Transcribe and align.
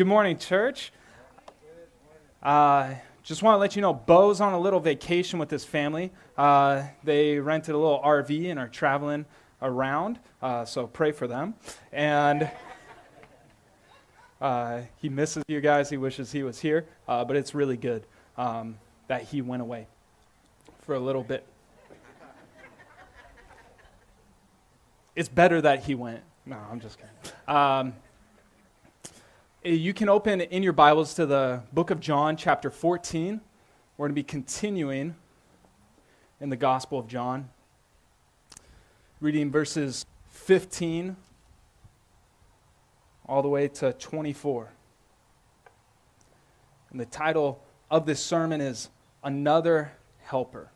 Good 0.00 0.06
morning, 0.06 0.38
church. 0.38 0.94
Uh, 2.42 2.94
just 3.22 3.42
want 3.42 3.56
to 3.56 3.58
let 3.58 3.76
you 3.76 3.82
know, 3.82 3.92
Bo's 3.92 4.40
on 4.40 4.54
a 4.54 4.58
little 4.58 4.80
vacation 4.80 5.38
with 5.38 5.50
his 5.50 5.62
family. 5.62 6.10
Uh, 6.38 6.84
they 7.04 7.38
rented 7.38 7.74
a 7.74 7.76
little 7.76 8.00
RV 8.00 8.50
and 8.50 8.58
are 8.58 8.66
traveling 8.66 9.26
around, 9.60 10.18
uh, 10.40 10.64
so 10.64 10.86
pray 10.86 11.12
for 11.12 11.26
them. 11.26 11.52
And 11.92 12.50
uh, 14.40 14.80
he 15.02 15.10
misses 15.10 15.44
you 15.48 15.60
guys. 15.60 15.90
He 15.90 15.98
wishes 15.98 16.32
he 16.32 16.44
was 16.44 16.58
here, 16.58 16.86
uh, 17.06 17.22
but 17.26 17.36
it's 17.36 17.54
really 17.54 17.76
good 17.76 18.06
um, 18.38 18.78
that 19.08 19.24
he 19.24 19.42
went 19.42 19.60
away 19.60 19.86
for 20.86 20.94
a 20.94 20.98
little 20.98 21.24
bit. 21.24 21.44
It's 25.14 25.28
better 25.28 25.60
that 25.60 25.84
he 25.84 25.94
went. 25.94 26.22
No, 26.46 26.56
I'm 26.70 26.80
just 26.80 26.96
kidding. 26.96 27.14
Um, 27.46 27.92
Eh, 29.62 29.72
you 29.72 29.92
can 29.92 30.08
open 30.08 30.40
in 30.40 30.62
your 30.62 30.72
Bibles 30.72 31.12
to 31.12 31.26
the 31.26 31.62
book 31.70 31.90
of 31.90 32.00
John, 32.00 32.38
chapter 32.38 32.70
14. 32.70 33.42
We're 33.98 34.06
going 34.06 34.12
to 34.12 34.14
be 34.14 34.22
continuing 34.22 35.14
in 36.40 36.48
the 36.48 36.56
Gospel 36.56 36.98
of 36.98 37.06
John, 37.08 37.50
reading 39.20 39.50
verses 39.50 40.06
15 40.30 41.14
all 43.26 43.42
the 43.42 43.50
way 43.50 43.68
to 43.68 43.92
24. 43.92 44.72
And 46.90 46.98
the 46.98 47.04
title 47.04 47.62
of 47.90 48.06
this 48.06 48.24
sermon 48.24 48.62
is 48.62 48.88
Another 49.22 49.92
Helper. 50.22 50.70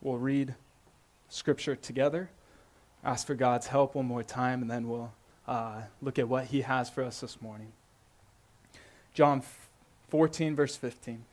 We'll 0.00 0.18
read 0.18 0.54
scripture 1.28 1.74
together, 1.74 2.30
ask 3.02 3.26
for 3.26 3.34
God's 3.34 3.66
help 3.66 3.96
one 3.96 4.06
more 4.06 4.22
time, 4.22 4.62
and 4.62 4.70
then 4.70 4.86
we'll 4.86 5.12
uh, 5.46 5.82
look 6.00 6.18
at 6.18 6.28
what 6.28 6.46
he 6.46 6.62
has 6.62 6.88
for 6.88 7.02
us 7.02 7.20
this 7.20 7.40
morning. 7.40 7.72
John 9.14 9.42
14, 10.08 10.54
verse 10.54 10.76
15. 10.76 11.24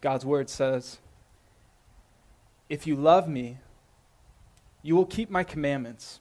God's 0.00 0.24
word 0.24 0.48
says, 0.48 0.98
If 2.68 2.86
you 2.86 2.96
love 2.96 3.28
me, 3.28 3.58
you 4.82 4.96
will 4.96 5.06
keep 5.06 5.30
my 5.30 5.44
commandments, 5.44 6.18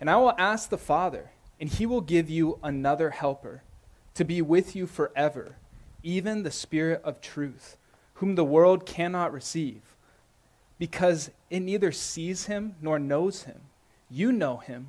and 0.00 0.08
I 0.08 0.16
will 0.16 0.34
ask 0.38 0.70
the 0.70 0.78
Father, 0.78 1.30
and 1.60 1.68
he 1.68 1.84
will 1.84 2.00
give 2.00 2.30
you 2.30 2.58
another 2.62 3.10
helper 3.10 3.62
to 4.14 4.24
be 4.24 4.40
with 4.40 4.74
you 4.74 4.86
forever, 4.86 5.56
even 6.02 6.42
the 6.42 6.50
Spirit 6.50 7.02
of 7.04 7.20
truth, 7.20 7.76
whom 8.14 8.34
the 8.34 8.44
world 8.44 8.86
cannot 8.86 9.32
receive, 9.32 9.82
because 10.78 11.30
it 11.50 11.60
neither 11.60 11.92
sees 11.92 12.46
him 12.46 12.74
nor 12.80 12.98
knows 12.98 13.42
him. 13.42 13.60
You 14.10 14.32
know 14.32 14.56
him 14.56 14.88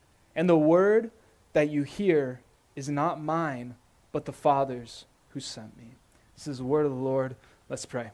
And 0.35 0.49
the 0.49 0.57
word 0.57 1.11
that 1.53 1.69
you 1.69 1.83
hear 1.83 2.41
is 2.75 2.89
not 2.89 3.21
mine, 3.21 3.75
but 4.11 4.25
the 4.25 4.31
Father's 4.31 5.05
who 5.29 5.39
sent 5.39 5.77
me. 5.77 5.95
This 6.35 6.47
is 6.47 6.57
the 6.57 6.63
word 6.63 6.85
of 6.85 6.91
the 6.91 6.97
Lord. 6.97 7.35
Let's 7.69 7.85
pray. 7.85 8.11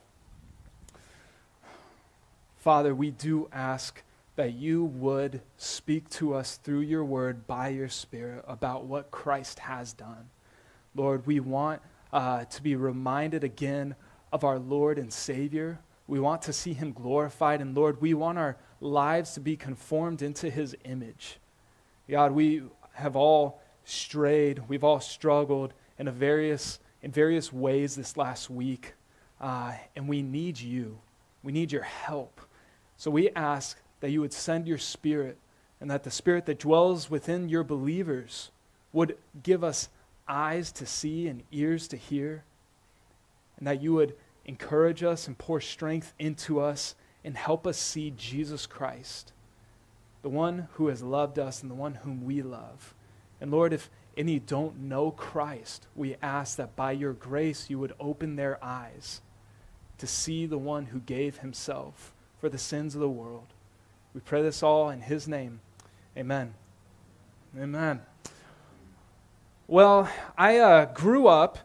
Father, 2.57 2.93
we 2.93 3.11
do 3.11 3.47
ask 3.51 4.01
that 4.35 4.53
you 4.53 4.83
would 4.83 5.41
speak 5.57 6.09
to 6.11 6.33
us 6.33 6.57
through 6.57 6.81
your 6.81 7.03
word 7.03 7.47
by 7.47 7.69
your 7.69 7.89
Spirit 7.89 8.43
about 8.47 8.85
what 8.85 9.09
Christ 9.09 9.59
has 9.59 9.93
done. 9.93 10.29
Lord, 10.93 11.25
we 11.25 11.39
want 11.39 11.81
uh, 12.11 12.45
to 12.45 12.61
be 12.61 12.75
reminded 12.75 13.43
again 13.43 13.95
of 14.31 14.43
our 14.43 14.59
Lord 14.59 14.99
and 14.99 15.11
Savior. 15.11 15.79
We 16.07 16.19
want 16.19 16.41
to 16.43 16.53
see 16.53 16.73
him 16.73 16.93
glorified. 16.93 17.61
And 17.61 17.75
Lord, 17.75 18.01
we 18.01 18.13
want 18.13 18.37
our 18.37 18.57
lives 18.79 19.33
to 19.33 19.39
be 19.39 19.55
conformed 19.55 20.21
into 20.21 20.49
his 20.49 20.75
image. 20.85 21.39
God, 22.09 22.31
we 22.31 22.63
have 22.93 23.15
all 23.15 23.61
strayed, 23.83 24.63
we've 24.67 24.83
all 24.83 24.99
struggled 24.99 25.73
in, 25.99 26.09
various, 26.09 26.79
in 27.01 27.11
various 27.11 27.51
ways 27.51 27.95
this 27.95 28.15
last 28.15 28.49
week, 28.49 28.93
uh, 29.41 29.73
and 29.95 30.07
we 30.07 30.21
need 30.21 30.59
you. 30.59 30.99
We 31.43 31.51
need 31.51 31.71
your 31.71 31.83
help. 31.83 32.41
So 32.95 33.11
we 33.11 33.29
ask 33.31 33.77
that 33.99 34.09
you 34.11 34.21
would 34.21 34.33
send 34.33 34.67
your 34.67 34.77
spirit 34.77 35.37
and 35.79 35.91
that 35.91 36.03
the 36.03 36.11
spirit 36.11 36.45
that 36.47 36.59
dwells 36.59 37.09
within 37.09 37.49
your 37.49 37.63
believers 37.63 38.51
would 38.93 39.17
give 39.43 39.63
us 39.63 39.89
eyes 40.27 40.71
to 40.73 40.85
see 40.85 41.27
and 41.27 41.43
ears 41.51 41.87
to 41.89 41.97
hear, 41.97 42.43
and 43.57 43.67
that 43.67 43.81
you 43.81 43.93
would 43.93 44.15
encourage 44.45 45.03
us 45.03 45.27
and 45.27 45.37
pour 45.37 45.61
strength 45.61 46.13
into 46.17 46.59
us 46.59 46.95
and 47.23 47.37
help 47.37 47.67
us 47.67 47.77
see 47.77 48.11
Jesus 48.11 48.65
Christ 48.65 49.33
the 50.27 50.33
one 50.33 50.67
who 50.73 50.89
has 50.89 51.01
loved 51.01 51.39
us 51.39 51.61
and 51.61 51.71
the 51.71 51.75
one 51.75 51.95
whom 51.95 52.25
we 52.25 52.41
love. 52.41 52.93
And 53.39 53.49
Lord, 53.49 53.71
if 53.71 53.89
any 54.17 54.39
don't 54.39 54.77
know 54.77 55.09
Christ, 55.09 55.87
we 55.95 56.17
ask 56.21 56.57
that 56.57 56.75
by 56.75 56.91
your 56.91 57.13
grace 57.13 57.69
you 57.69 57.79
would 57.79 57.93
open 57.97 58.35
their 58.35 58.61
eyes 58.61 59.21
to 59.99 60.05
see 60.05 60.45
the 60.45 60.57
one 60.57 60.87
who 60.87 60.99
gave 60.99 61.37
himself 61.37 62.13
for 62.41 62.49
the 62.49 62.57
sins 62.57 62.93
of 62.93 62.99
the 62.99 63.07
world. 63.07 63.53
We 64.13 64.19
pray 64.19 64.41
this 64.41 64.61
all 64.61 64.89
in 64.89 64.99
his 64.99 65.29
name. 65.29 65.61
Amen. 66.17 66.55
Amen. 67.57 68.01
Well, 69.65 70.11
I 70.37 70.57
uh, 70.57 70.85
grew 70.93 71.27
up 71.27 71.57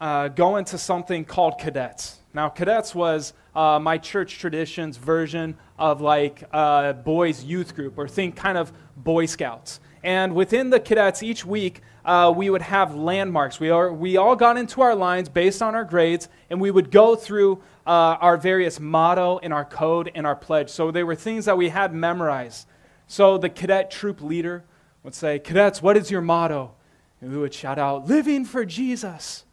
uh, 0.00 0.28
going 0.28 0.64
to 0.64 0.78
something 0.78 1.26
called 1.26 1.58
cadets. 1.58 2.20
Now, 2.32 2.48
cadets 2.48 2.94
was 2.94 3.34
uh, 3.56 3.80
my 3.80 3.96
church 3.96 4.38
tradition's 4.38 4.98
version 4.98 5.56
of 5.78 6.00
like 6.00 6.42
a 6.52 6.94
boys' 7.04 7.42
youth 7.42 7.74
group, 7.74 7.96
or 7.96 8.06
think 8.06 8.36
kind 8.36 8.58
of 8.58 8.72
Boy 8.96 9.26
Scouts. 9.26 9.80
And 10.04 10.34
within 10.34 10.70
the 10.70 10.78
cadets, 10.78 11.22
each 11.22 11.44
week, 11.44 11.80
uh, 12.04 12.32
we 12.36 12.48
would 12.48 12.62
have 12.62 12.94
landmarks. 12.94 13.58
We, 13.58 13.70
are, 13.70 13.92
we 13.92 14.16
all 14.16 14.36
got 14.36 14.56
into 14.56 14.80
our 14.80 14.94
lines 14.94 15.28
based 15.28 15.60
on 15.60 15.74
our 15.74 15.84
grades, 15.84 16.28
and 16.48 16.60
we 16.60 16.70
would 16.70 16.92
go 16.92 17.16
through 17.16 17.60
uh, 17.86 18.16
our 18.20 18.36
various 18.36 18.78
motto 18.78 19.40
and 19.42 19.52
our 19.52 19.64
code 19.64 20.12
and 20.14 20.26
our 20.26 20.36
pledge. 20.36 20.70
So 20.70 20.92
they 20.92 21.02
were 21.02 21.16
things 21.16 21.46
that 21.46 21.56
we 21.56 21.70
had 21.70 21.92
memorized. 21.92 22.68
So 23.08 23.38
the 23.38 23.48
cadet 23.48 23.90
troop 23.90 24.20
leader 24.20 24.64
would 25.02 25.14
say, 25.14 25.38
Cadets, 25.38 25.82
what 25.82 25.96
is 25.96 26.10
your 26.10 26.20
motto? 26.20 26.74
And 27.20 27.32
we 27.32 27.38
would 27.38 27.54
shout 27.54 27.78
out, 27.78 28.06
Living 28.06 28.44
for 28.44 28.64
Jesus. 28.64 29.44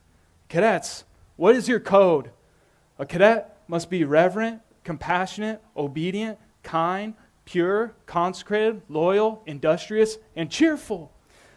Cadets, 0.49 1.05
what 1.35 1.55
is 1.55 1.67
your 1.67 1.79
code? 1.79 2.29
A 2.99 3.05
cadet 3.05 3.52
must 3.67 3.89
be 3.89 4.03
reverent, 4.03 4.61
compassionate, 4.83 5.61
obedient, 5.75 6.37
kind, 6.63 7.13
pure, 7.45 7.95
consecrated, 8.05 8.81
loyal, 8.89 9.41
industrious, 9.45 10.17
and 10.35 10.49
cheerful. 10.49 11.11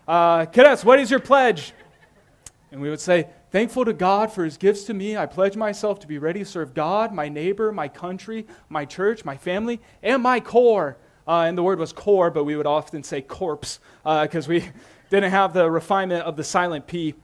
Uh, 0.06 0.46
cadets, 0.46 0.84
what 0.84 1.00
is 1.00 1.10
your 1.10 1.20
pledge? 1.20 1.72
And 2.70 2.80
we 2.80 2.90
would 2.90 3.00
say, 3.00 3.28
Thankful 3.52 3.84
to 3.84 3.92
God 3.92 4.32
for 4.32 4.44
his 4.44 4.58
gifts 4.58 4.84
to 4.84 4.92
me, 4.92 5.16
I 5.16 5.24
pledge 5.24 5.56
myself 5.56 6.00
to 6.00 6.06
be 6.06 6.18
ready 6.18 6.40
to 6.40 6.44
serve 6.44 6.74
God, 6.74 7.14
my 7.14 7.28
neighbor, 7.28 7.72
my 7.72 7.88
country, 7.88 8.46
my 8.68 8.84
church, 8.84 9.24
my 9.24 9.36
family, 9.36 9.80
and 10.02 10.22
my 10.22 10.40
corps. 10.40 10.98
Uh, 11.26 11.44
and 11.48 11.56
the 11.56 11.62
word 11.62 11.78
was 11.78 11.92
core, 11.92 12.30
but 12.30 12.44
we 12.44 12.56
would 12.56 12.66
often 12.66 13.02
say 13.02 13.22
corpse 13.22 13.80
because 14.02 14.46
uh, 14.46 14.50
we 14.50 14.68
didn't 15.10 15.30
have 15.30 15.54
the 15.54 15.70
refinement 15.70 16.24
of 16.24 16.36
the 16.36 16.44
silent 16.44 16.86
P. 16.86 17.14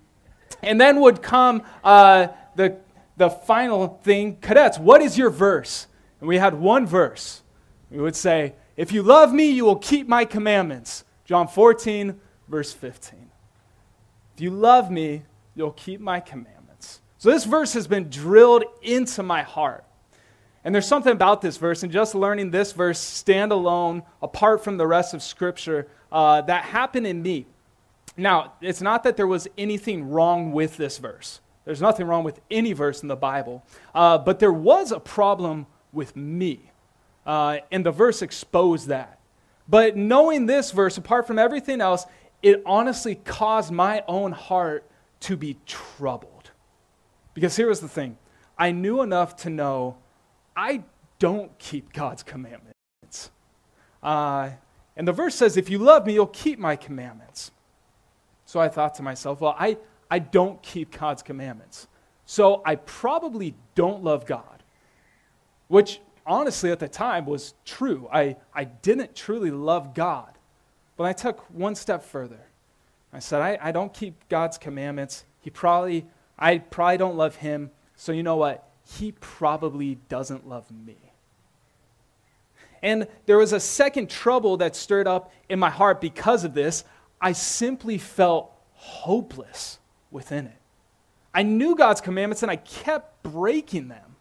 And 0.63 0.81
then 0.81 1.01
would 1.01 1.21
come 1.21 1.65
uh, 1.85 2.29
the 2.55 2.79
the 3.23 3.31
final 3.31 4.01
thing, 4.03 4.37
cadets, 4.41 4.79
what 4.79 5.01
is 5.01 5.17
your 5.17 5.31
verse? 5.31 5.87
And 6.19 6.29
we 6.29 6.39
had 6.39 6.55
one 6.55 6.87
verse. 6.87 7.43
We 7.89 8.01
would 8.01 8.17
say, 8.17 8.55
If 8.77 8.91
you 8.91 9.05
love 9.05 9.33
me, 9.33 9.49
you 9.49 9.65
will 9.65 9.77
keep 9.77 10.09
my 10.09 10.25
commandments. 10.25 11.05
John 11.25 11.47
14, 11.47 12.19
verse 12.49 12.73
15. 12.73 13.31
If 14.35 14.41
you 14.41 14.51
love 14.51 14.91
me, 14.91 15.23
you'll 15.55 15.71
keep 15.71 16.01
my 16.01 16.19
commandments. 16.19 17.01
So 17.19 17.31
this 17.31 17.45
verse 17.45 17.75
has 17.75 17.87
been 17.87 18.11
drilled 18.11 18.65
into 18.83 19.23
my 19.23 19.43
heart. 19.43 19.85
And 20.65 20.75
there's 20.75 20.89
something 20.89 21.13
about 21.13 21.43
this 21.43 21.59
verse, 21.59 21.85
and 21.85 21.93
just 21.93 22.17
learning 22.17 22.51
this 22.51 22.73
verse 22.73 22.99
stand 22.99 23.53
alone, 23.53 24.03
apart 24.21 24.65
from 24.65 24.79
the 24.79 24.87
rest 24.87 25.15
of 25.15 25.23
Scripture, 25.23 25.87
uh, 26.11 26.41
that 26.43 26.65
happened 26.65 27.07
in 27.07 27.23
me. 27.23 27.47
Now, 28.17 28.55
it's 28.61 28.81
not 28.81 29.05
that 29.05 29.17
there 29.17 29.29
was 29.29 29.47
anything 29.57 30.11
wrong 30.11 30.51
with 30.51 30.77
this 30.77 30.99
verse. 30.99 31.41
There's 31.65 31.81
nothing 31.81 32.07
wrong 32.07 32.25
with 32.25 32.41
any 32.51 32.73
verse 32.73 33.03
in 33.03 33.09
the 33.09 33.17
Bible. 33.17 33.65
Uh, 33.95 34.19
but 34.19 34.39
there 34.39 34.53
was 34.53 34.93
a 34.93 35.01
problem 35.01 35.67
with 35.93 36.17
me. 36.17 36.71
Uh, 37.25 37.59
and 37.71 37.87
the 37.87 37.93
verse 37.93 38.23
exposed 38.23 38.89
that. 38.89 39.21
But 39.69 39.97
knowing 39.97 40.47
this 40.47 40.73
verse, 40.73 40.97
apart 40.97 41.27
from 41.27 41.39
everything 41.39 41.81
else, 41.81 42.07
it 42.43 42.63
honestly 42.67 43.15
caused 43.15 43.71
my 43.71 44.03
own 44.09 44.33
heart 44.33 44.85
to 45.21 45.37
be 45.37 45.57
troubled. 45.67 46.51
Because 47.35 47.57
here 47.57 47.69
was 47.69 47.81
the 47.81 47.89
thing 47.89 48.19
I 48.59 48.73
knew 48.73 49.03
enough 49.03 49.37
to 49.37 49.51
know 49.51 49.97
I 50.57 50.83
don't 51.19 51.57
keep 51.59 51.93
God's 51.93 52.23
commandments. 52.23 53.31
Uh, 54.03 54.51
and 54.97 55.07
the 55.07 55.13
verse 55.13 55.35
says, 55.35 55.57
If 55.57 55.71
you 55.71 55.79
love 55.79 56.07
me, 56.07 56.15
you'll 56.15 56.27
keep 56.27 56.59
my 56.59 56.77
commandments. 56.77 57.53
So 58.45 58.61
I 58.61 58.69
thought 58.69 58.95
to 58.97 59.03
myself, 59.03 59.41
Well, 59.41 59.57
I, 59.59 59.79
I 60.13 60.19
don't 60.19 60.63
keep 60.63 60.99
God's 60.99 61.23
commandments. 61.23 61.89
So 62.27 62.63
I 62.65 62.77
probably 62.77 63.55
don't 63.75 64.05
love 64.05 64.27
God, 64.27 64.63
which 65.69 66.01
honestly 66.27 66.71
at 66.71 66.79
the 66.79 66.89
time 66.89 67.25
was 67.25 67.55
true. 67.65 68.09
I, 68.13 68.37
I 68.55 68.65
didn't 68.65 69.17
truly 69.17 69.51
love 69.51 69.95
God. 69.95 70.39
But 70.97 71.05
I 71.05 71.15
took 71.15 71.41
one 71.51 71.75
step 71.75 72.05
further. 72.05 72.41
I 73.13 73.19
said, 73.19 73.41
I, 73.41 73.59
I 73.61 73.73
don't 73.73 73.93
keep 73.93 74.29
God's 74.29 74.59
commandments. 74.59 75.25
He 75.41 75.51
probably, 75.51 76.07
I 76.39 76.59
probably 76.59 76.99
don't 76.99 77.17
love 77.17 77.37
him. 77.37 77.71
So 77.97 78.13
you 78.13 78.23
know 78.23 78.37
what? 78.37 78.69
he 78.85 79.13
probably 79.13 79.97
doesn't 80.09 80.49
love 80.49 80.71
me. 80.71 80.97
And 82.83 83.07
there 83.27 83.39
was 83.39 83.53
a 83.53 83.61
second 83.61 84.11
trouble 84.11 84.57
that 84.57 84.75
stirred 84.75 85.07
up 85.07 85.33
in 85.49 85.59
my 85.59 85.71
heart 85.71 86.01
because 86.01 86.45
of 86.45 86.53
this. 86.53 86.85
I 87.21 87.33
simply 87.33 87.97
felt 87.99 88.53
hopeless 88.73 89.79
within 90.13 90.47
it. 90.47 90.59
I 91.35 91.43
knew 91.43 91.75
God's 91.75 92.01
commandments 92.01 92.43
and 92.43 92.51
I 92.51 92.57
kept 92.57 93.23
breaking 93.23 93.89
them. 93.89 94.17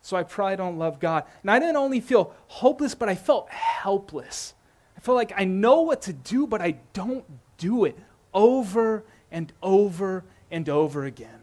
So 0.00 0.16
I 0.16 0.22
probably 0.22 0.56
don't 0.56 0.78
love 0.78 0.98
God. 0.98 1.24
And 1.42 1.50
I 1.50 1.58
didn't 1.58 1.76
only 1.76 2.00
feel 2.00 2.34
hopeless, 2.48 2.94
but 2.94 3.08
I 3.08 3.14
felt 3.14 3.48
helpless. 3.50 4.54
I 4.96 5.00
felt 5.00 5.16
like 5.16 5.32
I 5.36 5.44
know 5.44 5.82
what 5.82 6.02
to 6.02 6.12
do, 6.12 6.46
but 6.46 6.60
I 6.60 6.78
don't 6.92 7.24
do 7.56 7.84
it 7.84 7.96
over 8.34 9.04
and 9.30 9.52
over 9.62 10.24
and 10.50 10.68
over 10.68 11.04
again. 11.04 11.40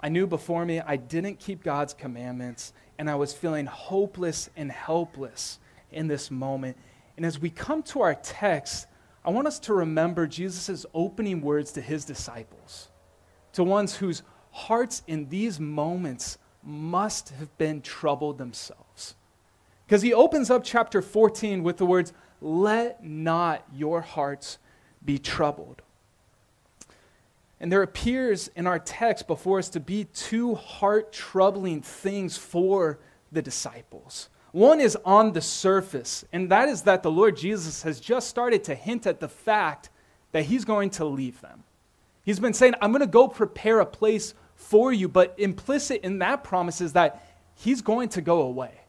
I 0.00 0.10
knew 0.10 0.26
before 0.26 0.66
me 0.66 0.80
I 0.80 0.96
didn't 0.96 1.38
keep 1.38 1.62
God's 1.62 1.94
commandments, 1.94 2.74
and 2.98 3.08
I 3.08 3.14
was 3.14 3.32
feeling 3.32 3.64
hopeless 3.64 4.50
and 4.54 4.70
helpless 4.70 5.58
in 5.90 6.08
this 6.08 6.30
moment. 6.30 6.76
And 7.16 7.24
as 7.24 7.38
we 7.38 7.48
come 7.48 7.82
to 7.84 8.02
our 8.02 8.14
text, 8.14 8.86
I 9.24 9.30
want 9.30 9.46
us 9.46 9.58
to 9.60 9.74
remember 9.74 10.26
Jesus' 10.26 10.84
opening 10.92 11.40
words 11.40 11.72
to 11.72 11.80
his 11.80 12.04
disciples, 12.04 12.88
to 13.54 13.64
ones 13.64 13.96
whose 13.96 14.22
hearts 14.50 15.02
in 15.06 15.28
these 15.28 15.58
moments 15.58 16.38
must 16.62 17.30
have 17.30 17.56
been 17.56 17.80
troubled 17.80 18.38
themselves. 18.38 19.14
Because 19.86 20.02
he 20.02 20.12
opens 20.12 20.50
up 20.50 20.62
chapter 20.64 21.00
14 21.00 21.62
with 21.62 21.78
the 21.78 21.86
words, 21.86 22.12
Let 22.40 23.04
not 23.04 23.64
your 23.72 24.00
hearts 24.02 24.58
be 25.04 25.18
troubled. 25.18 25.82
And 27.60 27.72
there 27.72 27.82
appears 27.82 28.48
in 28.56 28.66
our 28.66 28.78
text 28.78 29.26
before 29.26 29.58
us 29.58 29.70
to 29.70 29.80
be 29.80 30.04
two 30.04 30.54
heart 30.54 31.12
troubling 31.12 31.80
things 31.80 32.36
for 32.36 32.98
the 33.32 33.40
disciples. 33.40 34.28
One 34.54 34.80
is 34.80 34.96
on 35.04 35.32
the 35.32 35.40
surface, 35.40 36.24
and 36.32 36.48
that 36.52 36.68
is 36.68 36.82
that 36.82 37.02
the 37.02 37.10
Lord 37.10 37.36
Jesus 37.36 37.82
has 37.82 37.98
just 37.98 38.28
started 38.28 38.62
to 38.62 38.76
hint 38.76 39.04
at 39.04 39.18
the 39.18 39.26
fact 39.26 39.90
that 40.30 40.44
he's 40.44 40.64
going 40.64 40.90
to 40.90 41.04
leave 41.04 41.40
them. 41.40 41.64
He's 42.22 42.38
been 42.38 42.54
saying, 42.54 42.74
I'm 42.80 42.92
going 42.92 43.00
to 43.00 43.08
go 43.08 43.26
prepare 43.26 43.80
a 43.80 43.86
place 43.86 44.32
for 44.54 44.92
you, 44.92 45.08
but 45.08 45.34
implicit 45.38 46.02
in 46.02 46.20
that 46.20 46.44
promise 46.44 46.80
is 46.80 46.92
that 46.92 47.26
he's 47.56 47.82
going 47.82 48.10
to 48.10 48.20
go 48.20 48.42
away. 48.42 48.82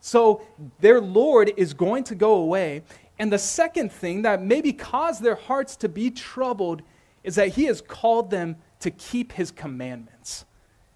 So 0.00 0.40
their 0.80 1.02
Lord 1.02 1.52
is 1.54 1.74
going 1.74 2.04
to 2.04 2.14
go 2.14 2.36
away. 2.36 2.80
And 3.18 3.30
the 3.30 3.38
second 3.38 3.92
thing 3.92 4.22
that 4.22 4.40
maybe 4.40 4.72
caused 4.72 5.22
their 5.22 5.34
hearts 5.34 5.76
to 5.76 5.88
be 5.90 6.10
troubled 6.10 6.80
is 7.22 7.34
that 7.34 7.48
he 7.48 7.64
has 7.64 7.82
called 7.82 8.30
them 8.30 8.56
to 8.80 8.90
keep 8.90 9.32
his 9.32 9.50
commandments. 9.50 10.46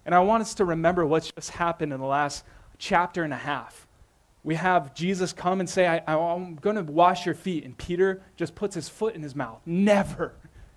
And 0.03 0.15
I 0.15 0.19
want 0.21 0.41
us 0.41 0.55
to 0.55 0.65
remember 0.65 1.05
what's 1.05 1.31
just 1.31 1.51
happened 1.51 1.93
in 1.93 1.99
the 1.99 2.07
last 2.07 2.43
chapter 2.79 3.23
and 3.23 3.33
a 3.33 3.37
half. 3.37 3.85
We 4.43 4.55
have 4.55 4.93
Jesus 4.93 5.33
come 5.33 5.59
and 5.59 5.69
say, 5.69 5.85
I, 5.85 6.01
am 6.07 6.55
going 6.55 6.75
to 6.75 6.83
wash 6.83 7.25
your 7.25 7.35
feet. 7.35 7.65
And 7.65 7.77
Peter 7.77 8.21
just 8.37 8.55
puts 8.55 8.75
his 8.75 8.87
foot 8.87 9.15
in 9.15 9.21
his 9.21 9.35
mouth. 9.35 9.61
Never. 9.65 10.33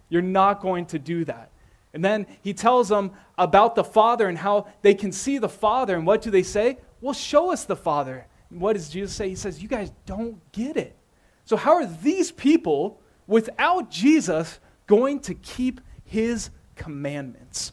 You're 0.09 0.23
not 0.23 0.61
going 0.61 0.87
to 0.87 0.99
do 0.99 1.25
that. 1.27 1.51
And 1.95 2.05
then 2.05 2.27
he 2.43 2.55
tells 2.55 2.89
them 2.89 3.13
about 3.39 3.75
the 3.75 3.85
Father 3.85 4.29
and 4.29 4.39
how 4.39 4.67
they 4.83 4.95
can 4.95 5.13
see 5.13 5.39
the 5.39 5.49
Father. 5.49 5.95
And 5.95 6.07
what 6.07 6.23
do 6.23 6.31
they 6.31 6.43
say? 6.43 6.79
Well, 7.01 7.15
show 7.15 7.53
us 7.53 7.65
the 7.65 7.77
Father. 7.77 8.27
And 8.51 8.61
what 8.61 8.75
does 8.75 8.89
Jesus 8.89 9.15
say? 9.15 9.29
He 9.29 9.35
says, 9.35 9.63
You 9.63 9.69
guys 9.69 9.93
don't 10.07 10.41
get 10.53 10.77
it. 10.77 10.97
So, 11.45 11.57
how 11.57 11.75
are 11.75 11.87
these 11.87 12.33
people, 12.33 13.01
without 13.27 13.91
Jesus, 13.91 14.59
going 14.87 15.21
to 15.21 15.35
keep 15.35 15.81
his 16.05 16.51
commandments. 16.77 17.73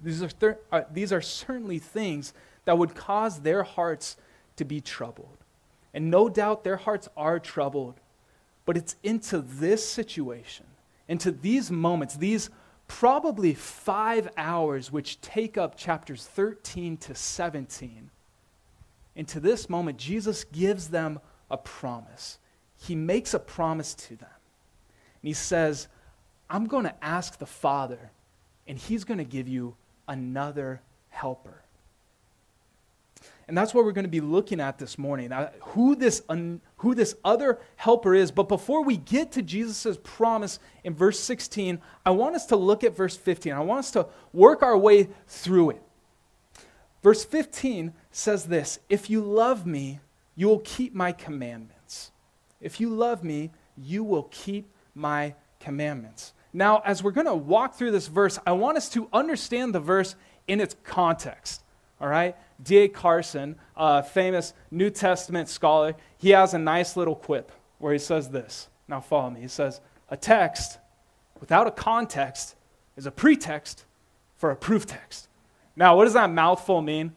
These 0.00 0.22
are, 0.22 0.28
thir- 0.28 0.60
uh, 0.70 0.82
these 0.92 1.12
are 1.12 1.20
certainly 1.20 1.78
things 1.78 2.32
that 2.64 2.78
would 2.78 2.94
cause 2.94 3.40
their 3.40 3.62
hearts 3.62 4.16
to 4.58 4.64
be 4.64 4.80
troubled. 4.80 5.38
And 5.94 6.10
no 6.10 6.28
doubt 6.28 6.64
their 6.64 6.76
hearts 6.76 7.08
are 7.16 7.40
troubled. 7.40 8.00
But 8.64 8.76
it's 8.76 8.96
into 9.02 9.40
this 9.40 9.86
situation, 9.86 10.66
into 11.08 11.30
these 11.30 11.70
moments, 11.70 12.16
these 12.16 12.50
probably 12.86 13.54
five 13.54 14.28
hours 14.36 14.92
which 14.92 15.20
take 15.20 15.56
up 15.56 15.76
chapters 15.76 16.24
13 16.26 16.96
to 16.98 17.14
17. 17.14 18.10
Into 19.16 19.40
this 19.40 19.68
moment, 19.68 19.98
Jesus 19.98 20.44
gives 20.44 20.88
them 20.88 21.20
a 21.50 21.56
promise. 21.56 22.38
He 22.76 22.94
makes 22.94 23.34
a 23.34 23.38
promise 23.38 23.94
to 23.94 24.16
them. 24.16 24.28
And 25.22 25.28
he 25.28 25.32
says, 25.32 25.88
I'm 26.50 26.66
going 26.66 26.84
to 26.84 27.04
ask 27.04 27.38
the 27.38 27.46
Father, 27.46 28.10
and 28.66 28.78
He's 28.78 29.04
going 29.04 29.18
to 29.18 29.24
give 29.24 29.48
you 29.48 29.76
another 30.06 30.80
helper. 31.10 31.62
And 33.48 33.56
that's 33.56 33.72
what 33.72 33.86
we're 33.86 33.92
going 33.92 34.04
to 34.04 34.10
be 34.10 34.20
looking 34.20 34.60
at 34.60 34.78
this 34.78 34.98
morning, 34.98 35.32
uh, 35.32 35.50
who, 35.60 35.96
this 35.96 36.22
who 36.76 36.94
this 36.94 37.14
other 37.24 37.58
helper 37.76 38.14
is. 38.14 38.30
But 38.30 38.46
before 38.46 38.84
we 38.84 38.98
get 38.98 39.32
to 39.32 39.42
Jesus' 39.42 39.98
promise 40.02 40.58
in 40.84 40.94
verse 40.94 41.18
16, 41.18 41.80
I 42.04 42.10
want 42.10 42.36
us 42.36 42.44
to 42.46 42.56
look 42.56 42.84
at 42.84 42.94
verse 42.94 43.16
15. 43.16 43.54
I 43.54 43.60
want 43.60 43.80
us 43.80 43.90
to 43.92 44.06
work 44.34 44.62
our 44.62 44.76
way 44.76 45.08
through 45.26 45.70
it. 45.70 45.82
Verse 47.02 47.24
15 47.24 47.94
says 48.10 48.44
this 48.44 48.80
If 48.90 49.08
you 49.08 49.22
love 49.22 49.66
me, 49.66 50.00
you 50.36 50.48
will 50.48 50.60
keep 50.60 50.94
my 50.94 51.12
commandments. 51.12 52.10
If 52.60 52.80
you 52.80 52.90
love 52.90 53.24
me, 53.24 53.50
you 53.78 54.04
will 54.04 54.24
keep 54.24 54.70
my 54.94 55.34
commandments. 55.58 56.34
Now, 56.52 56.82
as 56.84 57.02
we're 57.02 57.12
going 57.12 57.26
to 57.26 57.34
walk 57.34 57.74
through 57.76 57.92
this 57.92 58.08
verse, 58.08 58.38
I 58.46 58.52
want 58.52 58.76
us 58.76 58.90
to 58.90 59.08
understand 59.12 59.74
the 59.74 59.80
verse 59.80 60.16
in 60.46 60.60
its 60.60 60.76
context. 60.84 61.62
All 62.00 62.08
right? 62.08 62.36
D.A. 62.62 62.88
Carson, 62.88 63.56
a 63.76 64.02
famous 64.02 64.52
New 64.70 64.90
Testament 64.90 65.48
scholar, 65.48 65.94
he 66.16 66.30
has 66.30 66.54
a 66.54 66.58
nice 66.58 66.96
little 66.96 67.14
quip 67.14 67.52
where 67.78 67.92
he 67.92 67.98
says 67.98 68.30
this. 68.30 68.68
Now, 68.88 69.00
follow 69.00 69.30
me. 69.30 69.40
He 69.40 69.48
says, 69.48 69.80
A 70.10 70.16
text 70.16 70.78
without 71.40 71.66
a 71.66 71.70
context 71.70 72.56
is 72.96 73.06
a 73.06 73.10
pretext 73.10 73.84
for 74.36 74.50
a 74.50 74.56
proof 74.56 74.86
text. 74.86 75.28
Now, 75.76 75.96
what 75.96 76.04
does 76.04 76.14
that 76.14 76.30
mouthful 76.30 76.82
mean? 76.82 77.12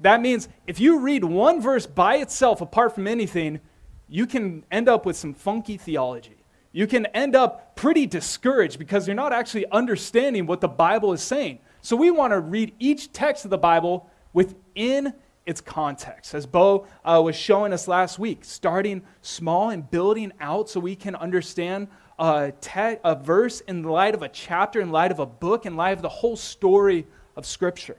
That 0.00 0.20
means 0.20 0.48
if 0.66 0.80
you 0.80 0.98
read 0.98 1.24
one 1.24 1.62
verse 1.62 1.86
by 1.86 2.16
itself, 2.16 2.60
apart 2.60 2.94
from 2.94 3.06
anything, 3.06 3.60
you 4.08 4.26
can 4.26 4.64
end 4.70 4.88
up 4.88 5.06
with 5.06 5.16
some 5.16 5.32
funky 5.32 5.78
theology 5.78 6.44
you 6.74 6.88
can 6.88 7.06
end 7.06 7.36
up 7.36 7.76
pretty 7.76 8.04
discouraged 8.04 8.80
because 8.80 9.06
you're 9.06 9.14
not 9.14 9.32
actually 9.32 9.64
understanding 9.70 10.44
what 10.44 10.60
the 10.60 10.68
Bible 10.68 11.12
is 11.12 11.22
saying. 11.22 11.60
So 11.82 11.94
we 11.94 12.10
want 12.10 12.32
to 12.32 12.40
read 12.40 12.74
each 12.80 13.12
text 13.12 13.44
of 13.44 13.52
the 13.52 13.58
Bible 13.58 14.10
within 14.34 15.14
its 15.46 15.62
context. 15.62 16.34
As 16.34 16.44
Bo 16.44 16.86
uh, 17.04 17.20
was 17.24 17.36
showing 17.36 17.72
us 17.72 17.88
last 17.88 18.18
week, 18.18 18.44
starting 18.44 19.02
small 19.22 19.70
and 19.70 19.90
building 19.90 20.32
out 20.40 20.68
so 20.68 20.80
we 20.80 20.96
can 20.96 21.14
understand 21.14 21.88
a, 22.18 22.52
te- 22.60 22.98
a 23.02 23.14
verse 23.14 23.60
in 23.60 23.82
light 23.82 24.14
of 24.14 24.22
a 24.22 24.28
chapter, 24.28 24.80
in 24.80 24.90
light 24.90 25.10
of 25.10 25.18
a 25.18 25.26
book, 25.26 25.64
in 25.64 25.76
light 25.76 25.92
of 25.92 26.02
the 26.02 26.08
whole 26.08 26.36
story 26.36 27.06
of 27.36 27.46
Scripture. 27.46 27.96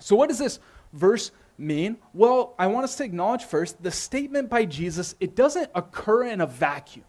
So, 0.00 0.16
what 0.16 0.28
does 0.28 0.38
this 0.38 0.58
verse 0.92 1.30
mean? 1.58 1.96
Well, 2.12 2.54
I 2.58 2.66
want 2.66 2.84
us 2.84 2.96
to 2.96 3.04
acknowledge 3.04 3.44
first 3.44 3.82
the 3.82 3.90
statement 3.90 4.50
by 4.50 4.64
Jesus, 4.64 5.14
it 5.20 5.34
doesn't 5.34 5.70
occur 5.74 6.24
in 6.24 6.40
a 6.40 6.46
vacuum. 6.46 7.04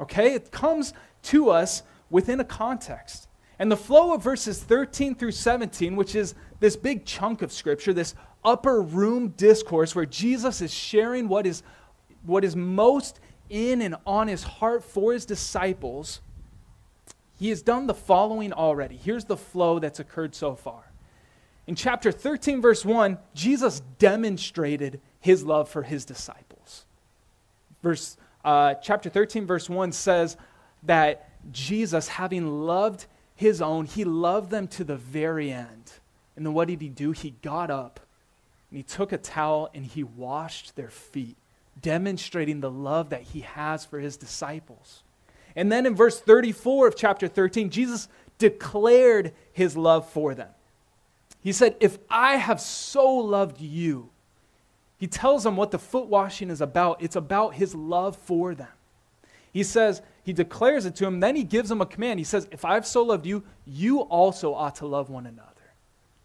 Okay? 0.00 0.34
It 0.34 0.50
comes 0.50 0.92
to 1.24 1.50
us 1.50 1.82
within 2.10 2.40
a 2.40 2.44
context. 2.44 3.27
And 3.58 3.70
the 3.70 3.76
flow 3.76 4.14
of 4.14 4.22
verses 4.22 4.62
13 4.62 5.14
through 5.14 5.32
17, 5.32 5.96
which 5.96 6.14
is 6.14 6.34
this 6.60 6.76
big 6.76 7.04
chunk 7.04 7.42
of 7.42 7.52
scripture, 7.52 7.92
this 7.92 8.14
upper 8.44 8.80
room 8.80 9.28
discourse 9.30 9.94
where 9.94 10.06
Jesus 10.06 10.60
is 10.60 10.72
sharing 10.72 11.28
what 11.28 11.46
is, 11.46 11.62
what 12.24 12.44
is 12.44 12.54
most 12.54 13.20
in 13.50 13.82
and 13.82 13.96
on 14.06 14.28
his 14.28 14.42
heart 14.44 14.84
for 14.84 15.12
his 15.12 15.24
disciples, 15.24 16.20
he 17.38 17.48
has 17.48 17.62
done 17.62 17.86
the 17.86 17.94
following 17.94 18.52
already. 18.52 18.96
Here's 18.96 19.24
the 19.24 19.36
flow 19.36 19.78
that's 19.78 20.00
occurred 20.00 20.34
so 20.34 20.54
far. 20.54 20.92
In 21.66 21.74
chapter 21.74 22.10
13, 22.10 22.60
verse 22.60 22.84
1, 22.84 23.18
Jesus 23.34 23.80
demonstrated 23.98 25.00
his 25.20 25.44
love 25.44 25.68
for 25.68 25.82
his 25.82 26.04
disciples. 26.04 26.86
Verse, 27.82 28.16
uh, 28.44 28.74
chapter 28.74 29.10
13, 29.10 29.46
verse 29.46 29.68
1 29.68 29.92
says 29.92 30.36
that 30.84 31.30
Jesus, 31.52 32.08
having 32.08 32.64
loved 32.66 33.06
his 33.38 33.62
own, 33.62 33.86
he 33.86 34.02
loved 34.02 34.50
them 34.50 34.66
to 34.66 34.82
the 34.82 34.96
very 34.96 35.52
end. 35.52 35.92
And 36.34 36.44
then 36.44 36.54
what 36.54 36.66
did 36.66 36.80
he 36.80 36.88
do? 36.88 37.12
He 37.12 37.34
got 37.40 37.70
up 37.70 38.00
and 38.68 38.76
he 38.76 38.82
took 38.82 39.12
a 39.12 39.16
towel 39.16 39.70
and 39.72 39.86
he 39.86 40.02
washed 40.02 40.74
their 40.74 40.90
feet, 40.90 41.36
demonstrating 41.80 42.58
the 42.58 42.70
love 42.70 43.10
that 43.10 43.22
he 43.22 43.42
has 43.42 43.84
for 43.84 44.00
his 44.00 44.16
disciples. 44.16 45.04
And 45.54 45.70
then 45.70 45.86
in 45.86 45.94
verse 45.94 46.18
34 46.18 46.88
of 46.88 46.96
chapter 46.96 47.28
13, 47.28 47.70
Jesus 47.70 48.08
declared 48.38 49.32
his 49.52 49.76
love 49.76 50.08
for 50.10 50.34
them. 50.34 50.50
He 51.40 51.52
said, 51.52 51.76
If 51.78 51.98
I 52.10 52.38
have 52.38 52.60
so 52.60 53.08
loved 53.08 53.60
you, 53.60 54.10
he 54.98 55.06
tells 55.06 55.44
them 55.44 55.56
what 55.56 55.70
the 55.70 55.78
foot 55.78 56.06
washing 56.06 56.50
is 56.50 56.60
about. 56.60 57.00
It's 57.00 57.14
about 57.14 57.54
his 57.54 57.72
love 57.72 58.16
for 58.16 58.56
them. 58.56 58.66
He 59.52 59.62
says, 59.62 60.02
he 60.28 60.34
declares 60.34 60.84
it 60.84 60.94
to 60.96 61.06
him, 61.06 61.20
then 61.20 61.36
he 61.36 61.42
gives 61.42 61.70
him 61.70 61.80
a 61.80 61.86
command. 61.86 62.20
He 62.20 62.24
says, 62.24 62.46
If 62.50 62.62
I've 62.62 62.86
so 62.86 63.02
loved 63.02 63.24
you, 63.24 63.44
you 63.64 64.00
also 64.00 64.52
ought 64.52 64.74
to 64.74 64.86
love 64.86 65.08
one 65.08 65.26
another. 65.26 65.72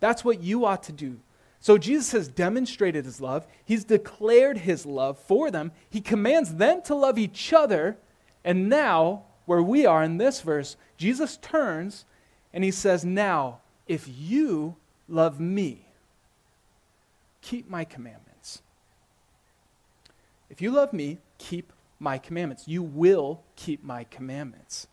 That's 0.02 0.26
what 0.26 0.44
you 0.44 0.66
ought 0.66 0.84
to 0.84 0.92
do. 0.92 1.22
So 1.62 1.78
Jesus 1.78 2.12
has 2.12 2.28
demonstrated 2.28 3.06
his 3.06 3.22
love. 3.22 3.48
He's 3.64 3.86
declared 3.86 4.58
his 4.58 4.86
love 4.86 5.18
for 5.18 5.50
them. 5.50 5.72
He 5.90 6.02
commands 6.02 6.56
them 6.56 6.82
to 6.82 6.96
love 6.96 7.18
each 7.18 7.54
other. 7.54 7.96
And 8.44 8.68
now, 8.68 9.24
where 9.46 9.64
we 9.64 9.86
are 9.86 10.04
in 10.04 10.18
this 10.18 10.42
verse, 10.42 10.76
Jesus 10.98 11.38
turns 11.38 12.04
and 12.52 12.62
he 12.62 12.72
says, 12.72 13.06
Now, 13.06 13.62
if 13.88 14.06
you 14.06 14.76
love 15.08 15.40
me, 15.40 15.88
keep 17.42 17.70
my 17.70 17.86
commandments. 17.86 18.62
If 20.50 20.62
you 20.62 20.72
love 20.72 20.92
me, 20.92 21.20
keep 21.38 21.72
my 22.04 22.18
commandments. 22.18 22.68
You 22.68 22.84
will 22.84 23.42
keep 23.56 23.84
my 23.84 24.04
commandments. 24.04 24.88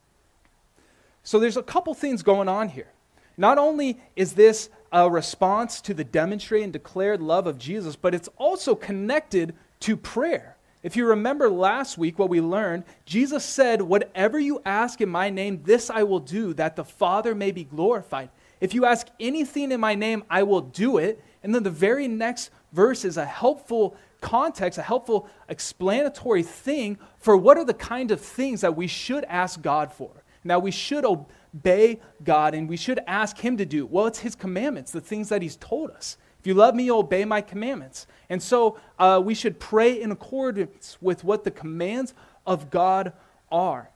So 1.23 1.39
there's 1.39 1.57
a 1.57 1.63
couple 1.63 1.93
things 1.93 2.23
going 2.23 2.49
on 2.49 2.71
here. 2.71 2.93
Not 3.37 3.59
only 3.59 4.01
is 4.17 4.35
this 4.35 4.71
a 4.93 5.11
response 5.11 5.81
to 5.83 5.95
the 5.95 6.05
demonstrated 6.05 6.65
and 6.65 6.73
declared 6.73 7.21
love 7.21 7.47
of 7.47 7.59
Jesus, 7.59 7.97
but 7.97 8.15
it's 8.15 8.29
also 8.37 8.75
connected 8.75 9.55
to 9.81 9.97
prayer. 9.97 10.57
If 10.83 10.97
you 10.97 11.07
remember 11.07 11.51
last 11.51 11.99
week 11.99 12.19
what 12.19 12.31
we 12.31 12.41
learned, 12.41 12.85
Jesus 13.05 13.45
said, 13.45 13.83
Whatever 13.83 14.39
you 14.39 14.63
ask 14.65 15.01
in 15.01 15.11
my 15.11 15.29
name, 15.29 15.63
this 15.65 15.91
I 15.91 16.05
will 16.05 16.21
do, 16.21 16.55
that 16.55 16.77
the 16.77 16.85
Father 16.85 17.35
may 17.35 17.51
be 17.51 17.65
glorified. 17.65 18.31
If 18.61 18.75
you 18.75 18.85
ask 18.85 19.09
anything 19.19 19.73
in 19.73 19.81
my 19.81 19.95
name, 19.95 20.25
I 20.31 20.43
will 20.43 20.63
do 20.63 20.99
it. 20.99 21.23
And 21.43 21.55
then 21.55 21.63
the 21.63 21.71
very 21.71 22.09
next 22.09 22.51
verse 22.73 23.05
is 23.05 23.17
a 23.17 23.25
helpful 23.25 23.97
context, 24.21 24.79
a 24.79 24.83
helpful 24.83 25.29
explanatory 25.49 26.43
thing 26.43 26.99
for 27.19 27.37
what 27.37 27.57
are 27.59 27.65
the 27.65 27.75
kind 27.75 28.11
of 28.11 28.21
things 28.21 28.61
that 28.61 28.77
we 28.77 28.87
should 28.87 29.25
ask 29.25 29.61
God 29.63 29.93
for. 29.93 30.11
Now, 30.45 30.59
we 30.59 30.71
should 30.71 31.05
obey 31.05 32.01
God 32.25 32.55
and 32.55 32.69
we 32.69 32.77
should 32.77 33.01
ask 33.07 33.39
Him 33.39 33.57
to 33.59 33.67
do. 33.67 33.87
Well, 33.87 34.07
it's 34.07 34.21
His 34.21 34.35
commandments, 34.35 34.93
the 34.93 35.01
things 35.01 35.29
that 35.29 35.43
He's 35.43 35.57
told 35.57 35.91
us. 35.91 36.17
If 36.39 36.47
you 36.47 36.55
love 36.55 36.75
me, 36.75 36.85
you'll 36.85 37.01
obey 37.01 37.27
my 37.27 37.43
commandments. 37.43 38.07
And 38.31 38.43
so 38.43 38.79
uh, 38.99 39.21
we 39.23 39.35
should 39.35 39.61
pray 39.61 40.01
in 40.01 40.11
accordance 40.11 40.97
with 41.01 41.23
what 41.23 41.45
the 41.45 41.51
commands 41.51 42.15
of 42.47 42.71
God 42.71 43.13
are. 43.53 43.91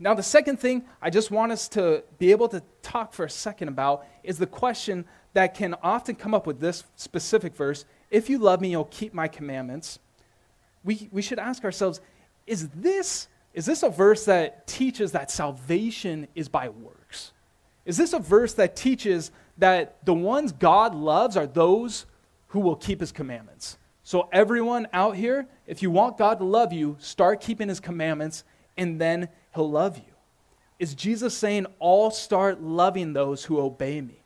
Now, 0.00 0.14
the 0.14 0.22
second 0.24 0.58
thing 0.58 0.84
I 1.00 1.10
just 1.10 1.30
want 1.30 1.52
us 1.52 1.68
to 1.68 2.02
be 2.18 2.32
able 2.32 2.48
to 2.48 2.62
talk 2.82 3.12
for 3.12 3.24
a 3.24 3.30
second 3.30 3.68
about 3.68 4.04
is 4.24 4.38
the 4.38 4.46
question 4.46 5.04
that 5.34 5.54
can 5.54 5.76
often 5.82 6.16
come 6.16 6.34
up 6.34 6.46
with 6.46 6.58
this 6.58 6.82
specific 6.96 7.54
verse 7.54 7.84
if 8.12 8.28
you 8.28 8.38
love 8.38 8.60
me, 8.60 8.70
you'll 8.70 8.84
keep 8.84 9.14
my 9.14 9.26
commandments. 9.26 9.98
We, 10.84 11.08
we 11.10 11.22
should 11.22 11.38
ask 11.40 11.64
ourselves 11.64 12.00
is 12.46 12.68
this, 12.68 13.28
is 13.54 13.66
this 13.66 13.82
a 13.82 13.88
verse 13.88 14.26
that 14.26 14.66
teaches 14.66 15.12
that 15.12 15.30
salvation 15.30 16.28
is 16.34 16.48
by 16.48 16.68
works? 16.68 17.32
Is 17.86 17.96
this 17.96 18.12
a 18.12 18.18
verse 18.18 18.54
that 18.54 18.76
teaches 18.76 19.30
that 19.58 20.04
the 20.04 20.14
ones 20.14 20.52
God 20.52 20.94
loves 20.94 21.36
are 21.36 21.46
those 21.46 22.04
who 22.48 22.60
will 22.60 22.76
keep 22.76 23.00
his 23.00 23.12
commandments? 23.12 23.78
So, 24.04 24.28
everyone 24.32 24.88
out 24.92 25.16
here, 25.16 25.46
if 25.66 25.82
you 25.82 25.90
want 25.90 26.18
God 26.18 26.38
to 26.40 26.44
love 26.44 26.72
you, 26.72 26.96
start 26.98 27.40
keeping 27.40 27.68
his 27.68 27.80
commandments, 27.80 28.44
and 28.76 29.00
then 29.00 29.28
he'll 29.54 29.70
love 29.70 29.96
you. 29.96 30.14
Is 30.78 30.94
Jesus 30.94 31.36
saying, 31.36 31.66
all 31.78 32.10
start 32.10 32.60
loving 32.60 33.12
those 33.12 33.44
who 33.44 33.60
obey 33.60 34.00
me? 34.00 34.20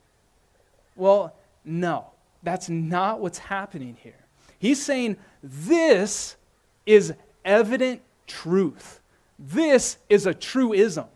Well, 0.96 1.36
no. 1.64 2.06
That's 2.42 2.68
not 2.68 3.20
what's 3.20 3.38
happening 3.38 3.96
here. 4.02 4.26
He's 4.58 4.82
saying 4.82 5.16
this 5.42 6.36
is 6.84 7.12
evident 7.44 8.02
truth. 8.26 9.00
This 9.38 9.98
is 10.08 10.26
a 10.26 10.34
truism 10.34 11.06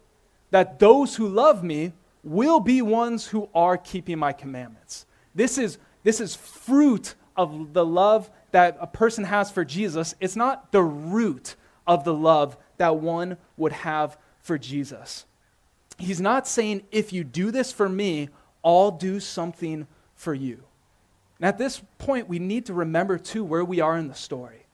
that 0.51 0.79
those 0.79 1.17
who 1.17 1.29
love 1.29 1.63
me 1.65 1.93
will 2.23 2.61
be 2.61 2.83
ones 2.83 3.27
who 3.27 3.49
are 3.55 3.79
keeping 3.79 4.19
my 4.19 4.33
commandments. 4.33 5.07
This 5.35 5.57
is, 5.57 5.79
this 6.03 6.21
is 6.21 6.35
fruit 6.35 7.15
of 7.37 7.73
the 7.73 7.85
love 7.85 8.31
that 8.51 8.77
a 8.81 8.87
person 8.87 9.25
has 9.25 9.51
for 9.51 9.65
Jesus. 9.65 10.15
It's 10.21 10.37
not 10.37 10.73
the 10.73 10.83
root 10.83 11.55
of 11.87 12.05
the 12.05 12.15
love 12.15 12.57
that 12.77 12.97
one 12.97 13.37
would 13.57 13.73
have 13.73 14.19
for 14.41 14.59
Jesus. 14.59 15.25
He's 15.99 16.21
not 16.21 16.49
saying, 16.49 16.83
if 16.91 17.13
you 17.13 17.25
do 17.25 17.51
this 17.51 17.73
for 17.73 17.89
me, 17.89 18.29
I'll 18.65 18.91
do 18.91 19.21
something 19.21 19.87
for 20.15 20.35
you. 20.35 20.65
And 21.41 21.49
at 21.49 21.57
this 21.57 21.83
point, 21.97 22.29
we 22.29 22.39
need 22.39 22.67
to 22.67 22.75
remember, 22.75 23.17
too, 23.17 23.43
where 23.43 23.65
we 23.65 23.81
are 23.81 23.97
in 23.97 24.09
the 24.09 24.15
story. 24.15 24.67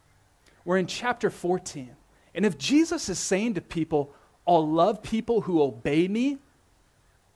We're 0.65 0.79
in 0.79 0.89
chapter 0.89 1.31
14. 1.31 1.95
And 2.35 2.45
if 2.45 2.59
Jesus 2.59 3.09
is 3.09 3.21
saying 3.21 3.55
to 3.55 3.61
people, 3.61 4.13
I'll 4.47 4.69
love 4.69 5.03
people 5.03 5.43
who 5.43 5.63
obey 5.63 6.09
me, 6.09 6.39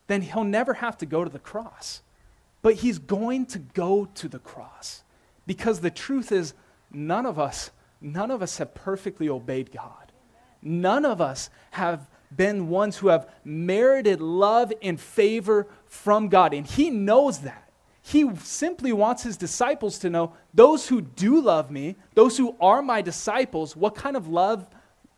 then 0.09 0.23
he'll 0.23 0.43
never 0.43 0.75
have 0.75 0.99
to 0.99 1.07
go 1.07 1.23
to 1.23 1.31
the 1.31 1.39
cross. 1.39 2.03
But 2.61 2.75
he's 2.75 2.99
going 2.99 3.47
to 3.47 3.61
go 3.61 4.09
to 4.17 4.29
the 4.29 4.41
cross. 4.41 5.05
Because 5.47 5.81
the 5.81 5.91
truth 5.91 6.33
is, 6.33 6.53
none 6.91 7.25
of 7.25 7.39
us, 7.39 7.71
none 8.01 8.33
of 8.33 8.43
us 8.43 8.59
have 8.59 8.75
perfectly 8.75 9.29
obeyed 9.29 9.71
God. 9.71 10.13
None 10.61 11.05
of 11.05 11.21
us 11.21 11.51
have 11.71 12.09
been 12.35 12.69
ones 12.69 12.97
who 12.97 13.09
have 13.09 13.29
merited 13.45 14.21
love 14.21 14.73
and 14.83 15.01
favor 15.01 15.69
from 15.87 16.29
God. 16.29 16.53
And 16.53 16.67
he 16.67 16.91
knows 16.91 17.39
that. 17.41 17.70
He 18.02 18.28
simply 18.37 18.92
wants 18.92 19.23
his 19.23 19.37
disciples 19.37 19.99
to 19.99 20.11
know 20.11 20.33
those 20.54 20.88
who 20.88 21.00
do 21.00 21.40
love 21.40 21.71
me, 21.71 21.97
those 22.14 22.37
who 22.37 22.57
are 22.61 22.83
my 22.83 23.02
disciples, 23.02 23.76
what 23.76 23.95
kind 23.95 24.16
of 24.16 24.26
love, 24.26 24.66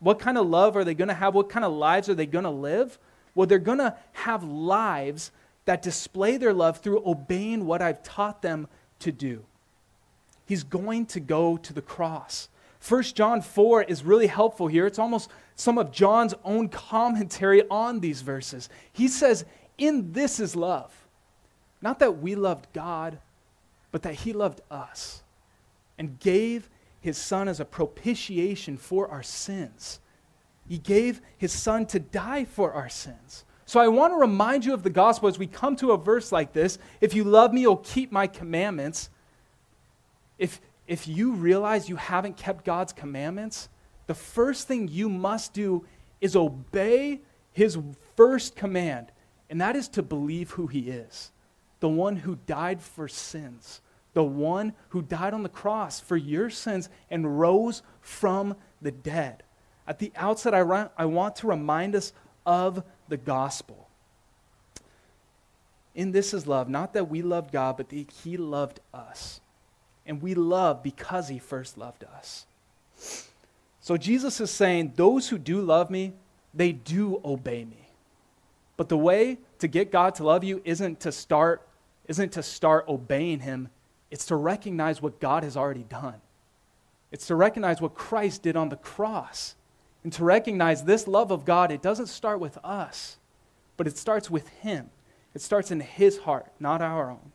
what 0.00 0.18
kind 0.18 0.36
of 0.36 0.48
love 0.48 0.76
are 0.76 0.84
they 0.84 0.94
going 0.94 1.08
to 1.08 1.14
have? 1.14 1.34
What 1.34 1.48
kind 1.48 1.64
of 1.64 1.72
lives 1.72 2.08
are 2.08 2.14
they 2.14 2.26
going 2.26 2.44
to 2.44 2.50
live? 2.50 2.98
Well, 3.34 3.46
they're 3.46 3.58
going 3.58 3.78
to 3.78 3.96
have 4.12 4.42
lives 4.42 5.30
that 5.64 5.80
display 5.80 6.36
their 6.36 6.52
love 6.52 6.78
through 6.78 7.02
obeying 7.06 7.66
what 7.66 7.80
I've 7.80 8.02
taught 8.02 8.42
them 8.42 8.66
to 8.98 9.12
do. 9.12 9.44
He's 10.44 10.64
going 10.64 11.06
to 11.06 11.20
go 11.20 11.56
to 11.56 11.72
the 11.72 11.82
cross. 11.82 12.48
1 12.86 13.02
John 13.04 13.42
4 13.42 13.84
is 13.84 14.04
really 14.04 14.26
helpful 14.26 14.66
here. 14.66 14.86
It's 14.86 14.98
almost 14.98 15.30
some 15.54 15.78
of 15.78 15.92
John's 15.92 16.34
own 16.44 16.68
commentary 16.68 17.62
on 17.70 18.00
these 18.00 18.22
verses. 18.22 18.68
He 18.92 19.06
says, 19.06 19.44
In 19.78 20.12
this 20.12 20.40
is 20.40 20.56
love 20.56 21.01
not 21.82 21.98
that 21.98 22.18
we 22.18 22.34
loved 22.36 22.72
God, 22.72 23.18
but 23.90 24.02
that 24.02 24.14
He 24.14 24.32
loved 24.32 24.60
us 24.70 25.22
and 25.98 26.18
gave 26.20 26.70
His 27.00 27.18
Son 27.18 27.48
as 27.48 27.60
a 27.60 27.64
propitiation 27.64 28.76
for 28.76 29.08
our 29.08 29.22
sins. 29.22 30.00
He 30.68 30.78
gave 30.78 31.20
His 31.36 31.52
Son 31.52 31.84
to 31.86 31.98
die 31.98 32.44
for 32.44 32.72
our 32.72 32.88
sins. 32.88 33.44
So 33.66 33.80
I 33.80 33.88
want 33.88 34.12
to 34.12 34.16
remind 34.16 34.64
you 34.64 34.74
of 34.74 34.82
the 34.82 34.90
gospel 34.90 35.28
as 35.28 35.38
we 35.38 35.46
come 35.46 35.76
to 35.76 35.92
a 35.92 35.96
verse 35.96 36.30
like 36.30 36.52
this. 36.52 36.78
If 37.00 37.14
you 37.14 37.24
love 37.24 37.52
me, 37.52 37.62
you'll 37.62 37.76
keep 37.78 38.12
my 38.12 38.26
commandments. 38.26 39.10
If, 40.38 40.60
if 40.86 41.08
you 41.08 41.32
realize 41.32 41.88
you 41.88 41.96
haven't 41.96 42.36
kept 42.36 42.64
God's 42.64 42.92
commandments, 42.92 43.68
the 44.06 44.14
first 44.14 44.68
thing 44.68 44.88
you 44.88 45.08
must 45.08 45.52
do 45.52 45.86
is 46.20 46.36
obey 46.36 47.20
his 47.52 47.78
first 48.16 48.56
command, 48.56 49.12
and 49.50 49.60
that 49.60 49.76
is 49.76 49.88
to 49.88 50.02
believe 50.02 50.52
who 50.52 50.66
he 50.66 50.90
is 50.90 51.30
the 51.82 51.88
one 51.88 52.14
who 52.14 52.38
died 52.46 52.80
for 52.80 53.08
sins, 53.08 53.80
the 54.14 54.22
one 54.22 54.72
who 54.90 55.02
died 55.02 55.34
on 55.34 55.42
the 55.42 55.48
cross 55.48 55.98
for 55.98 56.16
your 56.16 56.48
sins 56.48 56.88
and 57.10 57.40
rose 57.40 57.82
from 58.00 58.54
the 58.80 58.92
dead. 58.92 59.42
At 59.84 59.98
the 59.98 60.12
outset, 60.14 60.54
I, 60.54 60.88
I 60.96 61.06
want 61.06 61.34
to 61.36 61.48
remind 61.48 61.96
us 61.96 62.12
of 62.46 62.84
the 63.08 63.16
gospel. 63.16 63.88
In 65.96 66.12
this 66.12 66.32
is 66.32 66.46
love, 66.46 66.68
not 66.68 66.92
that 66.92 67.10
we 67.10 67.20
loved 67.20 67.50
God, 67.50 67.78
but 67.78 67.88
that 67.88 68.12
He 68.22 68.36
loved 68.36 68.78
us. 68.94 69.40
And 70.06 70.22
we 70.22 70.34
love 70.34 70.84
because 70.84 71.26
He 71.26 71.40
first 71.40 71.76
loved 71.76 72.04
us. 72.04 72.46
So 73.80 73.96
Jesus 73.96 74.40
is 74.40 74.52
saying, 74.52 74.92
Those 74.94 75.30
who 75.30 75.36
do 75.36 75.60
love 75.60 75.90
me, 75.90 76.12
they 76.54 76.70
do 76.70 77.20
obey 77.24 77.64
me. 77.64 77.88
But 78.76 78.88
the 78.88 78.96
way 78.96 79.38
to 79.58 79.66
get 79.66 79.90
God 79.90 80.14
to 80.14 80.24
love 80.24 80.44
you 80.44 80.62
isn't 80.64 81.00
to 81.00 81.10
start, 81.10 81.66
isn't 82.06 82.32
to 82.32 82.42
start 82.42 82.86
obeying 82.88 83.40
Him, 83.40 83.68
it's 84.10 84.26
to 84.26 84.36
recognize 84.36 85.00
what 85.00 85.20
God 85.20 85.42
has 85.42 85.56
already 85.56 85.84
done. 85.84 86.20
It's 87.10 87.26
to 87.26 87.34
recognize 87.34 87.80
what 87.80 87.94
Christ 87.94 88.42
did 88.42 88.56
on 88.56 88.68
the 88.68 88.76
cross. 88.76 89.54
And 90.04 90.12
to 90.14 90.24
recognize 90.24 90.84
this 90.84 91.06
love 91.06 91.30
of 91.30 91.44
God, 91.44 91.70
it 91.70 91.82
doesn't 91.82 92.06
start 92.06 92.40
with 92.40 92.58
us, 92.64 93.18
but 93.76 93.86
it 93.86 93.96
starts 93.96 94.30
with 94.30 94.48
Him. 94.48 94.90
It 95.34 95.40
starts 95.40 95.70
in 95.70 95.80
His 95.80 96.18
heart, 96.18 96.52
not 96.58 96.82
our 96.82 97.10
own. 97.10 97.32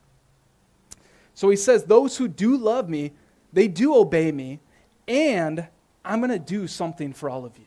So 1.34 1.50
he 1.50 1.56
says, 1.56 1.84
Those 1.84 2.18
who 2.18 2.28
do 2.28 2.58
love 2.58 2.90
me, 2.90 3.14
they 3.54 3.68
do 3.68 3.96
obey 3.96 4.32
me, 4.32 4.60
and 5.08 5.68
I'm 6.04 6.20
going 6.20 6.32
to 6.32 6.40
do 6.40 6.68
something 6.68 7.14
for 7.14 7.30
all 7.30 7.46
of 7.46 7.58
you. 7.58 7.66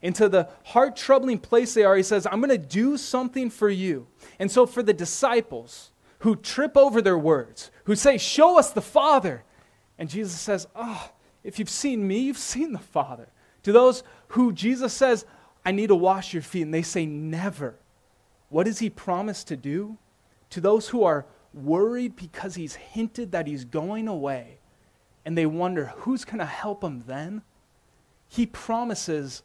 Into 0.00 0.28
the 0.28 0.48
heart 0.64 0.96
troubling 0.96 1.38
place 1.38 1.74
they 1.74 1.82
are, 1.82 1.96
he 1.96 2.04
says, 2.04 2.26
I'm 2.30 2.40
going 2.40 2.50
to 2.50 2.58
do 2.58 2.96
something 2.96 3.50
for 3.50 3.68
you. 3.68 4.06
And 4.38 4.48
so 4.48 4.64
for 4.64 4.82
the 4.82 4.92
disciples 4.92 5.90
who 6.20 6.36
trip 6.36 6.76
over 6.76 7.00
their 7.00 7.18
words, 7.18 7.70
who 7.84 7.94
say, 7.94 8.18
Show 8.18 8.58
us 8.58 8.72
the 8.72 8.82
Father, 8.82 9.44
and 9.98 10.08
Jesus 10.08 10.38
says, 10.38 10.66
Oh, 10.74 11.10
if 11.44 11.58
you've 11.58 11.70
seen 11.70 12.06
me, 12.06 12.20
you've 12.20 12.38
seen 12.38 12.72
the 12.72 12.78
Father. 12.78 13.28
To 13.64 13.72
those 13.72 14.02
who 14.28 14.52
Jesus 14.52 14.92
says, 14.92 15.24
I 15.64 15.72
need 15.72 15.88
to 15.88 15.94
wash 15.94 16.32
your 16.32 16.42
feet, 16.42 16.62
and 16.62 16.74
they 16.74 16.82
say, 16.82 17.06
Never. 17.06 17.76
What 18.48 18.64
does 18.64 18.78
he 18.78 18.90
promise 18.90 19.44
to 19.44 19.56
do? 19.56 19.98
To 20.50 20.60
those 20.60 20.88
who 20.88 21.04
are 21.04 21.26
worried 21.52 22.16
because 22.16 22.54
he's 22.54 22.74
hinted 22.74 23.32
that 23.32 23.46
he's 23.46 23.64
going 23.64 24.08
away, 24.08 24.58
and 25.24 25.36
they 25.36 25.46
wonder 25.46 25.92
who's 25.96 26.24
going 26.24 26.38
to 26.38 26.46
help 26.46 26.80
them 26.80 27.04
then, 27.06 27.42
he 28.28 28.46
promises 28.46 29.42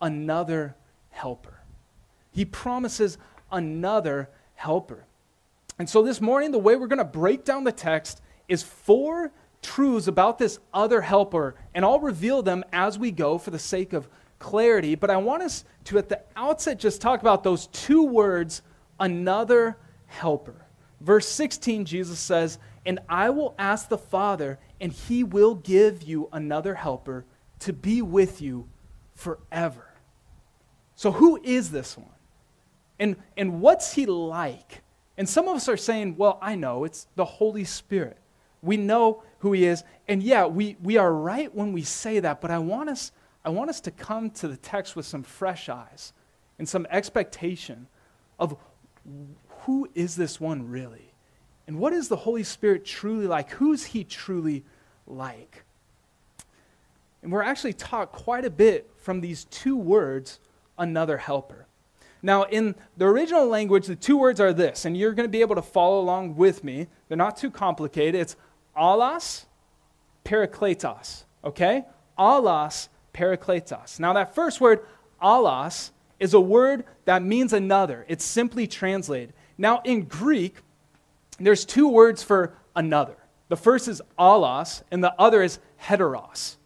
another 0.00 0.74
helper. 1.10 1.60
He 2.30 2.44
promises 2.44 3.18
another 3.50 4.28
helper. 4.54 5.06
And 5.78 5.88
so 5.88 6.02
this 6.02 6.20
morning, 6.20 6.52
the 6.52 6.58
way 6.58 6.76
we're 6.76 6.86
going 6.86 6.98
to 6.98 7.04
break 7.04 7.44
down 7.44 7.64
the 7.64 7.72
text 7.72 8.22
is 8.48 8.62
four 8.62 9.32
truths 9.62 10.06
about 10.06 10.38
this 10.38 10.58
other 10.72 11.00
helper, 11.00 11.54
and 11.74 11.84
I'll 11.84 12.00
reveal 12.00 12.42
them 12.42 12.64
as 12.72 12.98
we 12.98 13.10
go 13.10 13.36
for 13.38 13.50
the 13.50 13.58
sake 13.58 13.92
of 13.92 14.08
clarity. 14.38 14.94
But 14.94 15.10
I 15.10 15.16
want 15.16 15.42
us 15.42 15.64
to, 15.84 15.98
at 15.98 16.08
the 16.08 16.22
outset, 16.36 16.78
just 16.78 17.00
talk 17.00 17.20
about 17.20 17.42
those 17.42 17.66
two 17.68 18.04
words, 18.04 18.62
another 18.98 19.76
helper. 20.06 20.66
Verse 21.00 21.28
16, 21.28 21.84
Jesus 21.84 22.18
says, 22.18 22.58
And 22.86 23.00
I 23.08 23.30
will 23.30 23.54
ask 23.58 23.88
the 23.88 23.98
Father, 23.98 24.58
and 24.80 24.92
he 24.92 25.24
will 25.24 25.54
give 25.54 26.02
you 26.02 26.28
another 26.32 26.74
helper 26.74 27.24
to 27.60 27.72
be 27.72 28.02
with 28.02 28.40
you 28.40 28.68
forever. 29.14 29.92
So, 30.94 31.12
who 31.12 31.40
is 31.42 31.70
this 31.70 31.96
one? 31.98 32.08
And, 32.98 33.16
and 33.36 33.60
what's 33.60 33.92
he 33.92 34.06
like? 34.06 34.82
And 35.18 35.28
some 35.28 35.48
of 35.48 35.56
us 35.56 35.68
are 35.68 35.76
saying, 35.76 36.16
Well, 36.16 36.38
I 36.42 36.54
know, 36.54 36.84
it's 36.84 37.06
the 37.16 37.24
Holy 37.24 37.64
Spirit. 37.64 38.18
We 38.62 38.76
know 38.76 39.22
who 39.38 39.52
he 39.52 39.64
is. 39.64 39.84
And 40.08 40.22
yeah, 40.22 40.46
we, 40.46 40.76
we 40.82 40.96
are 40.96 41.12
right 41.12 41.54
when 41.54 41.72
we 41.72 41.82
say 41.82 42.20
that, 42.20 42.40
but 42.40 42.50
I 42.50 42.58
want, 42.58 42.90
us, 42.90 43.12
I 43.44 43.50
want 43.50 43.70
us 43.70 43.80
to 43.82 43.90
come 43.90 44.30
to 44.30 44.48
the 44.48 44.56
text 44.56 44.96
with 44.96 45.06
some 45.06 45.22
fresh 45.22 45.68
eyes 45.68 46.12
and 46.58 46.68
some 46.68 46.86
expectation 46.90 47.86
of 48.38 48.56
who 49.60 49.88
is 49.94 50.16
this 50.16 50.40
one 50.40 50.68
really? 50.68 51.12
And 51.66 51.78
what 51.78 51.92
is 51.92 52.08
the 52.08 52.16
Holy 52.16 52.44
Spirit 52.44 52.84
truly 52.84 53.26
like? 53.26 53.50
Who's 53.52 53.84
he 53.84 54.04
truly 54.04 54.64
like? 55.06 55.64
And 57.22 57.32
we're 57.32 57.42
actually 57.42 57.72
taught 57.72 58.12
quite 58.12 58.44
a 58.44 58.50
bit 58.50 58.90
from 58.98 59.20
these 59.20 59.44
two 59.46 59.76
words, 59.76 60.38
another 60.78 61.18
helper. 61.18 61.66
Now, 62.22 62.44
in 62.44 62.74
the 62.96 63.06
original 63.06 63.46
language, 63.46 63.86
the 63.86 63.96
two 63.96 64.16
words 64.16 64.40
are 64.40 64.52
this, 64.52 64.84
and 64.84 64.96
you're 64.96 65.12
going 65.12 65.28
to 65.28 65.32
be 65.32 65.40
able 65.40 65.54
to 65.54 65.62
follow 65.62 66.00
along 66.00 66.36
with 66.36 66.64
me. 66.64 66.86
They're 67.08 67.16
not 67.16 67.36
too 67.36 67.50
complicated. 67.50 68.20
It's 68.20 68.36
allos, 68.76 69.44
parakletos. 70.24 71.24
Okay? 71.44 71.84
Allos, 72.18 72.88
parakletos. 73.14 74.00
Now, 74.00 74.12
that 74.14 74.34
first 74.34 74.60
word, 74.60 74.80
allos, 75.22 75.90
is 76.18 76.34
a 76.34 76.40
word 76.40 76.84
that 77.04 77.22
means 77.22 77.52
another. 77.52 78.04
It's 78.08 78.24
simply 78.24 78.66
translated. 78.66 79.34
Now, 79.58 79.80
in 79.84 80.04
Greek, 80.04 80.56
there's 81.38 81.64
two 81.64 81.88
words 81.88 82.22
for 82.22 82.54
another. 82.74 83.16
The 83.48 83.56
first 83.56 83.88
is 83.88 84.02
allos, 84.18 84.82
and 84.90 85.04
the 85.04 85.14
other 85.18 85.42
is 85.42 85.58
heteros. 85.82 86.56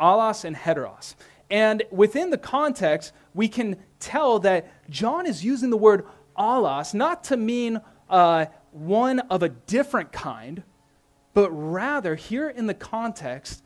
Allos 0.00 0.44
and 0.44 0.56
heteros. 0.56 1.14
And 1.50 1.82
within 1.90 2.30
the 2.30 2.38
context, 2.38 3.12
we 3.34 3.48
can 3.48 3.76
tell 4.00 4.38
that 4.40 4.68
John 4.90 5.26
is 5.26 5.44
using 5.44 5.70
the 5.70 5.76
word 5.76 6.06
allos 6.36 6.94
not 6.94 7.24
to 7.24 7.36
mean 7.36 7.80
uh, 8.08 8.46
one 8.72 9.20
of 9.20 9.42
a 9.42 9.48
different 9.48 10.12
kind, 10.12 10.62
but 11.32 11.50
rather, 11.50 12.14
here 12.14 12.48
in 12.48 12.66
the 12.66 12.74
context, 12.74 13.62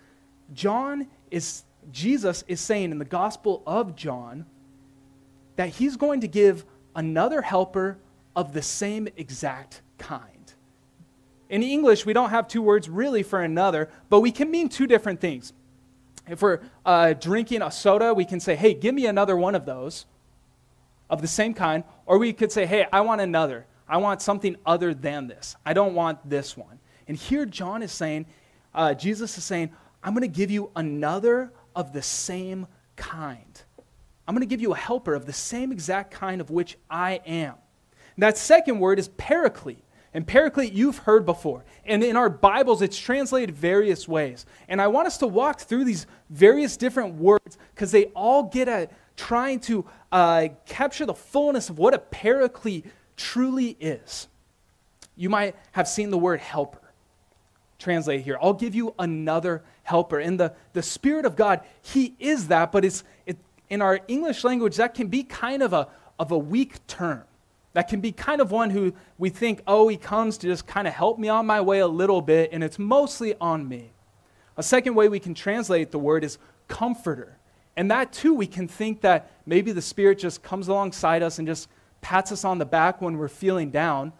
John 0.53 1.09
is, 1.31 1.65
Jesus 1.91 2.45
is 2.49 2.61
saying 2.61 2.91
in 2.91 2.99
the 2.99 3.05
Gospel 3.05 3.63
of 3.67 3.95
John 3.95 4.47
that 5.57 5.71
he's 5.71 5.97
going 5.97 6.21
to 6.21 6.29
give 6.29 6.65
another 6.95 7.43
helper 7.43 7.99
of 8.35 8.53
the 8.53 8.63
same 8.63 9.09
exact 9.17 9.83
kind. 9.99 10.55
In 11.51 11.63
English, 11.63 12.07
we 12.07 12.13
don't 12.13 12.31
have 12.31 12.49
two 12.49 12.63
words 12.63 12.89
really 12.89 13.23
for 13.23 13.43
another, 13.43 13.91
but 14.09 14.21
we 14.21 14.31
can 14.31 14.51
mean 14.51 14.69
two 14.69 14.87
different 14.87 15.21
things. 15.21 15.53
If 16.29 16.43
we're 16.43 16.61
uh, 16.85 17.15
drinking 17.15 17.63
a 17.63 17.71
soda, 17.71 18.13
we 18.13 18.25
can 18.25 18.39
say, 18.39 18.55
hey, 18.55 18.75
give 18.75 18.95
me 18.95 19.07
another 19.07 19.37
one 19.37 19.55
of 19.55 19.65
those 19.65 20.07
of 21.11 21.23
the 21.23 21.29
same 21.29 21.55
kind. 21.55 21.85
Or 22.07 22.19
we 22.19 22.33
could 22.33 22.53
say, 22.53 22.67
hey, 22.67 22.87
I 22.93 23.01
want 23.01 23.21
another. 23.21 23.67
I 23.89 23.97
want 23.97 24.21
something 24.23 24.57
other 24.67 24.93
than 24.95 25.27
this. 25.27 25.57
I 25.65 25.73
don't 25.73 25.95
want 25.95 26.29
this 26.29 26.57
one. 26.57 26.79
And 27.07 27.17
here 27.17 27.47
John 27.47 27.83
is 27.83 27.93
saying, 27.93 28.27
uh, 28.75 28.95
Jesus 28.95 29.37
is 29.39 29.45
saying, 29.45 29.71
I'm 30.03 30.13
going 30.13 30.31
to 30.31 30.37
give 30.37 30.51
you 30.51 30.71
another 30.77 31.53
of 31.75 31.93
the 31.93 32.03
same 32.03 32.67
kind. 32.97 33.63
I'm 34.27 34.35
going 34.35 34.47
to 34.47 34.51
give 34.51 34.61
you 34.61 34.75
a 34.75 34.77
helper 34.77 35.15
of 35.15 35.25
the 35.25 35.33
same 35.33 35.73
exact 35.73 36.11
kind 36.11 36.41
of 36.41 36.51
which 36.51 36.77
I 36.91 37.21
am. 37.25 37.55
That 38.19 38.37
second 38.37 38.79
word 38.81 38.99
is 38.99 39.09
paraclete. 39.09 39.85
And 40.13 40.27
paraclete, 40.27 40.73
you've 40.73 40.99
heard 40.99 41.25
before. 41.25 41.65
And 41.85 42.03
in 42.03 42.17
our 42.17 42.29
Bibles, 42.29 42.83
it's 42.83 42.99
translated 42.99 43.55
various 43.55 44.09
ways. 44.09 44.47
And 44.69 44.83
I 44.83 44.89
want 44.89 45.07
us 45.07 45.19
to 45.19 45.27
walk 45.27 45.61
through 45.61 45.85
these 45.85 46.07
various 46.31 46.77
different 46.77 47.15
words 47.15 47.59
because 47.75 47.93
they 47.93 48.07
all 48.07 48.45
get 48.45 48.69
at 48.69 48.91
trying 49.19 49.61
to 49.61 49.85
uh, 50.11 50.49
capture 50.65 51.05
the 51.05 51.13
fullness 51.13 51.69
of 51.69 51.79
what 51.79 51.93
a 51.93 51.99
paraclete 51.99 52.87
truly 53.17 53.77
is. 53.81 54.29
You 55.17 55.29
might 55.29 55.57
have 55.73 55.89
seen 55.89 56.11
the 56.11 56.17
word 56.17 56.41
helper 56.41 56.81
translate 57.79 58.23
here. 58.23 58.39
I'll 58.41 58.55
give 58.55 58.75
you 58.75 58.95
another 58.99 59.63
helper. 59.83 60.19
And 60.19 60.39
the, 60.39 60.53
the 60.73 60.83
Spirit 60.83 61.27
of 61.27 61.37
God, 61.37 61.61
He 61.83 62.15
is 62.19 62.49
that, 62.49 62.73
but 62.73 62.85
it's, 62.85 63.05
it, 63.27 63.37
in 63.69 63.83
our 63.83 64.01
English 64.09 64.45
language, 64.45 64.77
that 64.77 64.95
can 64.95 65.09
be 65.09 65.23
kind 65.23 65.63
of 65.63 65.73
a, 65.73 65.89
of 66.19 66.31
a 66.31 66.39
weak 66.39 66.87
term. 66.87 67.25
That 67.75 67.89
can 67.89 68.01
be 68.01 68.13
kind 68.13 68.41
of 68.41 68.51
one 68.51 68.71
who 68.71 68.95
we 69.19 69.31
think, 69.31 69.63
oh, 69.67 69.89
he 69.89 69.97
comes 69.97 70.39
to 70.39 70.47
just 70.49 70.67
kind 70.67 70.89
of 70.89 70.95
help 70.95 71.19
me 71.19 71.29
on 71.29 71.47
my 71.47 71.61
way 71.61 71.79
a 71.81 71.87
little 71.87 72.21
bit, 72.21 72.51
and 72.53 72.65
it's 72.65 72.79
mostly 72.79 73.35
on 73.41 73.69
me. 73.69 73.93
A 74.57 74.63
second 74.63 74.95
way 74.95 75.09
we 75.09 75.21
can 75.21 75.35
translate 75.35 75.93
the 75.93 75.99
word 75.99 76.25
is 76.25 76.39
comforter. 76.67 77.38
And 77.79 77.93
that 77.93 78.13
too, 78.13 78.35
we 78.35 78.49
can 78.49 78.67
think 78.67 79.03
that 79.03 79.31
maybe 79.47 79.71
the 79.71 79.81
Spirit 79.81 80.19
just 80.19 80.43
comes 80.43 80.67
alongside 80.67 81.23
us 81.23 81.39
and 81.39 81.47
just 81.47 81.69
pats 82.01 82.33
us 82.33 82.45
on 82.45 82.59
the 82.59 82.65
back 82.65 83.01
when 83.01 83.17
we're 83.17 83.29
feeling 83.29 83.71
down. 83.71 84.13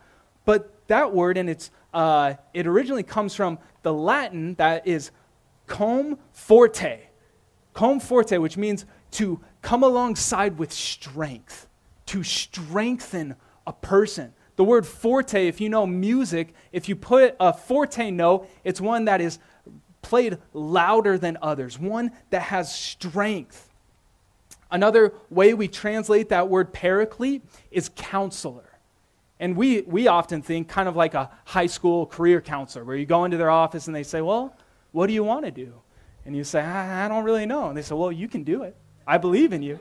But 0.45 0.87
that 0.87 1.13
word, 1.13 1.37
and 1.37 1.51
it's 1.51 1.73
uh, 1.93 2.35
it 2.55 2.69
originally 2.69 3.03
comes 3.03 3.35
from 3.35 3.59
the 3.83 3.93
Latin 3.93 4.55
that 4.55 4.87
is 4.87 5.11
cum 5.67 6.21
forte. 6.31 7.01
Cum 7.75 7.99
forte, 7.99 8.39
which 8.39 8.57
means 8.57 8.87
to 9.13 9.41
come 9.61 9.83
alongside 9.83 10.57
with 10.57 10.73
strength, 10.73 11.67
to 12.07 12.23
strengthen 12.23 13.35
a 13.67 13.73
person. 13.73 14.35
The 14.55 14.63
word 14.63 14.87
forte, 14.87 15.49
if 15.49 15.61
you 15.61 15.69
know 15.69 15.85
music, 15.85 16.55
if 16.71 16.89
you 16.89 16.95
put 16.95 17.35
a 17.41 17.53
forte 17.53 18.13
note, 18.13 18.49
it's 18.63 18.81
one 18.81 19.07
that 19.07 19.21
is 19.21 19.41
played 20.09 20.39
louder 20.55 21.19
than 21.19 21.37
others, 21.43 21.79
one 21.79 22.11
that 22.31 22.43
has 22.43 22.75
strength. 22.75 23.69
Another 24.71 25.13
way 25.29 25.53
we 25.53 25.69
translate 25.69 26.31
that 26.31 26.49
word 26.49 26.73
paraclete 26.73 27.43
is 27.71 27.91
counselor. 27.95 28.65
And 29.39 29.55
we, 29.55 29.83
we 29.83 30.09
often 30.09 30.41
think 30.41 30.69
kind 30.69 30.89
of 30.89 30.97
like 30.97 31.13
a 31.13 31.31
high 31.45 31.67
school 31.67 32.07
career 32.07 32.41
counselor, 32.41 32.85
where 32.85 32.97
you 32.97 33.05
go 33.05 33.25
into 33.25 33.37
their 33.37 33.51
office 33.51 33.87
and 33.87 33.95
they 33.95 34.03
say, 34.03 34.23
Well, 34.23 34.57
what 34.93 35.07
do 35.07 35.13
you 35.13 35.23
want 35.23 35.45
to 35.45 35.51
do? 35.51 35.75
And 36.25 36.35
you 36.35 36.43
say, 36.43 36.61
I, 36.61 37.05
I 37.05 37.09
don't 37.09 37.25
really 37.25 37.47
know. 37.47 37.69
And 37.69 37.77
they 37.77 37.83
say, 37.83 37.95
Well, 37.95 38.11
you 38.11 38.29
can 38.29 38.45
do 38.45 38.63
it. 38.63 38.75
I 39.07 39.19
believe 39.19 39.53
in 39.53 39.63
you. 39.63 39.79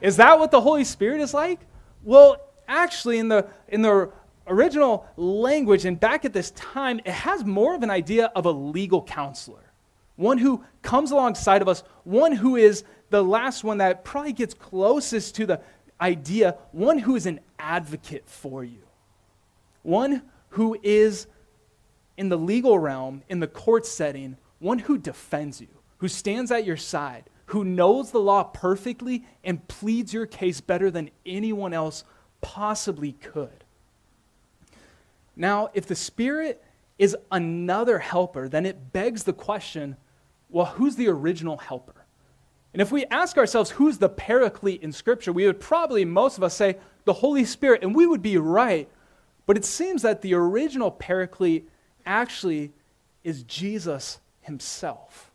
Is 0.00 0.16
that 0.16 0.38
what 0.38 0.52
the 0.52 0.60
Holy 0.60 0.84
Spirit 0.84 1.20
is 1.20 1.34
like? 1.34 1.60
Well, 2.04 2.36
actually, 2.68 3.18
in 3.18 3.28
the, 3.28 3.48
in 3.68 3.82
the 3.82 4.10
original 4.46 5.06
language 5.16 5.84
and 5.84 5.98
back 5.98 6.24
at 6.24 6.32
this 6.32 6.50
time, 6.52 7.00
it 7.00 7.12
has 7.12 7.44
more 7.44 7.74
of 7.74 7.82
an 7.82 7.90
idea 7.90 8.30
of 8.34 8.46
a 8.46 8.50
legal 8.50 9.02
counselor, 9.02 9.63
one 10.16 10.38
who 10.38 10.64
comes 10.82 11.10
alongside 11.10 11.62
of 11.62 11.68
us, 11.68 11.82
one 12.04 12.32
who 12.32 12.56
is 12.56 12.84
the 13.10 13.22
last 13.22 13.64
one 13.64 13.78
that 13.78 14.04
probably 14.04 14.32
gets 14.32 14.54
closest 14.54 15.34
to 15.36 15.46
the 15.46 15.60
idea, 16.00 16.56
one 16.72 16.98
who 16.98 17.16
is 17.16 17.26
an 17.26 17.40
advocate 17.58 18.28
for 18.28 18.64
you, 18.64 18.82
one 19.82 20.22
who 20.50 20.76
is 20.82 21.26
in 22.16 22.28
the 22.28 22.38
legal 22.38 22.78
realm, 22.78 23.22
in 23.28 23.40
the 23.40 23.46
court 23.46 23.86
setting, 23.86 24.36
one 24.58 24.78
who 24.78 24.96
defends 24.96 25.60
you, 25.60 25.68
who 25.98 26.08
stands 26.08 26.50
at 26.50 26.64
your 26.64 26.76
side, 26.76 27.24
who 27.46 27.64
knows 27.64 28.10
the 28.10 28.20
law 28.20 28.44
perfectly 28.44 29.24
and 29.42 29.66
pleads 29.68 30.14
your 30.14 30.26
case 30.26 30.60
better 30.60 30.90
than 30.90 31.10
anyone 31.26 31.72
else 31.72 32.04
possibly 32.40 33.12
could. 33.12 33.64
Now, 35.36 35.70
if 35.74 35.86
the 35.86 35.96
Spirit 35.96 36.62
is 36.98 37.16
another 37.30 37.98
helper, 37.98 38.48
then 38.48 38.64
it 38.64 38.92
begs 38.92 39.24
the 39.24 39.32
question 39.32 39.96
well, 40.54 40.66
who's 40.66 40.94
the 40.94 41.08
original 41.08 41.56
helper? 41.56 42.06
And 42.72 42.80
if 42.80 42.92
we 42.92 43.06
ask 43.06 43.36
ourselves 43.36 43.70
who's 43.70 43.98
the 43.98 44.08
paraclete 44.08 44.82
in 44.82 44.92
Scripture, 44.92 45.32
we 45.32 45.46
would 45.46 45.58
probably, 45.58 46.04
most 46.04 46.38
of 46.38 46.44
us, 46.44 46.54
say 46.54 46.76
the 47.04 47.12
Holy 47.12 47.44
Spirit, 47.44 47.82
and 47.82 47.92
we 47.92 48.06
would 48.06 48.22
be 48.22 48.38
right. 48.38 48.88
But 49.46 49.56
it 49.56 49.64
seems 49.64 50.02
that 50.02 50.22
the 50.22 50.34
original 50.34 50.92
paraclete 50.92 51.68
actually 52.06 52.72
is 53.24 53.42
Jesus 53.42 54.20
himself. 54.42 55.32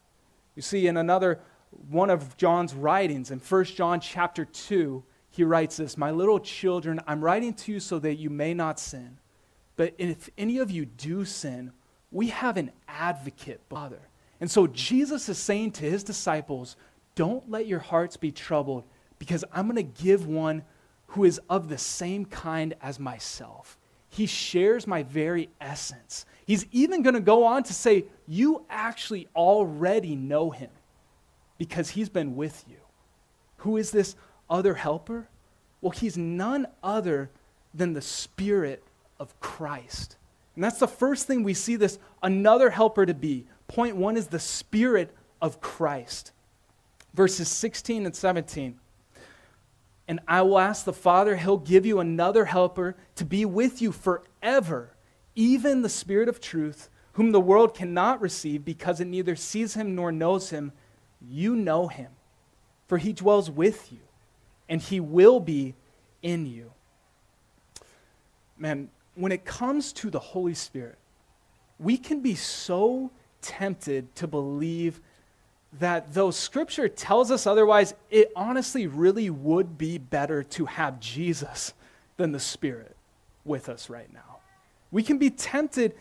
You 0.55 0.61
see, 0.61 0.87
in 0.87 0.95
another 0.95 1.41
one 1.89 2.09
of 2.09 2.37
John's 2.37 2.73
writings, 2.73 3.29
in 3.29 3.39
1 3.39 3.63
John 3.65 3.99
chapter 3.99 4.45
2, 4.45 5.03
he 5.31 5.43
writes 5.43 5.75
this 5.75 5.97
My 5.97 6.11
little 6.11 6.39
children, 6.39 7.01
I'm 7.05 7.21
writing 7.21 7.53
to 7.55 7.73
you 7.73 7.81
so 7.81 7.99
that 7.99 8.15
you 8.15 8.29
may 8.29 8.53
not 8.53 8.79
sin. 8.79 9.17
But 9.75 9.95
if 9.97 10.29
any 10.37 10.59
of 10.59 10.71
you 10.71 10.85
do 10.85 11.25
sin, 11.25 11.73
we 12.09 12.27
have 12.27 12.55
an 12.55 12.71
advocate, 12.87 13.59
Father. 13.69 13.99
And 14.41 14.49
so 14.49 14.67
Jesus 14.67 15.29
is 15.29 15.37
saying 15.37 15.71
to 15.73 15.85
his 15.85 16.03
disciples, 16.03 16.75
Don't 17.15 17.49
let 17.49 17.67
your 17.67 17.79
hearts 17.79 18.17
be 18.17 18.31
troubled, 18.31 18.83
because 19.17 19.43
I'm 19.51 19.65
going 19.65 19.75
to 19.75 20.03
give 20.03 20.27
one 20.27 20.63
who 21.07 21.25
is 21.25 21.39
of 21.49 21.69
the 21.69 21.77
same 21.77 22.25
kind 22.25 22.75
as 22.81 22.99
myself. 22.99 23.77
He 24.09 24.25
shares 24.25 24.87
my 24.87 25.03
very 25.03 25.49
essence. 25.59 26.25
He's 26.45 26.65
even 26.71 27.03
going 27.03 27.13
to 27.13 27.21
go 27.21 27.45
on 27.45 27.63
to 27.63 27.73
say, 27.73 28.05
You 28.27 28.65
actually 28.69 29.27
already 29.35 30.15
know 30.15 30.49
him 30.49 30.71
because 31.57 31.89
he's 31.89 32.09
been 32.09 32.35
with 32.35 32.63
you. 32.67 32.77
Who 33.57 33.77
is 33.77 33.91
this 33.91 34.15
other 34.49 34.73
helper? 34.73 35.27
Well, 35.81 35.91
he's 35.91 36.17
none 36.17 36.67
other 36.81 37.29
than 37.73 37.93
the 37.93 38.01
Spirit 38.01 38.83
of 39.19 39.37
Christ. 39.39 40.17
And 40.55 40.63
that's 40.63 40.79
the 40.79 40.87
first 40.87 41.27
thing 41.27 41.43
we 41.43 41.53
see 41.53 41.75
this 41.75 41.99
another 42.23 42.69
helper 42.69 43.05
to 43.05 43.13
be. 43.13 43.45
Point 43.69 43.95
one 43.95 44.17
is 44.17 44.27
the 44.27 44.39
Spirit 44.39 45.15
of 45.41 45.61
Christ. 45.61 46.31
Verses 47.13 47.47
16 47.47 48.05
and 48.05 48.15
17. 48.15 48.79
And 50.07 50.19
I 50.27 50.41
will 50.41 50.57
ask 50.57 50.85
the 50.85 50.91
Father, 50.91 51.35
he'll 51.35 51.57
give 51.57 51.85
you 51.85 51.99
another 51.99 52.45
helper 52.45 52.97
to 53.15 53.23
be 53.23 53.45
with 53.45 53.79
you 53.79 53.91
forever, 53.91 54.95
even 55.35 55.83
the 55.83 55.89
Spirit 55.89 56.27
of 56.27 56.41
truth, 56.41 56.89
whom 57.13 57.31
the 57.31 57.39
world 57.39 57.75
cannot 57.75 58.21
receive 58.21 58.65
because 58.65 58.99
it 58.99 59.05
neither 59.05 59.35
sees 59.35 59.75
him 59.75 59.93
nor 59.93 60.11
knows 60.11 60.49
him. 60.49 60.71
You 61.21 61.55
know 61.55 61.87
him, 61.87 62.11
for 62.87 62.97
he 62.97 63.13
dwells 63.13 63.51
with 63.51 63.91
you, 63.91 63.99
and 64.67 64.81
he 64.81 64.99
will 64.99 65.39
be 65.39 65.75
in 66.23 66.47
you. 66.47 66.71
Man, 68.57 68.89
when 69.13 69.31
it 69.31 69.45
comes 69.45 69.93
to 69.93 70.09
the 70.09 70.19
Holy 70.19 70.55
Spirit, 70.55 70.97
we 71.77 71.97
can 71.97 72.21
be 72.21 72.33
so 72.33 73.11
tempted 73.41 74.15
to 74.15 74.27
believe 74.27 75.01
that 75.79 76.13
though 76.13 76.31
Scripture 76.31 76.89
tells 76.89 77.31
us 77.31 77.45
otherwise, 77.45 77.93
it 78.09 78.31
honestly 78.35 78.87
really 78.87 79.29
would 79.29 79.77
be 79.77 79.97
better 79.97 80.43
to 80.43 80.65
have 80.65 80.99
Jesus 80.99 81.73
than 82.17 82.31
the 82.31 82.39
Spirit 82.39 82.95
with 83.45 83.69
us 83.69 83.89
right 83.89 84.11
now. 84.11 84.39
We 84.91 85.03
can 85.03 85.17
be 85.17 85.29
tempted 85.29 85.95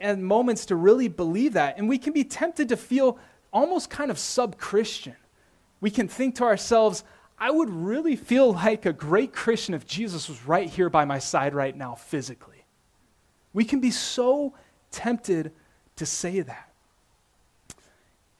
at 0.00 0.18
moments 0.18 0.66
to 0.66 0.76
really 0.76 1.08
believe 1.08 1.54
that, 1.54 1.78
and 1.78 1.88
we 1.88 1.98
can 1.98 2.12
be 2.12 2.24
tempted 2.24 2.68
to 2.70 2.76
feel 2.76 3.18
almost 3.52 3.90
kind 3.90 4.10
of 4.10 4.18
sub 4.18 4.58
Christian. 4.58 5.16
We 5.80 5.90
can 5.90 6.08
think 6.08 6.36
to 6.36 6.44
ourselves, 6.44 7.04
I 7.38 7.50
would 7.50 7.70
really 7.70 8.16
feel 8.16 8.52
like 8.52 8.84
a 8.84 8.92
great 8.92 9.32
Christian 9.32 9.74
if 9.74 9.86
Jesus 9.86 10.28
was 10.28 10.44
right 10.44 10.68
here 10.68 10.90
by 10.90 11.04
my 11.04 11.20
side 11.20 11.54
right 11.54 11.76
now, 11.76 11.94
physically. 11.94 12.64
We 13.52 13.64
can 13.64 13.80
be 13.80 13.92
so 13.92 14.54
tempted 14.90 15.52
to 15.98 16.06
say 16.06 16.40
that. 16.40 16.68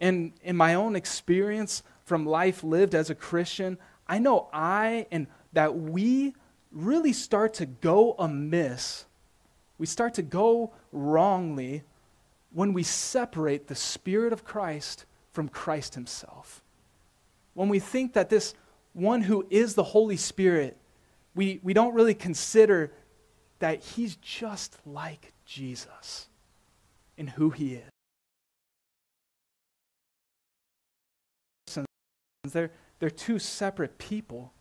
And 0.01 0.33
in 0.43 0.57
my 0.57 0.75
own 0.75 0.97
experience 0.97 1.83
from 2.05 2.25
life 2.25 2.65
lived 2.65 2.95
as 2.95 3.11
a 3.11 3.15
Christian, 3.15 3.79
I 4.07 4.19
know 4.19 4.49
I 4.53 5.07
and 5.11 5.27
that 5.53 5.77
we 5.77 6.35
really 6.73 7.13
start 7.13 7.55
to 7.55 7.67
go 7.67 8.15
amiss. 8.19 9.05
We 9.79 9.87
start 9.87 10.15
to 10.15 10.23
go 10.23 10.73
wrongly 10.93 11.83
when 12.53 12.73
we 12.73 12.83
separate 12.83 13.67
the 13.67 13.75
Spirit 13.75 14.33
of 14.33 14.45
Christ 14.45 15.05
from 15.33 15.49
Christ 15.49 15.95
Himself. 15.95 16.63
When 17.55 17.69
we 17.69 17.79
think 17.79 18.13
that 18.15 18.31
this 18.31 18.55
one 18.93 19.23
who 19.23 19.47
is 19.51 19.75
the 19.75 19.85
Holy 19.85 20.17
Spirit, 20.17 20.77
we, 21.35 21.61
we 21.63 21.73
don't 21.73 21.95
really 21.95 22.15
consider 22.15 22.93
that 23.59 23.83
He's 23.83 24.17
just 24.17 24.79
like 24.87 25.33
Jesus 25.45 26.28
in 27.19 27.27
who 27.27 27.51
He 27.51 27.75
is. 27.75 27.83
They're, 32.45 32.71
they're 32.99 33.11
two 33.11 33.39
separate 33.39 33.99
people. 33.99 34.53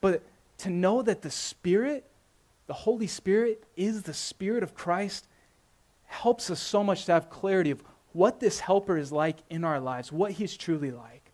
But 0.00 0.22
to 0.58 0.70
know 0.70 1.02
that 1.02 1.22
the 1.22 1.30
Spirit, 1.30 2.08
the 2.66 2.72
Holy 2.72 3.06
Spirit, 3.06 3.64
is 3.76 4.02
the 4.02 4.14
Spirit 4.14 4.62
of 4.62 4.74
Christ 4.74 5.26
helps 6.04 6.50
us 6.50 6.60
so 6.60 6.84
much 6.84 7.06
to 7.06 7.12
have 7.12 7.30
clarity 7.30 7.70
of 7.70 7.82
what 8.12 8.38
this 8.38 8.60
helper 8.60 8.98
is 8.98 9.10
like 9.10 9.38
in 9.48 9.64
our 9.64 9.80
lives, 9.80 10.12
what 10.12 10.32
he's 10.32 10.56
truly 10.56 10.90
like. 10.90 11.32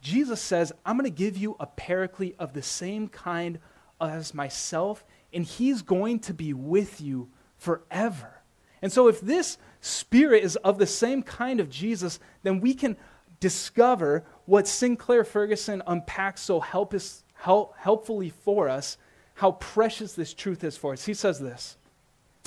Jesus 0.00 0.40
says, 0.40 0.72
I'm 0.84 0.98
going 0.98 1.10
to 1.10 1.16
give 1.16 1.36
you 1.36 1.56
a 1.58 1.66
paraclete 1.66 2.36
of 2.38 2.52
the 2.52 2.62
same 2.62 3.08
kind 3.08 3.58
as 4.00 4.34
myself, 4.34 5.04
and 5.32 5.44
he's 5.44 5.82
going 5.82 6.18
to 6.20 6.34
be 6.34 6.52
with 6.52 7.00
you 7.00 7.28
forever. 7.56 8.35
And 8.82 8.92
so, 8.92 9.08
if 9.08 9.20
this 9.20 9.58
spirit 9.80 10.44
is 10.44 10.56
of 10.56 10.78
the 10.78 10.86
same 10.86 11.22
kind 11.22 11.60
of 11.60 11.70
Jesus, 11.70 12.18
then 12.42 12.60
we 12.60 12.74
can 12.74 12.96
discover 13.40 14.24
what 14.44 14.68
Sinclair 14.68 15.24
Ferguson 15.24 15.82
unpacks 15.86 16.42
so 16.42 16.60
help 16.60 16.94
us, 16.94 17.24
help, 17.34 17.74
helpfully 17.76 18.30
for 18.30 18.68
us, 18.68 18.96
how 19.34 19.52
precious 19.52 20.14
this 20.14 20.34
truth 20.34 20.64
is 20.64 20.76
for 20.76 20.92
us. 20.92 21.04
He 21.04 21.14
says 21.14 21.38
this 21.38 21.76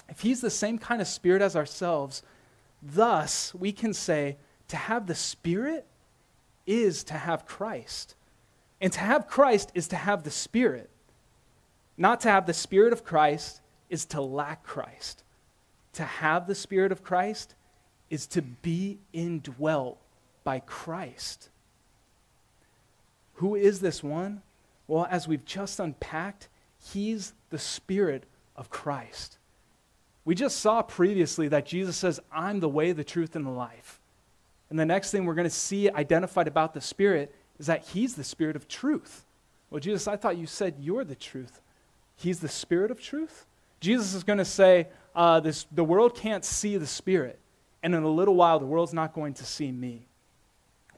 If 0.07 0.21
he's 0.21 0.41
the 0.41 0.49
same 0.49 0.77
kind 0.77 1.01
of 1.01 1.07
spirit 1.07 1.41
as 1.41 1.55
ourselves, 1.55 2.23
thus 2.81 3.53
we 3.53 3.71
can 3.71 3.93
say 3.93 4.37
to 4.69 4.77
have 4.77 5.07
the 5.07 5.15
spirit 5.15 5.85
is 6.65 7.03
to 7.05 7.15
have 7.15 7.45
Christ. 7.45 8.15
And 8.81 8.93
to 8.93 8.99
have 8.99 9.27
Christ 9.27 9.71
is 9.73 9.89
to 9.89 9.95
have 9.95 10.23
the 10.23 10.31
spirit. 10.31 10.89
Not 11.97 12.21
to 12.21 12.29
have 12.29 12.45
the 12.45 12.53
spirit 12.53 12.93
of 12.93 13.03
Christ 13.03 13.61
is 13.89 14.05
to 14.05 14.21
lack 14.21 14.63
Christ. 14.63 15.23
To 15.93 16.03
have 16.03 16.47
the 16.47 16.55
spirit 16.55 16.91
of 16.91 17.03
Christ 17.03 17.55
is 18.09 18.27
to 18.27 18.41
be 18.41 18.99
indwelt 19.13 19.99
by 20.43 20.59
Christ. 20.59 21.49
Who 23.35 23.55
is 23.55 23.79
this 23.79 24.03
one? 24.03 24.41
Well, 24.87 25.07
as 25.09 25.27
we've 25.27 25.45
just 25.45 25.79
unpacked, 25.79 26.49
he's 26.91 27.33
the 27.51 27.59
Spirit 27.59 28.23
of 28.55 28.69
Christ. 28.69 29.37
We 30.25 30.35
just 30.35 30.59
saw 30.59 30.81
previously 30.81 31.47
that 31.49 31.65
Jesus 31.65 31.95
says, 31.95 32.19
I'm 32.31 32.59
the 32.59 32.67
way, 32.67 32.91
the 32.91 33.03
truth, 33.03 33.35
and 33.35 33.45
the 33.45 33.51
life. 33.51 33.99
And 34.69 34.77
the 34.77 34.85
next 34.85 35.11
thing 35.11 35.25
we're 35.25 35.35
going 35.35 35.45
to 35.45 35.49
see 35.49 35.89
identified 35.89 36.47
about 36.47 36.73
the 36.73 36.81
Spirit 36.81 37.33
is 37.59 37.67
that 37.67 37.87
he's 37.87 38.15
the 38.15 38.23
Spirit 38.23 38.55
of 38.55 38.67
truth. 38.67 39.25
Well, 39.69 39.79
Jesus, 39.79 40.07
I 40.07 40.17
thought 40.17 40.37
you 40.37 40.47
said 40.47 40.75
you're 40.79 41.03
the 41.03 41.15
truth. 41.15 41.61
He's 42.15 42.39
the 42.39 42.49
Spirit 42.49 42.91
of 42.91 43.01
truth? 43.01 43.45
Jesus 43.79 44.13
is 44.13 44.23
going 44.23 44.39
to 44.39 44.45
say, 44.45 44.87
uh, 45.19 45.41
this, 45.41 45.65
the 45.73 45.83
world 45.83 46.15
can't 46.15 46.45
see 46.45 46.77
the 46.77 46.87
Spirit, 46.87 47.37
and 47.83 47.93
in 47.93 48.03
a 48.03 48.09
little 48.09 48.35
while, 48.35 48.57
the 48.57 48.65
world's 48.65 48.93
not 48.93 49.11
going 49.11 49.33
to 49.33 49.45
see 49.45 49.69
me. 49.69 50.07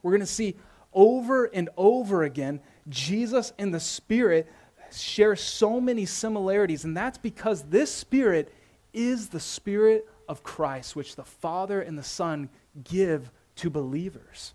We're 0.03 0.12
going 0.12 0.21
to 0.21 0.27
see 0.27 0.55
over 0.93 1.45
and 1.45 1.69
over 1.75 2.21
again, 2.21 2.60
Jesus 2.88 3.51
and 3.57 3.73
the 3.73 3.79
Spirit 3.79 4.47
share 4.95 5.36
so 5.36 5.81
many 5.81 6.05
similarities, 6.05 6.86
and 6.86 6.95
that's 6.95 7.17
because 7.17 7.63
this 7.63 7.91
Spirit 7.91 8.53
is 8.93 9.29
the 9.29 9.39
Spirit 9.39 10.07
of 10.29 10.43
Christ, 10.43 10.95
which 10.95 11.15
the 11.15 11.25
Father 11.25 11.81
and 11.81 11.97
the 11.97 12.03
Son 12.03 12.47
give 12.84 13.31
to 13.55 13.71
believers. 13.71 14.53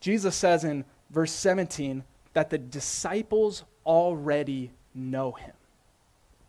Jesus 0.00 0.34
says 0.34 0.64
in 0.64 0.86
verse 1.10 1.32
17, 1.32 2.02
that 2.32 2.48
the 2.48 2.56
disciples 2.56 3.64
already 3.84 4.70
know 4.94 5.32
him. 5.32 5.52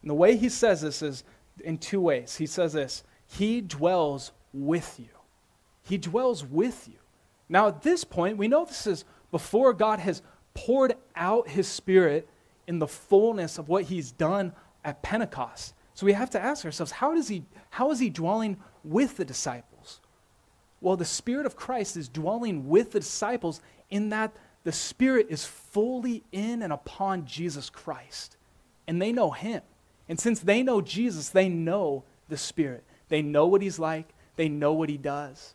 And 0.02 0.10
the 0.10 0.16
way 0.16 0.38
he 0.38 0.50
says 0.50 0.82
this 0.82 1.02
is 1.02 1.24
in 1.64 1.78
two 1.78 2.02
ways. 2.02 2.38
He 2.38 2.46
says 2.46 2.74
this 2.74 3.04
He 3.28 3.62
dwells 3.62 4.32
with 4.54 5.00
you. 5.00 5.10
He 5.84 5.98
dwells 5.98 6.46
with 6.46 6.88
you. 6.88 7.00
Now, 7.48 7.68
at 7.68 7.82
this 7.82 8.04
point, 8.04 8.38
we 8.38 8.48
know 8.48 8.66
this 8.66 8.88
is 8.88 9.06
before 9.32 9.74
God 9.74 10.00
has 10.00 10.22
poured 10.54 10.96
out 11.16 11.48
his 11.48 11.68
spirit 11.68 12.28
in 12.68 12.80
the 12.80 12.88
fullness 12.88 13.58
of 13.58 13.70
what 13.70 13.86
he's 13.86 14.12
done 14.12 14.54
at 14.84 15.02
Pentecost. 15.02 15.74
So 15.96 16.06
we 16.06 16.14
have 16.14 16.30
to 16.32 16.40
ask 16.40 16.64
ourselves 16.64 16.92
how, 16.92 17.16
does 17.16 17.28
he, 17.28 17.44
how 17.72 17.92
is 17.92 18.00
he 18.00 18.10
dwelling 18.10 18.58
with 18.84 19.18
the 19.18 19.26
disciples? 19.26 20.00
Well, 20.82 20.96
the 20.96 21.06
Spirit 21.06 21.46
of 21.46 21.56
Christ 21.56 21.98
is 21.98 22.08
dwelling 22.08 22.70
with 22.70 22.92
the 22.92 23.00
disciples 23.00 23.62
in 23.90 24.10
that 24.10 24.36
the 24.64 24.72
Spirit 24.72 25.28
is 25.30 25.44
fully 25.44 26.24
in 26.32 26.62
and 26.62 26.72
upon 26.72 27.26
Jesus 27.26 27.70
Christ. 27.70 28.38
And 28.88 29.02
they 29.02 29.12
know 29.12 29.32
him. 29.32 29.62
And 30.10 30.20
since 30.20 30.40
they 30.40 30.64
know 30.64 30.82
Jesus, 30.82 31.30
they 31.30 31.48
know 31.48 32.04
the 32.28 32.38
Spirit. 32.38 32.84
They 33.08 33.22
know 33.22 33.46
what 33.46 33.62
he's 33.62 33.80
like, 33.80 34.10
they 34.36 34.50
know 34.50 34.74
what 34.74 34.90
he 34.90 34.98
does. 34.98 35.54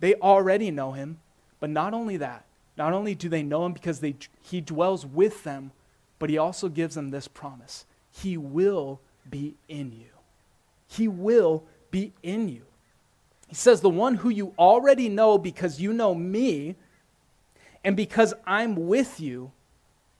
They 0.00 0.14
already 0.14 0.70
know 0.70 0.92
him. 0.92 1.18
But 1.60 1.70
not 1.70 1.94
only 1.94 2.16
that, 2.18 2.44
not 2.76 2.92
only 2.92 3.14
do 3.14 3.28
they 3.28 3.42
know 3.42 3.66
him 3.66 3.72
because 3.72 4.00
they, 4.00 4.16
he 4.42 4.60
dwells 4.60 5.06
with 5.06 5.44
them, 5.44 5.72
but 6.18 6.30
he 6.30 6.38
also 6.38 6.68
gives 6.68 6.94
them 6.94 7.10
this 7.10 7.28
promise 7.28 7.84
He 8.10 8.36
will 8.36 9.00
be 9.28 9.54
in 9.68 9.92
you. 9.92 10.06
He 10.86 11.08
will 11.08 11.64
be 11.90 12.12
in 12.22 12.48
you. 12.48 12.62
He 13.48 13.54
says, 13.54 13.80
The 13.80 13.90
one 13.90 14.16
who 14.16 14.28
you 14.28 14.54
already 14.58 15.08
know 15.08 15.38
because 15.38 15.80
you 15.80 15.92
know 15.92 16.14
me, 16.14 16.76
and 17.82 17.96
because 17.96 18.34
I'm 18.46 18.88
with 18.88 19.20
you, 19.20 19.52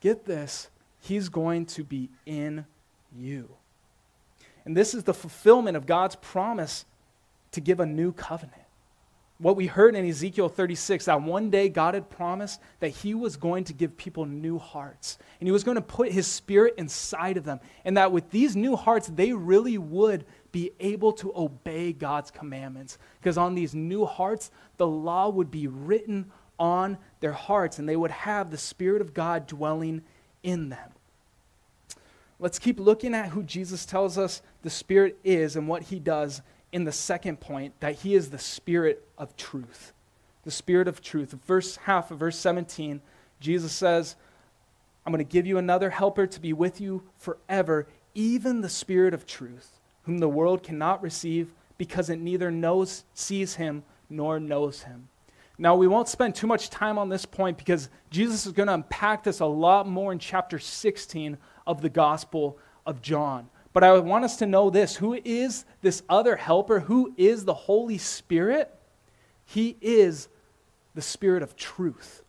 get 0.00 0.24
this, 0.24 0.68
he's 1.00 1.28
going 1.28 1.66
to 1.66 1.84
be 1.84 2.10
in 2.26 2.66
you. 3.16 3.50
And 4.64 4.76
this 4.76 4.94
is 4.94 5.04
the 5.04 5.14
fulfillment 5.14 5.76
of 5.76 5.86
God's 5.86 6.16
promise 6.16 6.84
to 7.52 7.60
give 7.60 7.80
a 7.80 7.86
new 7.86 8.12
covenant. 8.12 8.60
What 9.38 9.56
we 9.56 9.66
heard 9.66 9.96
in 9.96 10.08
Ezekiel 10.08 10.48
36, 10.48 11.06
that 11.06 11.20
one 11.20 11.50
day 11.50 11.68
God 11.68 11.94
had 11.94 12.08
promised 12.08 12.60
that 12.78 12.90
He 12.90 13.14
was 13.14 13.36
going 13.36 13.64
to 13.64 13.72
give 13.72 13.96
people 13.96 14.26
new 14.26 14.58
hearts. 14.58 15.18
And 15.40 15.48
He 15.48 15.52
was 15.52 15.64
going 15.64 15.74
to 15.74 15.82
put 15.82 16.12
His 16.12 16.26
Spirit 16.26 16.74
inside 16.78 17.36
of 17.36 17.44
them. 17.44 17.58
And 17.84 17.96
that 17.96 18.12
with 18.12 18.30
these 18.30 18.54
new 18.54 18.76
hearts, 18.76 19.08
they 19.08 19.32
really 19.32 19.76
would 19.76 20.24
be 20.52 20.70
able 20.78 21.12
to 21.14 21.32
obey 21.34 21.92
God's 21.92 22.30
commandments. 22.30 22.96
Because 23.20 23.36
on 23.36 23.56
these 23.56 23.74
new 23.74 24.06
hearts, 24.06 24.52
the 24.76 24.86
law 24.86 25.28
would 25.28 25.50
be 25.50 25.66
written 25.66 26.30
on 26.58 26.96
their 27.18 27.32
hearts, 27.32 27.78
and 27.80 27.88
they 27.88 27.96
would 27.96 28.12
have 28.12 28.50
the 28.50 28.58
Spirit 28.58 29.02
of 29.02 29.12
God 29.12 29.48
dwelling 29.48 30.02
in 30.44 30.68
them. 30.68 30.90
Let's 32.44 32.58
keep 32.58 32.78
looking 32.78 33.14
at 33.14 33.30
who 33.30 33.42
Jesus 33.42 33.86
tells 33.86 34.18
us 34.18 34.42
the 34.60 34.68
Spirit 34.68 35.16
is 35.24 35.56
and 35.56 35.66
what 35.66 35.84
he 35.84 35.98
does 35.98 36.42
in 36.72 36.84
the 36.84 36.92
second 36.92 37.40
point 37.40 37.72
that 37.80 37.94
he 37.94 38.14
is 38.14 38.28
the 38.28 38.38
Spirit 38.38 39.02
of 39.16 39.34
truth. 39.34 39.94
The 40.42 40.50
Spirit 40.50 40.86
of 40.86 41.00
truth. 41.00 41.34
First 41.46 41.78
half 41.78 42.10
of 42.10 42.18
verse 42.18 42.36
17, 42.36 43.00
Jesus 43.40 43.72
says, 43.72 44.16
I'm 45.06 45.12
going 45.14 45.24
to 45.24 45.32
give 45.32 45.46
you 45.46 45.56
another 45.56 45.88
helper 45.88 46.26
to 46.26 46.38
be 46.38 46.52
with 46.52 46.82
you 46.82 47.04
forever, 47.16 47.86
even 48.14 48.60
the 48.60 48.68
Spirit 48.68 49.14
of 49.14 49.24
truth, 49.24 49.80
whom 50.02 50.18
the 50.18 50.28
world 50.28 50.62
cannot 50.62 51.02
receive 51.02 51.50
because 51.78 52.10
it 52.10 52.20
neither 52.20 52.50
knows, 52.50 53.04
sees 53.14 53.54
him, 53.54 53.84
nor 54.10 54.38
knows 54.38 54.82
him. 54.82 55.08
Now, 55.56 55.76
we 55.76 55.86
won't 55.86 56.08
spend 56.08 56.34
too 56.34 56.46
much 56.46 56.68
time 56.68 56.98
on 56.98 57.08
this 57.08 57.24
point 57.24 57.56
because 57.56 57.88
Jesus 58.10 58.44
is 58.44 58.52
going 58.52 58.66
to 58.66 58.74
unpack 58.74 59.22
this 59.22 59.40
a 59.40 59.46
lot 59.46 59.88
more 59.88 60.12
in 60.12 60.18
chapter 60.18 60.58
16 60.58 61.38
of 61.66 61.80
the 61.80 61.88
Gospel 61.88 62.58
of 62.86 63.02
John. 63.02 63.48
But 63.72 63.82
I 63.84 63.98
want 63.98 64.24
us 64.24 64.36
to 64.36 64.46
know 64.46 64.70
this 64.70 64.96
who 64.96 65.14
is 65.24 65.64
this 65.82 66.02
other 66.08 66.36
helper? 66.36 66.80
Who 66.80 67.12
is 67.16 67.44
the 67.44 67.54
Holy 67.54 67.98
Spirit? 67.98 68.72
He 69.44 69.76
is 69.80 70.28
the 70.94 71.02
Spirit 71.02 71.42
of 71.42 71.56
truth. 71.56 72.22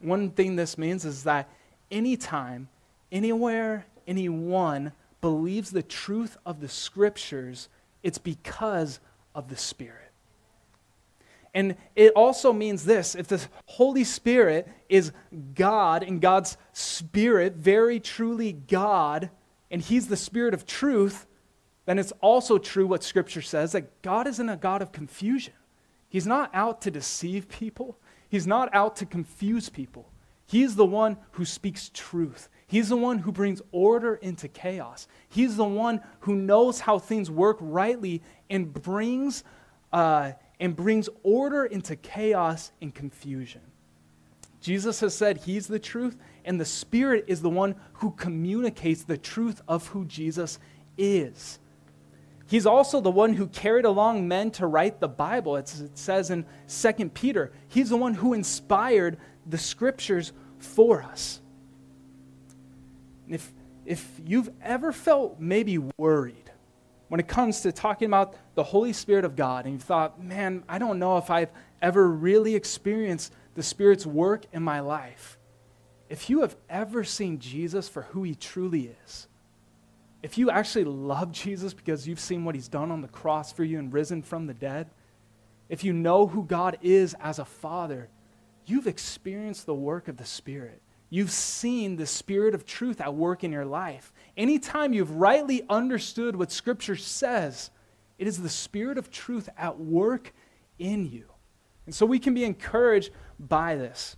One 0.00 0.30
thing 0.30 0.56
this 0.56 0.76
means 0.76 1.04
is 1.04 1.24
that 1.24 1.48
anytime, 1.90 2.68
anywhere, 3.12 3.86
anyone 4.06 4.92
believes 5.20 5.70
the 5.70 5.82
truth 5.82 6.36
of 6.44 6.60
the 6.60 6.68
Scriptures, 6.68 7.68
it's 8.02 8.18
because 8.18 8.98
of 9.34 9.48
the 9.48 9.56
Spirit. 9.56 10.01
And 11.54 11.76
it 11.94 12.12
also 12.14 12.52
means 12.52 12.84
this 12.84 13.14
if 13.14 13.28
the 13.28 13.44
Holy 13.66 14.04
Spirit 14.04 14.68
is 14.88 15.12
God 15.54 16.02
and 16.02 16.20
God's 16.20 16.56
Spirit, 16.72 17.54
very 17.54 18.00
truly 18.00 18.52
God, 18.52 19.30
and 19.70 19.82
He's 19.82 20.08
the 20.08 20.16
Spirit 20.16 20.54
of 20.54 20.66
truth, 20.66 21.26
then 21.84 21.98
it's 21.98 22.12
also 22.20 22.58
true 22.58 22.86
what 22.86 23.02
Scripture 23.02 23.42
says 23.42 23.72
that 23.72 24.02
God 24.02 24.26
isn't 24.26 24.48
a 24.48 24.56
God 24.56 24.82
of 24.82 24.92
confusion. 24.92 25.54
He's 26.08 26.26
not 26.26 26.50
out 26.54 26.82
to 26.82 26.90
deceive 26.90 27.48
people, 27.48 27.98
He's 28.28 28.46
not 28.46 28.74
out 28.74 28.96
to 28.96 29.06
confuse 29.06 29.68
people. 29.68 30.08
He's 30.46 30.74
the 30.74 30.84
one 30.84 31.16
who 31.32 31.46
speaks 31.46 31.90
truth. 31.94 32.50
He's 32.66 32.90
the 32.90 32.96
one 32.96 33.18
who 33.18 33.32
brings 33.32 33.62
order 33.70 34.16
into 34.16 34.48
chaos. 34.48 35.08
He's 35.30 35.56
the 35.56 35.64
one 35.64 36.02
who 36.20 36.34
knows 36.34 36.80
how 36.80 36.98
things 36.98 37.30
work 37.30 37.56
rightly 37.60 38.22
and 38.50 38.70
brings. 38.70 39.44
Uh, 39.90 40.32
and 40.60 40.76
brings 40.76 41.08
order 41.22 41.64
into 41.64 41.96
chaos 41.96 42.72
and 42.80 42.94
confusion. 42.94 43.62
Jesus 44.60 45.00
has 45.00 45.14
said 45.14 45.38
he's 45.38 45.66
the 45.66 45.80
truth, 45.80 46.16
and 46.44 46.60
the 46.60 46.64
Spirit 46.64 47.24
is 47.26 47.42
the 47.42 47.50
one 47.50 47.74
who 47.94 48.12
communicates 48.12 49.02
the 49.02 49.18
truth 49.18 49.60
of 49.66 49.88
who 49.88 50.04
Jesus 50.04 50.58
is. 50.96 51.58
He's 52.46 52.66
also 52.66 53.00
the 53.00 53.10
one 53.10 53.32
who 53.32 53.48
carried 53.48 53.84
along 53.84 54.28
men 54.28 54.50
to 54.52 54.66
write 54.66 55.00
the 55.00 55.08
Bible. 55.08 55.56
It 55.56 55.72
says 55.94 56.30
in 56.30 56.46
2 56.68 57.08
Peter, 57.10 57.52
he's 57.68 57.88
the 57.88 57.96
one 57.96 58.14
who 58.14 58.34
inspired 58.34 59.16
the 59.46 59.58
scriptures 59.58 60.32
for 60.58 61.02
us. 61.02 61.40
If, 63.28 63.52
if 63.86 64.06
you've 64.24 64.50
ever 64.62 64.92
felt 64.92 65.40
maybe 65.40 65.78
worried, 65.96 66.41
when 67.12 67.20
it 67.20 67.28
comes 67.28 67.60
to 67.60 67.70
talking 67.70 68.06
about 68.06 68.34
the 68.54 68.62
Holy 68.62 68.94
Spirit 68.94 69.26
of 69.26 69.36
God, 69.36 69.66
and 69.66 69.74
you 69.74 69.78
thought, 69.78 70.18
man, 70.18 70.64
I 70.66 70.78
don't 70.78 70.98
know 70.98 71.18
if 71.18 71.28
I've 71.28 71.50
ever 71.82 72.08
really 72.08 72.54
experienced 72.54 73.34
the 73.54 73.62
Spirit's 73.62 74.06
work 74.06 74.46
in 74.50 74.62
my 74.62 74.80
life. 74.80 75.36
If 76.08 76.30
you 76.30 76.40
have 76.40 76.56
ever 76.70 77.04
seen 77.04 77.38
Jesus 77.38 77.86
for 77.86 78.00
who 78.00 78.22
he 78.22 78.34
truly 78.34 78.94
is, 79.04 79.28
if 80.22 80.38
you 80.38 80.50
actually 80.50 80.84
love 80.84 81.32
Jesus 81.32 81.74
because 81.74 82.08
you've 82.08 82.18
seen 82.18 82.46
what 82.46 82.54
he's 82.54 82.68
done 82.68 82.90
on 82.90 83.02
the 83.02 83.08
cross 83.08 83.52
for 83.52 83.62
you 83.62 83.78
and 83.78 83.92
risen 83.92 84.22
from 84.22 84.46
the 84.46 84.54
dead, 84.54 84.88
if 85.68 85.84
you 85.84 85.92
know 85.92 86.26
who 86.26 86.44
God 86.44 86.78
is 86.80 87.14
as 87.20 87.38
a 87.38 87.44
father, 87.44 88.08
you've 88.64 88.86
experienced 88.86 89.66
the 89.66 89.74
work 89.74 90.08
of 90.08 90.16
the 90.16 90.24
Spirit. 90.24 90.80
You've 91.14 91.30
seen 91.30 91.96
the 91.96 92.06
Spirit 92.06 92.54
of 92.54 92.64
truth 92.64 92.98
at 92.98 93.12
work 93.12 93.44
in 93.44 93.52
your 93.52 93.66
life. 93.66 94.14
Anytime 94.34 94.94
you've 94.94 95.16
rightly 95.16 95.62
understood 95.68 96.34
what 96.34 96.50
Scripture 96.50 96.96
says, 96.96 97.70
it 98.16 98.26
is 98.26 98.40
the 98.40 98.48
Spirit 98.48 98.96
of 98.96 99.10
truth 99.10 99.50
at 99.58 99.78
work 99.78 100.32
in 100.78 101.04
you. 101.04 101.26
And 101.84 101.94
so 101.94 102.06
we 102.06 102.18
can 102.18 102.32
be 102.32 102.44
encouraged 102.44 103.10
by 103.38 103.76
this. 103.76 104.16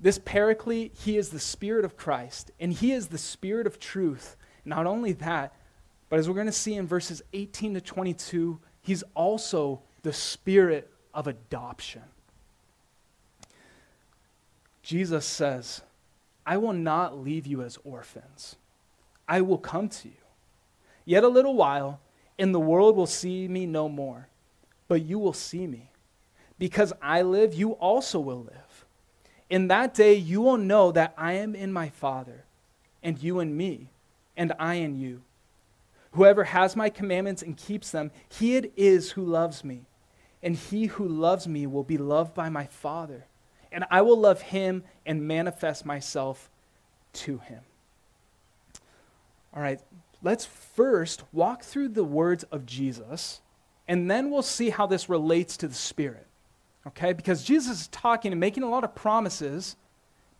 This 0.00 0.18
Paraclete, 0.18 0.94
he 0.94 1.18
is 1.18 1.28
the 1.28 1.38
Spirit 1.38 1.84
of 1.84 1.98
Christ, 1.98 2.50
and 2.58 2.72
he 2.72 2.92
is 2.92 3.08
the 3.08 3.18
Spirit 3.18 3.66
of 3.66 3.78
truth. 3.78 4.38
Not 4.64 4.86
only 4.86 5.12
that, 5.12 5.54
but 6.08 6.18
as 6.18 6.30
we're 6.30 6.34
going 6.34 6.46
to 6.46 6.52
see 6.52 6.76
in 6.76 6.86
verses 6.86 7.20
18 7.34 7.74
to 7.74 7.82
22, 7.82 8.58
he's 8.80 9.04
also 9.14 9.82
the 10.02 10.14
Spirit 10.14 10.90
of 11.12 11.26
adoption. 11.26 12.04
Jesus 14.88 15.26
says, 15.26 15.82
I 16.46 16.56
will 16.56 16.72
not 16.72 17.18
leave 17.18 17.46
you 17.46 17.60
as 17.60 17.76
orphans. 17.84 18.56
I 19.28 19.42
will 19.42 19.58
come 19.58 19.90
to 19.90 20.08
you. 20.08 20.14
Yet 21.04 21.24
a 21.24 21.28
little 21.28 21.54
while, 21.54 22.00
and 22.38 22.54
the 22.54 22.58
world 22.58 22.96
will 22.96 23.06
see 23.06 23.48
me 23.48 23.66
no 23.66 23.90
more, 23.90 24.28
but 24.88 25.02
you 25.02 25.18
will 25.18 25.34
see 25.34 25.66
me. 25.66 25.90
Because 26.58 26.94
I 27.02 27.20
live, 27.20 27.52
you 27.52 27.72
also 27.72 28.18
will 28.18 28.44
live. 28.44 28.86
In 29.50 29.68
that 29.68 29.92
day, 29.92 30.14
you 30.14 30.40
will 30.40 30.56
know 30.56 30.90
that 30.92 31.12
I 31.18 31.34
am 31.34 31.54
in 31.54 31.70
my 31.70 31.90
Father, 31.90 32.46
and 33.02 33.22
you 33.22 33.40
in 33.40 33.54
me, 33.54 33.90
and 34.38 34.54
I 34.58 34.76
in 34.76 34.98
you. 34.98 35.20
Whoever 36.12 36.44
has 36.44 36.74
my 36.74 36.88
commandments 36.88 37.42
and 37.42 37.58
keeps 37.58 37.90
them, 37.90 38.10
he 38.30 38.56
it 38.56 38.72
is 38.74 39.10
who 39.10 39.22
loves 39.22 39.62
me. 39.62 39.82
And 40.42 40.56
he 40.56 40.86
who 40.86 41.06
loves 41.06 41.46
me 41.46 41.66
will 41.66 41.84
be 41.84 41.98
loved 41.98 42.32
by 42.32 42.48
my 42.48 42.64
Father, 42.64 43.26
and 43.72 43.84
I 43.90 44.02
will 44.02 44.18
love 44.18 44.40
him 44.40 44.84
and 45.06 45.26
manifest 45.26 45.86
myself 45.86 46.50
to 47.14 47.38
him. 47.38 47.60
All 49.54 49.62
right, 49.62 49.80
let's 50.22 50.44
first 50.44 51.22
walk 51.32 51.62
through 51.62 51.88
the 51.88 52.04
words 52.04 52.44
of 52.44 52.66
Jesus, 52.66 53.40
and 53.86 54.10
then 54.10 54.30
we'll 54.30 54.42
see 54.42 54.70
how 54.70 54.86
this 54.86 55.08
relates 55.08 55.56
to 55.58 55.68
the 55.68 55.74
Spirit. 55.74 56.26
Okay? 56.86 57.12
Because 57.12 57.42
Jesus 57.42 57.80
is 57.80 57.88
talking 57.88 58.32
and 58.32 58.40
making 58.40 58.62
a 58.62 58.68
lot 58.68 58.84
of 58.84 58.94
promises, 58.94 59.76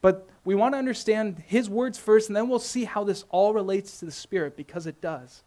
But 0.00 0.28
we 0.44 0.54
want 0.54 0.74
to 0.74 0.78
understand 0.78 1.42
his 1.46 1.68
words 1.68 1.98
first, 1.98 2.28
and 2.28 2.36
then 2.36 2.48
we'll 2.48 2.58
see 2.58 2.84
how 2.84 3.04
this 3.04 3.24
all 3.30 3.52
relates 3.52 3.98
to 3.98 4.04
the 4.04 4.12
Spirit 4.12 4.56
because 4.56 4.86
it 4.86 5.00
does. 5.00 5.42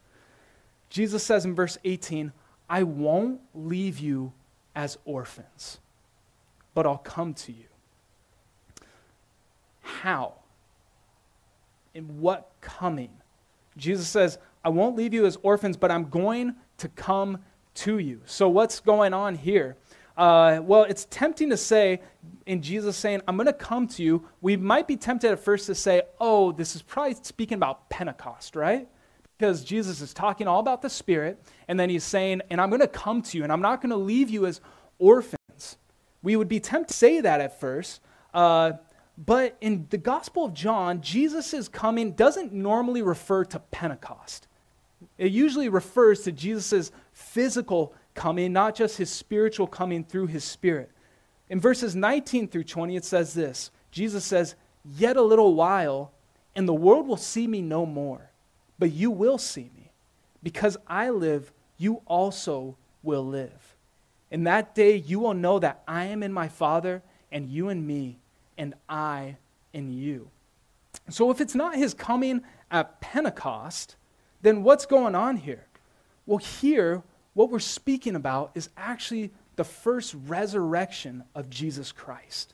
Jesus 0.90 1.24
says 1.24 1.46
in 1.46 1.56
verse 1.56 1.78
18, 1.84 2.34
I 2.70 2.84
won't 2.84 3.40
leave 3.54 4.00
you 4.00 4.34
as 4.76 4.98
orphans, 5.06 5.80
but 6.74 6.86
I'll 6.86 6.98
come 6.98 7.34
to 7.36 7.52
you. 7.52 7.66
How? 9.82 10.34
In 11.94 12.22
what 12.22 12.52
coming? 12.62 13.10
Jesus 13.78 14.08
says, 14.08 14.38
I 14.64 14.70
won't 14.70 14.96
leave 14.96 15.14
you 15.14 15.26
as 15.26 15.38
orphans, 15.42 15.78
but 15.78 15.92
I'm 15.92 16.10
going 16.10 16.56
to 16.78 16.88
come 16.90 17.40
to 17.76 17.98
you. 17.98 18.22
So, 18.26 18.48
what's 18.48 18.80
going 18.80 19.14
on 19.14 19.36
here? 19.36 19.78
Uh, 20.18 20.60
well, 20.64 20.84
it's 20.84 21.06
tempting 21.10 21.50
to 21.50 21.58
say, 21.58 22.02
in 22.46 22.62
Jesus 22.62 22.98
saying, 22.98 23.22
I'm 23.28 23.38
going 23.38 23.48
to 23.48 23.54
come 23.54 23.88
to 23.88 24.04
you, 24.04 24.28
we 24.42 24.58
might 24.58 24.88
be 24.88 24.98
tempted 24.98 25.32
at 25.32 25.40
first 25.40 25.66
to 25.68 25.76
say, 25.76 26.04
oh, 26.20 26.52
this 26.52 26.76
is 26.76 26.82
probably 26.82 27.16
speaking 27.22 27.56
about 27.56 27.90
Pentecost, 27.90 28.56
right? 28.56 28.88
Because 29.38 29.64
Jesus 29.64 30.02
is 30.02 30.14
talking 30.14 30.48
all 30.48 30.60
about 30.60 30.82
the 30.82 30.90
Spirit, 30.90 31.42
and 31.68 31.80
then 31.80 31.90
he's 31.90 32.04
saying, 32.04 32.42
and 32.50 32.60
I'm 32.60 32.70
going 32.70 32.82
to 32.82 32.88
come 32.88 33.22
to 33.24 33.38
you, 33.38 33.44
and 33.44 33.52
I'm 33.52 33.62
not 33.62 33.82
going 33.82 33.90
to 33.90 33.96
leave 33.96 34.30
you 34.30 34.46
as 34.46 34.62
orphans. 35.00 35.78
We 36.22 36.36
would 36.36 36.50
be 36.50 36.60
tempted 36.60 36.90
to 36.90 36.94
say 36.94 37.22
that 37.22 37.42
at 37.42 37.60
first, 37.60 38.02
uh, 38.34 38.74
but 39.18 39.58
in 39.62 39.88
the 39.90 39.98
Gospel 39.98 40.46
of 40.46 40.54
John, 40.54 41.02
Jesus' 41.02 41.68
coming 41.68 42.14
doesn't 42.14 42.54
normally 42.54 43.02
refer 43.02 43.44
to 43.46 43.60
Pentecost. 43.60 44.48
It 45.18 45.32
usually 45.32 45.70
refers 45.70 46.24
to 46.24 46.32
Jesus' 46.32 46.92
physical 47.14 47.94
coming, 48.14 48.54
not 48.54 48.76
just 48.76 48.98
his 48.98 49.10
spiritual 49.10 49.68
coming 49.68 50.04
through 50.04 50.28
his 50.28 50.44
spirit. 50.44 50.92
In 51.50 51.60
verses 51.60 51.96
19 51.96 52.48
through 52.48 52.64
20, 52.64 52.96
it 52.96 53.06
says 53.06 53.34
this 53.34 53.72
Jesus 53.92 54.24
says, 54.24 54.56
Yet 54.84 55.18
a 55.18 55.22
little 55.22 55.54
while, 55.54 56.12
and 56.56 56.68
the 56.68 56.74
world 56.74 57.08
will 57.08 57.18
see 57.18 57.46
me 57.48 57.62
no 57.62 57.86
more, 57.86 58.32
but 58.80 58.92
you 58.92 59.12
will 59.12 59.38
see 59.38 59.70
me. 59.76 59.92
Because 60.42 60.78
I 60.88 61.10
live, 61.10 61.52
you 61.78 62.02
also 62.06 62.78
will 63.04 63.26
live. 63.26 63.76
In 64.32 64.46
that 64.46 64.74
day, 64.74 64.96
you 64.96 65.20
will 65.20 65.34
know 65.34 65.60
that 65.60 65.84
I 65.88 66.06
am 66.06 66.24
in 66.24 66.34
my 66.34 66.48
Father, 66.48 67.04
and 67.32 67.48
you 67.48 67.70
in 67.70 67.86
me, 67.86 68.21
and 68.58 68.74
I 68.90 69.38
in 69.74 69.92
you. 69.92 70.30
So, 71.10 71.32
if 71.32 71.42
it's 71.42 71.56
not 71.56 71.76
his 71.76 71.94
coming 71.94 72.42
at 72.70 73.00
Pentecost, 73.02 73.96
then 74.42 74.64
what's 74.64 74.86
going 74.86 75.16
on 75.16 75.38
here? 75.38 75.66
Well, 76.26 76.38
here, 76.38 77.04
what 77.34 77.50
we're 77.50 77.60
speaking 77.60 78.16
about 78.16 78.52
is 78.56 78.70
actually 78.78 79.32
the 79.56 79.64
first 79.64 80.16
resurrection 80.28 81.24
of 81.36 81.50
Jesus 81.50 81.92
Christ. 81.92 82.54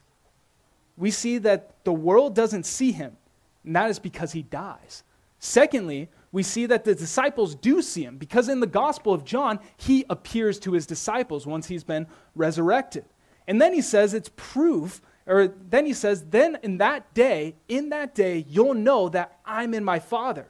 We 0.96 1.10
see 1.10 1.38
that 1.38 1.84
the 1.84 1.92
world 1.92 2.34
doesn't 2.34 2.66
see 2.66 2.92
him, 2.92 3.16
and 3.64 3.76
that 3.76 3.90
is 3.90 3.98
because 3.98 4.32
he 4.32 4.42
dies. 4.42 5.04
Secondly, 5.38 6.08
we 6.32 6.42
see 6.42 6.66
that 6.66 6.84
the 6.84 6.94
disciples 6.94 7.54
do 7.54 7.80
see 7.80 8.02
him 8.02 8.18
because 8.18 8.48
in 8.48 8.60
the 8.60 8.66
Gospel 8.66 9.14
of 9.14 9.24
John, 9.24 9.60
he 9.76 10.04
appears 10.10 10.58
to 10.60 10.72
his 10.72 10.86
disciples 10.86 11.46
once 11.46 11.66
he's 11.66 11.84
been 11.84 12.06
resurrected. 12.34 13.04
And 13.46 13.62
then 13.62 13.72
he 13.72 13.80
says 13.80 14.12
it's 14.12 14.30
proof, 14.36 15.00
or 15.28 15.46
then 15.46 15.84
he 15.84 15.92
says, 15.92 16.24
then 16.30 16.58
in 16.62 16.78
that 16.78 17.12
day, 17.12 17.54
in 17.68 17.90
that 17.90 18.14
day, 18.14 18.46
you'll 18.48 18.72
know 18.72 19.10
that 19.10 19.38
I'm 19.44 19.74
in 19.74 19.84
my 19.84 19.98
Father. 19.98 20.48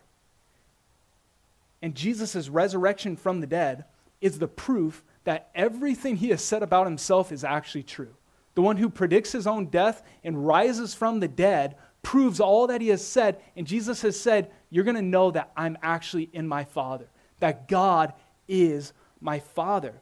And 1.83 1.97
Jesus' 1.97 2.49
resurrection 2.49 3.17
from 3.17 3.41
the 3.41 3.47
dead 3.47 3.85
is 4.21 4.39
the 4.39 4.47
proof 4.47 5.03
that 5.25 5.51
everything 5.53 6.17
he 6.17 6.29
has 6.31 6.43
said 6.43 6.63
about 6.63 6.87
himself 6.87 7.33
is 7.33 7.43
actually 7.43 7.83
true. 7.83 8.15
The 8.55 8.63
one 8.63 8.77
who 8.77 8.89
predicts 8.89 9.33
his 9.33 9.49
own 9.49 9.67
death 9.67 10.03
and 10.23 10.47
rises 10.47 10.95
from 10.95 11.19
the 11.19 11.29
dead 11.29 11.75
proves 12.03 12.39
all 12.39 12.69
that 12.69 12.81
he 12.81 12.89
has 12.89 13.05
said. 13.05 13.41
And 13.57 13.67
Jesus 13.67 14.03
has 14.03 14.19
said, 14.19 14.51
You're 14.71 14.85
going 14.85 14.97
to 14.97 15.03
know 15.03 15.33
that 15.33 15.51
I'm 15.57 15.77
actually 15.83 16.31
in 16.33 16.47
my 16.47 16.65
Father, 16.65 17.09
that 17.41 17.67
God 17.69 18.13
is 18.47 18.93
my 19.21 19.41
Father. 19.41 19.95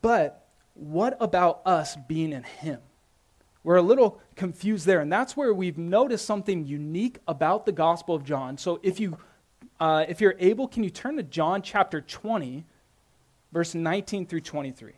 But 0.00 0.41
what 0.82 1.16
about 1.20 1.62
us 1.64 1.96
being 2.08 2.32
in 2.32 2.42
him? 2.42 2.80
We're 3.64 3.76
a 3.76 3.82
little 3.82 4.20
confused 4.34 4.86
there. 4.86 5.00
And 5.00 5.12
that's 5.12 5.36
where 5.36 5.54
we've 5.54 5.78
noticed 5.78 6.24
something 6.24 6.66
unique 6.66 7.18
about 7.28 7.64
the 7.64 7.72
Gospel 7.72 8.14
of 8.14 8.24
John. 8.24 8.58
So 8.58 8.80
if 8.82 8.98
you 8.98 9.16
uh, 9.78 10.04
if 10.08 10.20
you're 10.20 10.36
able, 10.38 10.68
can 10.68 10.84
you 10.84 10.90
turn 10.90 11.16
to 11.16 11.24
John 11.24 11.60
chapter 11.60 12.00
20, 12.00 12.64
verse 13.52 13.74
19 13.74 14.26
through 14.26 14.40
23? 14.40 14.92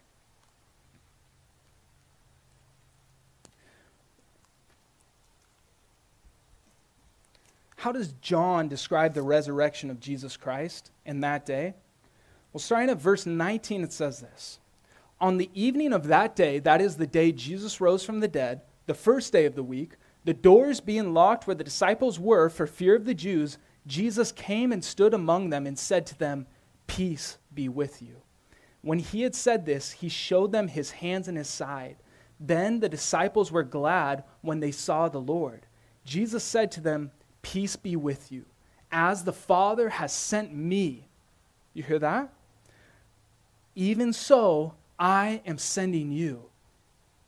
How 7.76 7.92
does 7.92 8.12
John 8.20 8.68
describe 8.68 9.14
the 9.14 9.22
resurrection 9.22 9.90
of 9.90 10.00
Jesus 10.00 10.36
Christ 10.36 10.90
in 11.06 11.20
that 11.20 11.46
day? 11.46 11.74
Well, 12.52 12.60
starting 12.60 12.90
at 12.90 12.98
verse 12.98 13.26
19, 13.26 13.84
it 13.84 13.92
says 13.92 14.20
this 14.20 14.58
On 15.20 15.36
the 15.36 15.50
evening 15.54 15.92
of 15.92 16.08
that 16.08 16.34
day, 16.36 16.58
that 16.58 16.80
is 16.80 16.96
the 16.96 17.06
day 17.06 17.32
Jesus 17.32 17.80
rose 17.80 18.04
from 18.04 18.20
the 18.20 18.28
dead, 18.28 18.62
the 18.86 18.94
first 18.94 19.32
day 19.32 19.46
of 19.46 19.54
the 19.54 19.62
week, 19.62 19.94
the 20.24 20.34
doors 20.34 20.80
being 20.80 21.14
locked 21.14 21.46
where 21.46 21.54
the 21.54 21.64
disciples 21.64 22.18
were 22.18 22.48
for 22.48 22.66
fear 22.66 22.96
of 22.96 23.04
the 23.04 23.14
Jews, 23.14 23.58
Jesus 23.86 24.32
came 24.32 24.72
and 24.72 24.84
stood 24.84 25.14
among 25.14 25.50
them 25.50 25.66
and 25.66 25.78
said 25.78 26.06
to 26.06 26.18
them, 26.18 26.46
Peace 26.86 27.38
be 27.54 27.68
with 27.68 28.02
you. 28.02 28.16
When 28.82 28.98
he 28.98 29.22
had 29.22 29.34
said 29.34 29.64
this, 29.64 29.92
he 29.92 30.08
showed 30.08 30.52
them 30.52 30.68
his 30.68 30.90
hands 30.90 31.28
and 31.28 31.38
his 31.38 31.48
side. 31.48 31.96
Then 32.40 32.80
the 32.80 32.88
disciples 32.88 33.50
were 33.52 33.62
glad 33.62 34.24
when 34.42 34.60
they 34.60 34.70
saw 34.70 35.08
the 35.08 35.20
Lord. 35.20 35.66
Jesus 36.04 36.44
said 36.44 36.70
to 36.72 36.80
them, 36.80 37.10
Peace 37.42 37.76
be 37.76 37.96
with 37.96 38.30
you. 38.32 38.44
As 38.90 39.24
the 39.24 39.32
Father 39.32 39.88
has 39.88 40.12
sent 40.12 40.54
me, 40.54 41.08
you 41.72 41.82
hear 41.82 41.98
that? 41.98 42.32
Even 43.74 44.12
so, 44.12 44.74
I 44.98 45.42
am 45.46 45.58
sending 45.58 46.12
you. 46.12 46.44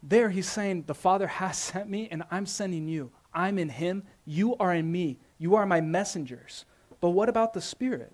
There 0.03 0.31
he's 0.31 0.49
saying, 0.49 0.85
The 0.87 0.95
Father 0.95 1.27
has 1.43 1.59
sent 1.59 1.89
me, 1.89 2.09
and 2.11 2.23
I'm 2.31 2.47
sending 2.47 2.89
you. 2.89 3.11
I'm 3.35 3.59
in 3.59 3.69
him, 3.69 4.05
you 4.25 4.57
are 4.57 4.75
in 4.75 4.91
me. 4.91 5.19
You 5.39 5.57
are 5.57 5.67
my 5.67 5.81
messengers. 5.81 6.65
But 7.01 7.11
what 7.11 7.29
about 7.29 7.53
the 7.53 7.61
Spirit? 7.61 8.13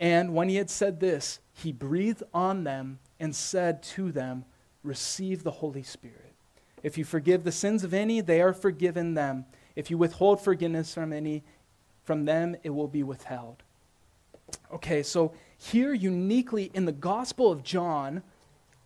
And 0.00 0.34
when 0.34 0.48
he 0.48 0.56
had 0.56 0.70
said 0.70 1.00
this, 1.00 1.38
he 1.54 1.72
breathed 1.72 2.22
on 2.34 2.64
them 2.64 2.98
and 3.20 3.34
said 3.34 3.82
to 3.82 4.12
them, 4.12 4.44
Receive 4.82 5.42
the 5.42 5.50
Holy 5.50 5.82
Spirit. 5.82 6.32
If 6.82 6.98
you 6.98 7.04
forgive 7.04 7.44
the 7.44 7.52
sins 7.52 7.82
of 7.82 7.94
any, 7.94 8.20
they 8.20 8.40
are 8.40 8.52
forgiven 8.52 9.14
them. 9.14 9.46
If 9.74 9.90
you 9.90 9.98
withhold 9.98 10.40
forgiveness 10.40 10.94
from 10.94 11.12
any, 11.12 11.42
from 12.04 12.24
them 12.24 12.56
it 12.62 12.70
will 12.70 12.88
be 12.88 13.02
withheld. 13.02 13.62
Okay, 14.72 15.02
so 15.02 15.32
here 15.58 15.92
uniquely 15.92 16.70
in 16.74 16.84
the 16.84 16.92
Gospel 16.92 17.50
of 17.50 17.62
John, 17.62 18.22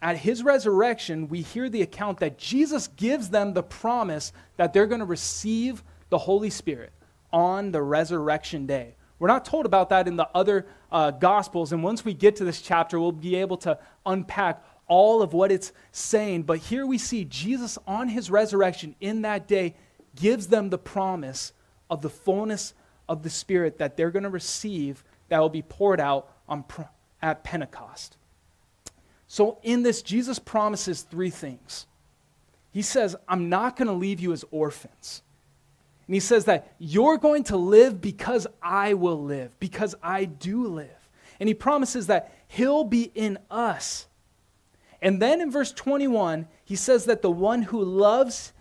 at 0.02 0.16
his 0.16 0.42
resurrection, 0.42 1.28
we 1.28 1.42
hear 1.42 1.68
the 1.68 1.82
account 1.82 2.18
that 2.20 2.38
Jesus 2.38 2.88
gives 2.88 3.30
them 3.30 3.52
the 3.52 3.62
promise 3.62 4.32
that 4.56 4.72
they're 4.72 4.86
going 4.86 5.00
to 5.00 5.06
receive 5.06 5.82
the 6.08 6.18
Holy 6.18 6.50
Spirit 6.50 6.92
on 7.32 7.70
the 7.72 7.82
resurrection 7.82 8.66
day. 8.66 8.94
We're 9.18 9.28
not 9.28 9.44
told 9.44 9.66
about 9.66 9.90
that 9.90 10.08
in 10.08 10.16
the 10.16 10.28
other 10.34 10.66
uh, 10.90 11.10
Gospels, 11.10 11.72
and 11.72 11.82
once 11.82 12.04
we 12.04 12.14
get 12.14 12.36
to 12.36 12.44
this 12.44 12.62
chapter, 12.62 12.98
we'll 12.98 13.12
be 13.12 13.36
able 13.36 13.58
to 13.58 13.78
unpack 14.06 14.64
all 14.86 15.22
of 15.22 15.34
what 15.34 15.52
it's 15.52 15.72
saying. 15.92 16.44
But 16.44 16.58
here 16.58 16.86
we 16.86 16.96
see 16.96 17.24
Jesus 17.26 17.78
on 17.86 18.08
his 18.08 18.30
resurrection 18.30 18.96
in 19.00 19.22
that 19.22 19.46
day 19.46 19.76
gives 20.16 20.48
them 20.48 20.70
the 20.70 20.78
promise 20.78 21.52
of 21.90 22.00
the 22.02 22.10
fullness 22.10 22.74
of 23.08 23.22
the 23.22 23.30
Spirit 23.30 23.78
that 23.78 23.96
they're 23.96 24.10
going 24.10 24.22
to 24.22 24.30
receive 24.30 25.04
that 25.28 25.38
will 25.38 25.48
be 25.48 25.62
poured 25.62 26.00
out 26.00 26.29
on, 26.50 26.64
at 27.22 27.44
Pentecost. 27.44 28.16
So, 29.26 29.58
in 29.62 29.82
this, 29.82 30.02
Jesus 30.02 30.38
promises 30.38 31.02
three 31.02 31.30
things. 31.30 31.86
He 32.72 32.82
says, 32.82 33.16
I'm 33.28 33.48
not 33.48 33.76
going 33.76 33.88
to 33.88 33.94
leave 33.94 34.20
you 34.20 34.32
as 34.32 34.44
orphans. 34.50 35.22
And 36.06 36.14
he 36.14 36.20
says 36.20 36.46
that 36.46 36.74
you're 36.78 37.18
going 37.18 37.44
to 37.44 37.56
live 37.56 38.00
because 38.00 38.46
I 38.60 38.94
will 38.94 39.22
live, 39.22 39.58
because 39.60 39.94
I 40.02 40.24
do 40.24 40.66
live. 40.66 40.88
And 41.38 41.48
he 41.48 41.54
promises 41.54 42.08
that 42.08 42.32
he'll 42.48 42.84
be 42.84 43.12
in 43.14 43.38
us. 43.50 44.08
And 45.00 45.22
then 45.22 45.40
in 45.40 45.50
verse 45.50 45.72
21, 45.72 46.48
he 46.64 46.76
says 46.76 47.04
that 47.04 47.22
the 47.22 47.30
one 47.30 47.62
who 47.62 47.82
loves, 47.82 48.52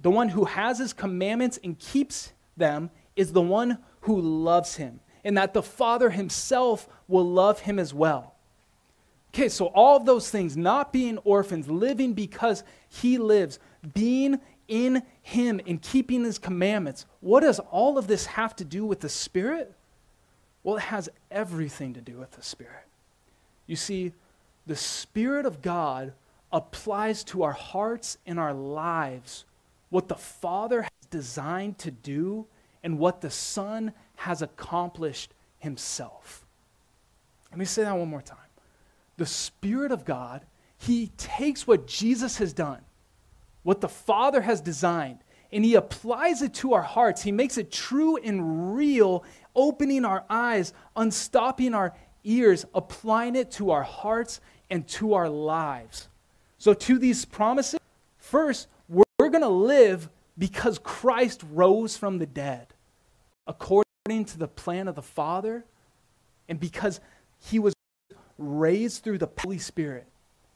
the 0.00 0.10
one 0.10 0.28
who 0.28 0.44
has 0.44 0.78
his 0.78 0.92
commandments 0.92 1.58
and 1.64 1.78
keeps 1.78 2.32
them, 2.56 2.90
is 3.16 3.32
the 3.32 3.40
one 3.40 3.78
who 4.02 4.20
loves 4.20 4.76
him. 4.76 5.00
And 5.24 5.36
that 5.36 5.54
the 5.54 5.62
Father 5.62 6.10
himself 6.10 6.88
will 7.08 7.28
love 7.28 7.60
him 7.60 7.78
as 7.78 7.92
well. 7.92 8.34
Okay, 9.32 9.48
so 9.48 9.66
all 9.66 9.96
of 9.96 10.06
those 10.06 10.28
things, 10.28 10.56
not 10.56 10.92
being 10.92 11.18
orphans, 11.18 11.68
living 11.68 12.14
because 12.14 12.64
he 12.88 13.16
lives, 13.16 13.60
being 13.94 14.40
in 14.70 15.02
Him 15.22 15.60
and 15.66 15.82
keeping 15.82 16.24
His 16.24 16.38
commandments. 16.38 17.04
What 17.20 17.40
does 17.40 17.58
all 17.58 17.98
of 17.98 18.06
this 18.06 18.24
have 18.26 18.56
to 18.56 18.64
do 18.64 18.86
with 18.86 19.00
the 19.00 19.08
Spirit? 19.10 19.74
Well, 20.62 20.76
it 20.76 20.82
has 20.82 21.10
everything 21.30 21.92
to 21.94 22.00
do 22.00 22.16
with 22.16 22.30
the 22.30 22.42
Spirit. 22.42 22.86
You 23.66 23.76
see, 23.76 24.12
the 24.66 24.76
Spirit 24.76 25.44
of 25.44 25.60
God 25.60 26.12
applies 26.52 27.24
to 27.24 27.42
our 27.42 27.52
hearts 27.52 28.16
and 28.24 28.38
our 28.38 28.54
lives 28.54 29.44
what 29.90 30.08
the 30.08 30.14
Father 30.14 30.82
has 30.82 31.06
designed 31.10 31.78
to 31.78 31.90
do 31.90 32.46
and 32.84 32.98
what 32.98 33.20
the 33.20 33.30
Son 33.30 33.92
has 34.20 34.42
accomplished 34.42 35.32
himself. 35.60 36.44
Let 37.50 37.58
me 37.58 37.64
say 37.64 37.84
that 37.84 37.96
one 37.96 38.08
more 38.08 38.20
time. 38.20 38.36
The 39.16 39.24
Spirit 39.24 39.92
of 39.92 40.04
God, 40.04 40.44
He 40.76 41.06
takes 41.16 41.66
what 41.66 41.86
Jesus 41.86 42.36
has 42.36 42.52
done, 42.52 42.82
what 43.62 43.80
the 43.80 43.88
Father 43.88 44.42
has 44.42 44.60
designed, 44.60 45.20
and 45.50 45.64
He 45.64 45.74
applies 45.74 46.42
it 46.42 46.52
to 46.56 46.74
our 46.74 46.82
hearts. 46.82 47.22
He 47.22 47.32
makes 47.32 47.56
it 47.56 47.72
true 47.72 48.18
and 48.18 48.76
real, 48.76 49.24
opening 49.56 50.04
our 50.04 50.24
eyes, 50.28 50.74
unstopping 50.96 51.72
our 51.72 51.94
ears, 52.22 52.66
applying 52.74 53.36
it 53.36 53.50
to 53.52 53.70
our 53.70 53.82
hearts 53.82 54.42
and 54.68 54.86
to 54.88 55.14
our 55.14 55.30
lives. 55.30 56.08
So, 56.58 56.74
to 56.74 56.98
these 56.98 57.24
promises, 57.24 57.80
first, 58.18 58.68
we're, 58.86 59.04
going 59.18 59.40
to 59.40 59.48
live 59.48 60.10
because 60.36 60.78
Christ 60.78 61.42
rose 61.52 61.96
from 61.96 62.18
the 62.18 62.26
dead, 62.26 62.66
according 63.46 63.89
to 64.04 64.38
the 64.38 64.48
plan 64.48 64.88
of 64.88 64.94
the 64.94 65.02
Father, 65.02 65.64
and 66.48 66.58
because 66.58 67.00
he 67.38 67.58
was 67.58 67.74
raised 68.38 69.04
through 69.04 69.18
the 69.18 69.28
Holy 69.38 69.58
Spirit. 69.58 70.06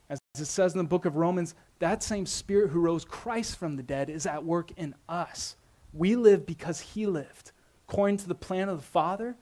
As 0.08 0.18
it 0.38 0.46
says 0.46 0.72
in 0.72 0.78
the 0.78 0.84
book 0.84 1.04
of 1.04 1.16
Romans, 1.16 1.54
that 1.78 2.02
same 2.02 2.24
Spirit 2.24 2.70
who 2.70 2.80
rose 2.80 3.04
Christ 3.04 3.58
from 3.58 3.76
the 3.76 3.82
dead 3.82 4.08
is 4.08 4.26
at 4.26 4.44
work 4.44 4.70
in 4.76 4.94
us. 5.08 5.56
We 5.92 6.16
live 6.16 6.46
because 6.46 6.80
he 6.80 7.06
lived, 7.06 7.52
according 7.86 8.16
to 8.18 8.28
the 8.28 8.34
plan 8.34 8.70
of 8.70 8.78
the 8.78 8.86
Father, 8.86 9.36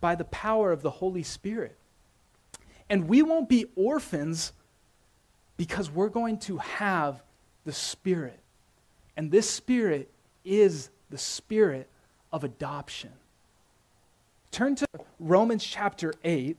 by 0.00 0.14
the 0.14 0.24
power 0.24 0.70
of 0.70 0.82
the 0.82 0.90
Holy 0.90 1.24
Spirit. 1.24 1.76
And 2.88 3.08
we 3.08 3.22
won't 3.22 3.48
be 3.48 3.66
orphans 3.74 4.52
because 5.56 5.90
we're 5.90 6.08
going 6.08 6.38
to 6.38 6.58
have 6.58 7.22
the 7.64 7.72
Spirit. 7.72 8.38
And 9.16 9.32
this 9.32 9.50
Spirit 9.50 10.12
is 10.44 10.90
the 11.10 11.18
Spirit 11.18 11.90
of 12.32 12.44
adoption. 12.44 13.10
Turn 14.58 14.74
to 14.74 14.88
Romans 15.20 15.62
chapter 15.62 16.12
8 16.24 16.56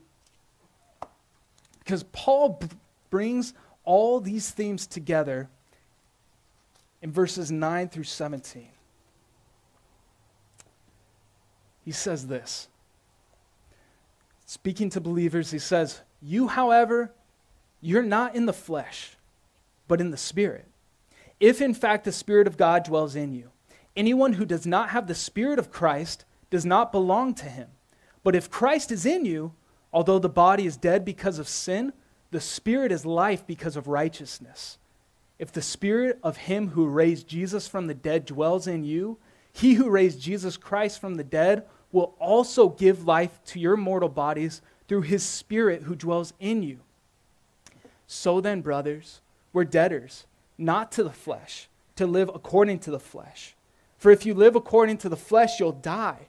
because 1.79 2.03
Paul 2.13 2.57
b- 2.61 2.67
brings 3.09 3.53
all 3.83 4.21
these 4.21 4.51
themes 4.51 4.87
together 4.87 5.49
in 7.01 7.11
verses 7.11 7.51
9 7.51 7.89
through 7.89 8.05
17. 8.05 8.69
He 11.83 11.91
says 11.91 12.27
this. 12.27 12.69
Speaking 14.45 14.89
to 14.91 15.01
believers, 15.01 15.51
he 15.51 15.59
says, 15.59 15.99
You, 16.21 16.47
however, 16.47 17.11
you're 17.81 18.01
not 18.01 18.33
in 18.33 18.45
the 18.45 18.53
flesh, 18.53 19.17
but 19.89 19.99
in 19.99 20.11
the 20.11 20.15
Spirit. 20.15 20.69
If 21.41 21.61
in 21.61 21.73
fact 21.73 22.05
the 22.05 22.13
Spirit 22.13 22.47
of 22.47 22.55
God 22.55 22.85
dwells 22.85 23.17
in 23.17 23.33
you, 23.33 23.49
anyone 23.97 24.31
who 24.31 24.45
does 24.45 24.65
not 24.65 24.91
have 24.91 25.07
the 25.07 25.15
Spirit 25.15 25.59
of 25.59 25.69
Christ 25.69 26.23
does 26.49 26.65
not 26.65 26.93
belong 26.93 27.33
to 27.33 27.45
him. 27.47 27.67
But 28.29 28.35
if 28.35 28.51
Christ 28.51 28.91
is 28.91 29.07
in 29.07 29.25
you, 29.25 29.53
although 29.91 30.19
the 30.19 30.29
body 30.29 30.67
is 30.67 30.77
dead 30.77 31.03
because 31.03 31.39
of 31.39 31.47
sin, 31.47 31.93
the 32.29 32.39
spirit 32.39 32.91
is 32.91 33.03
life 33.03 33.47
because 33.47 33.75
of 33.75 33.87
righteousness. 33.87 34.77
If 35.39 35.51
the 35.51 35.63
spirit 35.63 36.19
of 36.21 36.37
him 36.37 36.67
who 36.67 36.85
raised 36.85 37.27
Jesus 37.27 37.67
from 37.67 37.87
the 37.87 37.95
dead 37.95 38.25
dwells 38.25 38.67
in 38.67 38.83
you, 38.83 39.17
he 39.51 39.73
who 39.73 39.89
raised 39.89 40.21
Jesus 40.21 40.57
Christ 40.57 41.01
from 41.01 41.15
the 41.15 41.23
dead 41.23 41.63
will 41.91 42.13
also 42.19 42.69
give 42.69 43.07
life 43.07 43.43
to 43.45 43.59
your 43.59 43.75
mortal 43.75 44.09
bodies 44.09 44.61
through 44.87 45.01
his 45.01 45.23
spirit 45.23 45.81
who 45.81 45.95
dwells 45.95 46.31
in 46.39 46.61
you. 46.61 46.81
So 48.05 48.41
then, 48.41 48.61
brothers, 48.61 49.21
we're 49.53 49.63
debtors, 49.63 50.27
not 50.55 50.91
to 50.91 51.03
the 51.03 51.09
flesh, 51.09 51.67
to 51.95 52.05
live 52.05 52.29
according 52.29 52.77
to 52.81 52.91
the 52.91 52.99
flesh. 52.99 53.55
For 53.97 54.11
if 54.11 54.23
you 54.23 54.35
live 54.35 54.55
according 54.55 54.99
to 54.99 55.09
the 55.09 55.17
flesh, 55.17 55.59
you'll 55.59 55.71
die. 55.71 56.28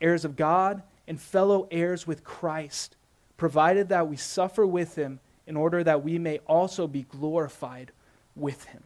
heirs 0.00 0.24
of 0.24 0.36
God, 0.36 0.82
and 1.08 1.20
fellow 1.20 1.68
heirs 1.70 2.06
with 2.06 2.24
Christ, 2.24 2.96
provided 3.36 3.88
that 3.88 4.08
we 4.08 4.16
suffer 4.16 4.66
with 4.66 4.96
him 4.96 5.20
in 5.46 5.56
order 5.56 5.84
that 5.84 6.02
we 6.02 6.18
may 6.18 6.38
also 6.46 6.86
be 6.86 7.02
glorified 7.02 7.92
with 8.34 8.64
him. 8.64 8.82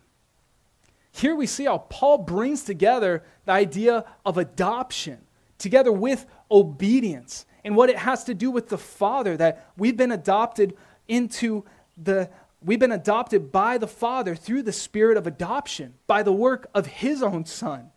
Here 1.13 1.35
we 1.35 1.47
see 1.47 1.65
how 1.65 1.79
Paul 1.79 2.19
brings 2.19 2.65
together 2.65 3.23
the 3.45 3.53
idea 3.53 4.05
of 4.25 4.39
adoption 4.39 5.19
together 5.61 5.93
with 5.93 6.27
obedience 6.51 7.47
and 7.65 7.77
what 7.77 7.91
it 7.91 7.99
has 7.99 8.25
to 8.25 8.35
do 8.35 8.51
with 8.51 8.69
the 8.69 8.79
Father, 8.79 9.37
that 9.37 9.69
we've 9.77 9.97
been 9.97 10.13
adopted 10.13 10.75
into 11.07 11.65
the 12.03 12.29
we've 12.63 12.79
been 12.79 12.93
adopted 12.93 13.53
by 13.53 13.79
the 13.79 13.87
Father 13.87 14.35
through 14.35 14.63
the 14.63 14.73
spirit 14.73 15.17
of 15.17 15.27
adoption, 15.27 15.95
by 16.07 16.23
the 16.23 16.33
work 16.33 16.69
of 16.75 16.87
his 16.87 17.23
own 17.23 17.45
Son. 17.45 17.91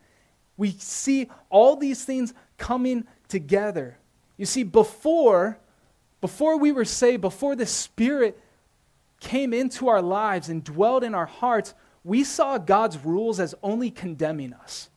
We 0.56 0.72
see 0.72 1.30
all 1.50 1.76
these 1.76 2.06
things 2.06 2.34
coming 2.64 3.06
together. 3.28 3.98
You 4.38 4.46
see, 4.46 4.64
before, 4.64 5.60
before 6.22 6.58
we 6.58 6.72
were 6.72 6.86
saved, 6.86 7.20
before 7.20 7.58
the 7.58 7.66
Spirit 7.66 8.40
came 9.20 9.54
into 9.54 9.90
our 9.90 10.02
lives 10.02 10.48
and 10.48 10.64
dwelled 10.64 11.04
in 11.04 11.14
our 11.14 11.26
hearts, 11.26 11.74
we 12.06 12.24
saw 12.24 12.58
God's 12.58 12.98
rules 12.98 13.42
as 13.42 13.54
only 13.62 13.92
condemning 13.92 14.54
us. 14.54 14.90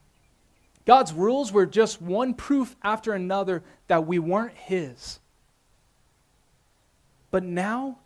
God's 0.84 1.12
rules 1.12 1.50
were 1.50 1.66
just 1.66 2.00
one 2.00 2.34
proof 2.34 2.76
after 2.84 3.12
another 3.12 3.64
that 3.88 4.06
we 4.06 4.20
weren't 4.20 4.54
His. 4.54 5.18
But 7.32 7.42
now, 7.42 7.98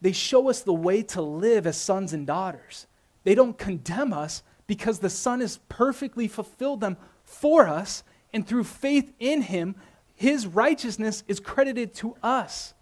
they 0.00 0.12
show 0.12 0.48
us 0.48 0.62
the 0.62 0.72
way 0.72 1.02
to 1.02 1.20
live 1.20 1.66
as 1.66 1.76
sons 1.76 2.14
and 2.14 2.26
daughters. 2.26 2.86
They 3.24 3.34
don't 3.34 3.58
condemn 3.58 4.14
us 4.14 4.42
because 4.66 5.00
the 5.00 5.10
Son 5.10 5.40
has 5.40 5.58
perfectly 5.68 6.26
fulfilled 6.26 6.80
them 6.80 6.96
for 7.22 7.68
us 7.68 8.02
and 8.34 8.46
through 8.46 8.64
faith 8.64 9.12
in 9.20 9.42
him, 9.42 9.76
his 10.14 10.46
righteousness 10.46 11.22
is 11.28 11.40
credited 11.40 11.94
to 11.94 12.16
us. 12.22 12.74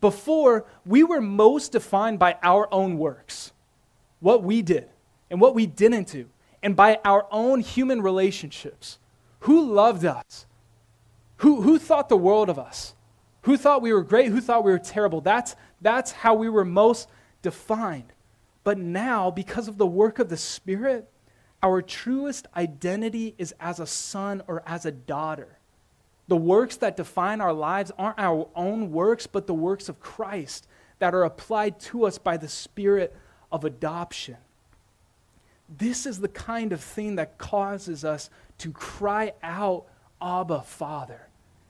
Before, 0.00 0.66
we 0.84 1.02
were 1.02 1.20
most 1.20 1.72
defined 1.72 2.18
by 2.18 2.36
our 2.42 2.68
own 2.72 2.98
works, 2.98 3.52
what 4.20 4.42
we 4.42 4.60
did 4.60 4.88
and 5.30 5.40
what 5.40 5.54
we 5.54 5.64
didn't 5.64 6.08
do, 6.08 6.26
and 6.62 6.76
by 6.76 6.98
our 7.04 7.26
own 7.30 7.60
human 7.60 8.02
relationships. 8.02 8.98
Who 9.40 9.72
loved 9.72 10.04
us? 10.04 10.44
Who, 11.38 11.62
who 11.62 11.78
thought 11.78 12.08
the 12.08 12.16
world 12.16 12.50
of 12.50 12.58
us? 12.58 12.94
Who 13.42 13.56
thought 13.56 13.82
we 13.82 13.92
were 13.92 14.02
great? 14.02 14.32
Who 14.32 14.40
thought 14.40 14.64
we 14.64 14.72
were 14.72 14.78
terrible? 14.78 15.20
That's, 15.20 15.54
that's 15.80 16.10
how 16.10 16.34
we 16.34 16.48
were 16.48 16.64
most 16.64 17.08
defined. 17.42 18.12
But 18.64 18.78
now, 18.78 19.30
because 19.30 19.68
of 19.68 19.78
the 19.78 19.86
work 19.86 20.18
of 20.18 20.28
the 20.28 20.36
Spirit, 20.36 21.08
our 21.64 21.80
truest 21.80 22.46
identity 22.54 23.34
is 23.38 23.54
as 23.58 23.80
a 23.80 23.86
son 23.86 24.42
or 24.46 24.62
as 24.66 24.84
a 24.84 24.92
daughter. 24.92 25.58
The 26.28 26.36
works 26.36 26.76
that 26.76 26.98
define 26.98 27.40
our 27.40 27.54
lives 27.54 27.90
aren't 27.96 28.18
our 28.18 28.48
own 28.54 28.92
works, 28.92 29.26
but 29.26 29.46
the 29.46 29.54
works 29.54 29.88
of 29.88 29.98
Christ 29.98 30.68
that 30.98 31.14
are 31.14 31.24
applied 31.24 31.80
to 31.80 32.04
us 32.04 32.18
by 32.18 32.36
the 32.36 32.50
Spirit 32.50 33.16
of 33.50 33.64
adoption. 33.64 34.36
This 35.78 36.04
is 36.04 36.20
the 36.20 36.28
kind 36.28 36.74
of 36.74 36.82
thing 36.82 37.16
that 37.16 37.38
causes 37.38 38.04
us 38.04 38.28
to 38.58 38.70
cry 38.70 39.32
out, 39.42 39.86
Abba, 40.20 40.60
Father. 40.60 41.28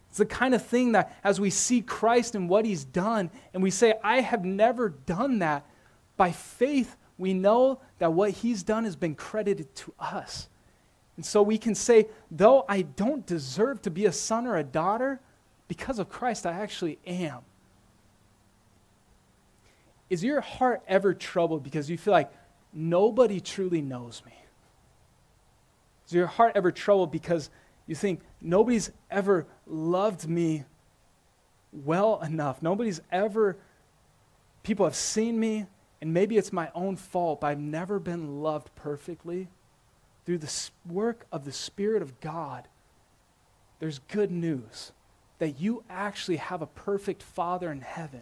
It's 0.09 0.19
the 0.19 0.27
kind 0.27 0.57
of 0.57 0.67
thing 0.67 0.93
that 0.93 1.17
as 1.23 1.41
we 1.41 1.51
see 1.51 1.81
Christ 1.83 2.35
and 2.35 2.49
what 2.49 2.65
he's 2.65 2.85
done, 2.85 3.31
and 3.53 3.63
we 3.63 3.71
say, 3.71 3.95
I 4.03 4.23
have 4.23 4.45
never 4.45 4.89
done 4.89 5.39
that, 5.39 5.65
by 6.17 6.33
faith, 6.33 6.97
we 7.19 7.35
know 7.35 7.81
that 7.99 8.13
what 8.13 8.31
he's 8.31 8.63
done 8.63 8.85
has 8.85 8.97
been 8.97 9.15
credited 9.15 9.75
to 9.77 9.95
us. 9.99 10.49
And 11.17 11.25
so 11.25 11.43
we 11.43 11.59
can 11.59 11.75
say, 11.75 12.09
though 12.31 12.65
I 12.69 12.83
don't 12.83 13.25
deserve 13.25 13.83
to 13.83 13.91
be 13.91 14.07
a 14.07 14.13
son 14.13 14.47
or 14.47 14.57
a 14.57 14.65
daughter, 14.65 15.21
because 15.69 15.99
of 15.99 16.09
Christ, 16.09 16.45
I 16.45 16.53
actually 16.53 16.99
am. 17.07 17.41
Is 20.11 20.23
your 20.23 20.41
heart 20.41 20.83
ever 20.87 21.15
troubled 21.15 21.63
because 21.63 21.89
you 21.89 21.97
feel 21.97 22.13
like 22.13 22.33
nobody 22.73 23.41
truly 23.41 23.81
knows 23.81 24.23
me? 24.27 24.33
Is 26.07 26.13
your 26.13 26.27
heart 26.27 26.53
ever 26.55 26.71
troubled 26.71 27.11
because 27.11 27.49
you 27.87 27.95
think 27.95 28.21
nobody's 28.41 28.91
ever 29.11 29.47
loved 29.67 30.29
me 30.29 30.65
well 31.73 32.21
enough? 32.23 32.63
Nobody's 32.63 33.01
ever, 33.11 33.57
people 34.63 34.85
have 34.85 34.95
seen 34.95 35.41
me 35.41 35.67
and 36.05 36.13
maybe 36.13 36.37
it's 36.37 36.53
my 36.53 36.71
own 36.75 36.97
fault, 36.97 37.41
but 37.41 37.47
I've 37.47 37.59
never 37.59 37.99
been 37.99 38.43
loved 38.43 38.75
perfectly, 38.75 39.49
through 40.27 40.37
the 40.37 40.71
work 40.87 41.25
of 41.33 41.47
the 41.47 41.53
Spirit 41.53 42.03
of 42.03 42.21
God, 42.21 42.69
there's 43.79 44.01
good 44.01 44.31
news 44.31 44.93
that 45.39 45.59
you 45.59 45.83
actually 45.89 46.37
have 46.37 46.61
a 46.61 46.67
perfect 46.67 47.23
Father 47.23 47.73
in 47.73 47.81
heaven. 47.81 48.21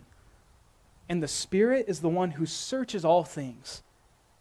And 1.08 1.20
the 1.20 1.26
Spirit 1.26 1.86
is 1.88 1.98
the 1.98 2.08
one 2.08 2.30
who 2.30 2.46
searches 2.46 3.04
all 3.04 3.24
things. 3.24 3.82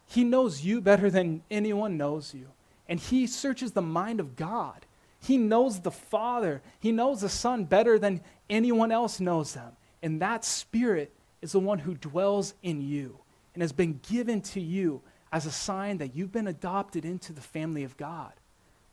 He 0.05 0.23
knows 0.23 0.63
you 0.63 0.79
better 0.79 1.09
than 1.09 1.41
anyone 1.49 1.97
knows 1.97 2.35
you. 2.35 2.45
And 2.87 2.99
He 2.99 3.25
searches 3.25 3.71
the 3.71 3.81
mind 3.81 4.19
of 4.19 4.35
God. 4.35 4.85
He 5.19 5.39
knows 5.39 5.79
the 5.79 5.89
Father. 5.89 6.61
He 6.79 6.91
knows 6.91 7.21
the 7.21 7.29
Son 7.29 7.65
better 7.65 7.97
than 7.97 8.21
anyone 8.51 8.91
else 8.91 9.19
knows 9.19 9.55
them. 9.55 9.71
And 10.03 10.21
that 10.21 10.45
Spirit 10.45 11.11
is 11.41 11.53
the 11.53 11.59
one 11.59 11.79
who 11.79 11.95
dwells 11.95 12.53
in 12.61 12.81
you 12.81 13.17
and 13.61 13.65
has 13.65 13.73
been 13.73 13.99
given 14.09 14.41
to 14.41 14.59
you 14.59 15.03
as 15.31 15.45
a 15.45 15.51
sign 15.51 15.99
that 15.99 16.15
you've 16.15 16.31
been 16.31 16.47
adopted 16.47 17.05
into 17.05 17.31
the 17.31 17.41
family 17.41 17.83
of 17.83 17.95
God. 17.95 18.33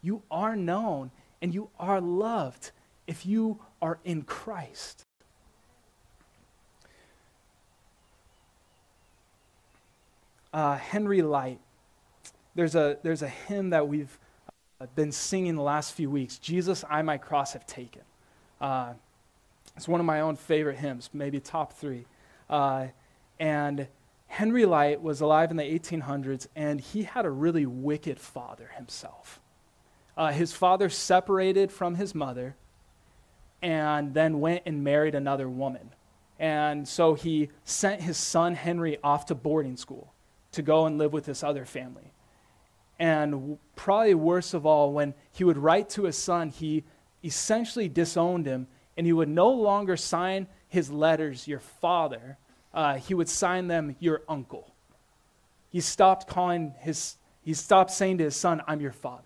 You 0.03 0.21
are 0.31 0.55
known 0.55 1.11
and 1.41 1.55
you 1.55 1.71
are 1.81 2.03
loved 2.03 2.73
if 3.07 3.25
you 3.25 3.61
are 3.81 3.99
in 4.05 4.21
Christ. 4.25 5.07
Uh, 10.53 10.77
Henry 10.77 11.23
Lyte, 11.23 11.61
there's 12.55 12.75
a, 12.75 12.99
there's 13.03 13.23
a 13.23 13.29
hymn 13.29 13.71
that 13.71 13.89
we've 13.89 14.19
uh, 14.83 14.87
been 14.95 15.13
singing 15.13 15.55
the 15.55 15.63
last 15.63 15.95
few 15.95 16.11
weeks 16.11 16.37
Jesus, 16.37 16.85
I 16.91 17.01
my 17.01 17.17
cross 17.17 17.55
have 17.55 17.67
taken. 17.67 18.03
Uh, 18.61 18.93
it's 19.79 19.89
one 19.89 19.99
of 19.99 20.05
my 20.05 20.21
own 20.21 20.37
favorite 20.37 20.77
hymns, 20.77 21.09
maybe 21.15 21.41
top 21.41 21.73
three. 21.73 22.05
Uh, 22.51 22.89
and 23.41 23.89
Henry 24.29 24.67
Lyte 24.67 25.03
was 25.03 25.21
alive 25.21 25.51
in 25.51 25.57
the 25.57 25.65
1800s, 25.65 26.47
and 26.55 26.81
he 26.81 27.03
had 27.03 27.25
a 27.25 27.31
really 27.31 27.67
wicked 27.67 28.21
father 28.21 28.71
himself. 28.77 29.41
Uh, 30.17 30.33
his 30.33 30.53
father 30.53 30.89
separated 30.89 31.73
from 31.73 31.97
his 31.97 32.15
mother 32.15 32.57
and 33.63 34.15
then 34.15 34.41
went 34.41 34.63
and 34.67 34.85
married 34.85 35.15
another 35.15 35.49
woman. 35.49 35.91
And 36.39 36.87
so 36.87 37.15
he 37.15 37.51
sent 37.65 38.03
his 38.03 38.17
son 38.17 38.55
Henry 38.55 38.99
off 39.03 39.27
to 39.27 39.35
boarding 39.35 39.77
school 39.77 40.13
to 40.53 40.63
go 40.63 40.87
and 40.87 40.99
live 40.99 41.13
with 41.13 41.25
this 41.25 41.43
other 41.43 41.65
family. 41.65 42.13
And 42.99 43.59
probably 43.77 44.15
worst 44.15 44.55
of 44.55 44.67
all, 44.67 44.93
when 44.93 45.15
he 45.33 45.45
would 45.45 45.59
write 45.59 45.89
to 45.91 46.05
his 46.05 46.17
son, 46.17 46.51
he 46.51 46.85
essentially 47.25 47.89
disowned 47.89 48.47
him 48.47 48.67
and 48.97 49.07
he 49.07 49.13
would 49.13 49.29
no 49.29 49.51
longer 49.51 49.97
sign 49.97 50.49
his 50.69 50.91
letters, 50.91 51.47
your 51.47 51.61
father. 51.61 52.39
Uh, 52.79 52.95
he 52.95 53.13
would 53.13 53.29
sign 53.29 53.67
them, 53.67 53.97
your 53.99 54.23
uncle. 54.29 54.73
He 55.73 55.81
stopped 55.81 56.29
calling 56.29 56.75
his, 56.79 57.17
he 57.43 57.53
stopped 57.53 57.91
saying 57.91 58.19
to 58.19 58.25
his 58.25 58.37
son, 58.37 58.63
I'm 58.69 58.81
your 58.81 58.93
father. 58.93 59.25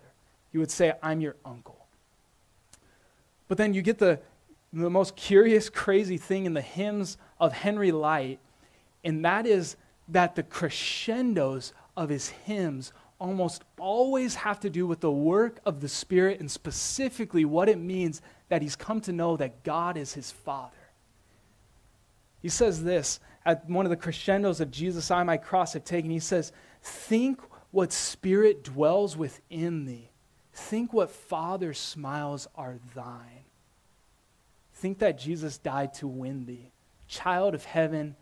He 0.51 0.57
would 0.57 0.71
say, 0.71 0.93
I'm 1.03 1.21
your 1.21 1.35
uncle. 1.45 1.85
But 3.47 3.59
then 3.59 3.75
you 3.75 3.83
get 3.83 3.99
the, 3.99 4.19
the 4.73 4.89
most 4.89 5.15
curious, 5.15 5.69
crazy 5.69 6.17
thing 6.17 6.47
in 6.47 6.55
the 6.55 6.63
hymns 6.63 7.19
of 7.39 7.53
Henry 7.53 7.91
Lyte, 7.91 8.39
and 9.03 9.23
that 9.23 9.45
is 9.45 9.75
that 10.07 10.35
the 10.35 10.41
crescendos 10.41 11.73
of 11.95 12.09
his 12.09 12.29
hymns 12.29 12.91
almost 13.19 13.63
always 13.77 14.33
have 14.33 14.59
to 14.61 14.69
do 14.71 14.87
with 14.87 14.99
the 14.99 15.11
work 15.11 15.59
of 15.63 15.79
the 15.79 15.87
Spirit 15.87 16.39
and 16.39 16.49
specifically 16.49 17.45
what 17.45 17.69
it 17.69 17.77
means 17.77 18.19
that 18.49 18.63
he's 18.63 18.75
come 18.75 18.99
to 19.01 19.11
know 19.11 19.37
that 19.37 19.63
God 19.63 19.95
is 19.95 20.13
his 20.13 20.31
Father. 20.31 20.75
He 22.41 22.49
says 22.49 22.83
this 22.83 23.19
at 23.45 23.69
one 23.69 23.85
of 23.85 23.89
the 23.89 23.97
crescendos 23.97 24.61
of 24.61 24.71
Jesus, 24.71 25.11
I 25.11 25.23
my 25.23 25.37
cross 25.37 25.73
have 25.73 25.83
taken. 25.83 26.09
He 26.09 26.19
says, 26.19 26.51
Think 26.81 27.41
what 27.71 27.91
Spirit 27.91 28.63
dwells 28.63 29.17
within 29.17 29.85
thee. 29.85 30.09
Think 30.53 30.93
what 30.93 31.09
Father's 31.09 31.79
smiles 31.79 32.47
are 32.55 32.77
thine. 32.95 33.45
Think 34.73 34.99
that 34.99 35.17
Jesus 35.17 35.57
died 35.57 35.93
to 35.95 36.07
win 36.07 36.45
thee. 36.45 36.71
Child 37.07 37.55
of 37.55 37.65
heaven, 37.65 38.15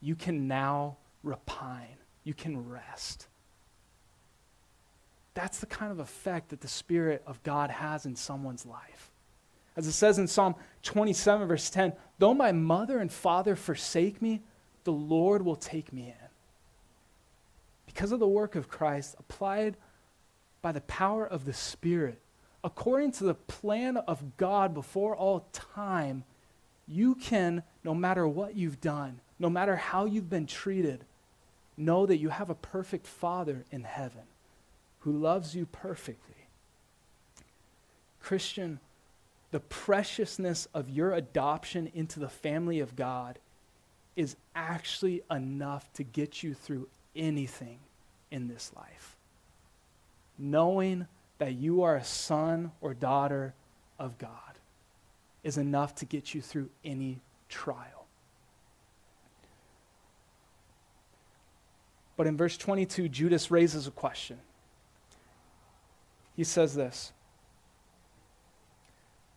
you 0.00 0.14
can 0.14 0.46
now 0.46 0.96
repine, 1.22 1.96
you 2.22 2.34
can 2.34 2.68
rest. 2.68 3.26
That's 5.34 5.58
the 5.58 5.66
kind 5.66 5.90
of 5.90 5.98
effect 5.98 6.50
that 6.50 6.60
the 6.60 6.68
Spirit 6.68 7.22
of 7.26 7.42
God 7.42 7.70
has 7.70 8.06
in 8.06 8.14
someone's 8.14 8.66
life. 8.66 9.10
As 9.76 9.86
it 9.86 9.92
says 9.92 10.18
in 10.18 10.28
Psalm 10.28 10.54
27, 10.82 11.48
verse 11.48 11.70
10, 11.70 11.92
though 12.18 12.34
my 12.34 12.52
mother 12.52 12.98
and 12.98 13.10
father 13.10 13.56
forsake 13.56 14.22
me, 14.22 14.40
the 14.84 14.92
Lord 14.92 15.44
will 15.44 15.56
take 15.56 15.92
me 15.92 16.08
in. 16.08 16.28
Because 17.86 18.12
of 18.12 18.20
the 18.20 18.28
work 18.28 18.54
of 18.54 18.68
Christ 18.68 19.16
applied 19.18 19.76
by 20.62 20.72
the 20.72 20.80
power 20.82 21.26
of 21.26 21.44
the 21.44 21.52
Spirit, 21.52 22.20
according 22.62 23.12
to 23.12 23.24
the 23.24 23.34
plan 23.34 23.96
of 23.96 24.36
God 24.36 24.74
before 24.74 25.16
all 25.16 25.48
time, 25.52 26.24
you 26.86 27.14
can, 27.14 27.62
no 27.82 27.94
matter 27.94 28.26
what 28.28 28.56
you've 28.56 28.80
done, 28.80 29.20
no 29.38 29.50
matter 29.50 29.76
how 29.76 30.04
you've 30.04 30.30
been 30.30 30.46
treated, 30.46 31.04
know 31.76 32.06
that 32.06 32.18
you 32.18 32.28
have 32.28 32.50
a 32.50 32.54
perfect 32.54 33.06
Father 33.06 33.64
in 33.70 33.84
heaven 33.84 34.22
who 35.00 35.12
loves 35.12 35.54
you 35.54 35.66
perfectly. 35.66 36.46
Christian, 38.20 38.80
the 39.54 39.60
preciousness 39.60 40.66
of 40.74 40.90
your 40.90 41.12
adoption 41.12 41.88
into 41.94 42.18
the 42.18 42.28
family 42.28 42.80
of 42.80 42.96
God 42.96 43.38
is 44.16 44.34
actually 44.56 45.22
enough 45.30 45.92
to 45.92 46.02
get 46.02 46.42
you 46.42 46.54
through 46.54 46.88
anything 47.14 47.78
in 48.32 48.48
this 48.48 48.72
life. 48.74 49.14
Knowing 50.36 51.06
that 51.38 51.52
you 51.52 51.84
are 51.84 51.94
a 51.94 52.02
son 52.02 52.72
or 52.80 52.94
daughter 52.94 53.54
of 53.96 54.18
God 54.18 54.58
is 55.44 55.56
enough 55.56 55.94
to 55.94 56.04
get 56.04 56.34
you 56.34 56.42
through 56.42 56.68
any 56.84 57.20
trial. 57.48 58.06
But 62.16 62.26
in 62.26 62.36
verse 62.36 62.56
22, 62.56 63.08
Judas 63.08 63.52
raises 63.52 63.86
a 63.86 63.92
question 63.92 64.40
he 66.34 66.42
says 66.42 66.74
this 66.74 67.12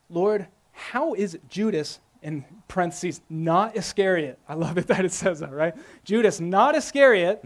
Lord, 0.09 0.47
how 0.71 1.13
is 1.13 1.37
Judas, 1.49 1.99
in 2.21 2.45
parentheses, 2.67 3.21
not 3.29 3.75
Iscariot? 3.75 4.39
I 4.47 4.53
love 4.53 4.77
it 4.77 4.87
that 4.87 5.05
it 5.05 5.11
says 5.11 5.39
that, 5.39 5.51
right? 5.51 5.75
Judas, 6.03 6.39
not 6.39 6.75
Iscariot, 6.75 7.43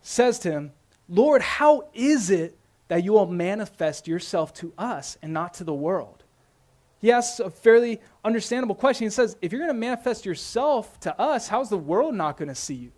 says 0.00 0.38
to 0.40 0.50
him, 0.50 0.72
Lord, 1.08 1.42
how 1.42 1.88
is 1.92 2.30
it 2.30 2.56
that 2.88 3.04
you 3.04 3.12
will 3.12 3.26
manifest 3.26 4.08
yourself 4.08 4.52
to 4.54 4.72
us 4.78 5.16
and 5.22 5.32
not 5.32 5.54
to 5.54 5.64
the 5.64 5.74
world? 5.74 6.22
He 7.00 7.10
asks 7.10 7.40
a 7.40 7.50
fairly 7.50 8.00
understandable 8.24 8.76
question. 8.76 9.06
He 9.06 9.10
says, 9.10 9.36
If 9.42 9.50
you're 9.50 9.60
going 9.60 9.74
to 9.74 9.78
manifest 9.78 10.24
yourself 10.24 11.00
to 11.00 11.20
us, 11.20 11.48
how's 11.48 11.68
the 11.68 11.76
world 11.76 12.14
not 12.14 12.36
going 12.36 12.48
to 12.48 12.54
see 12.54 12.74
you? 12.74 12.92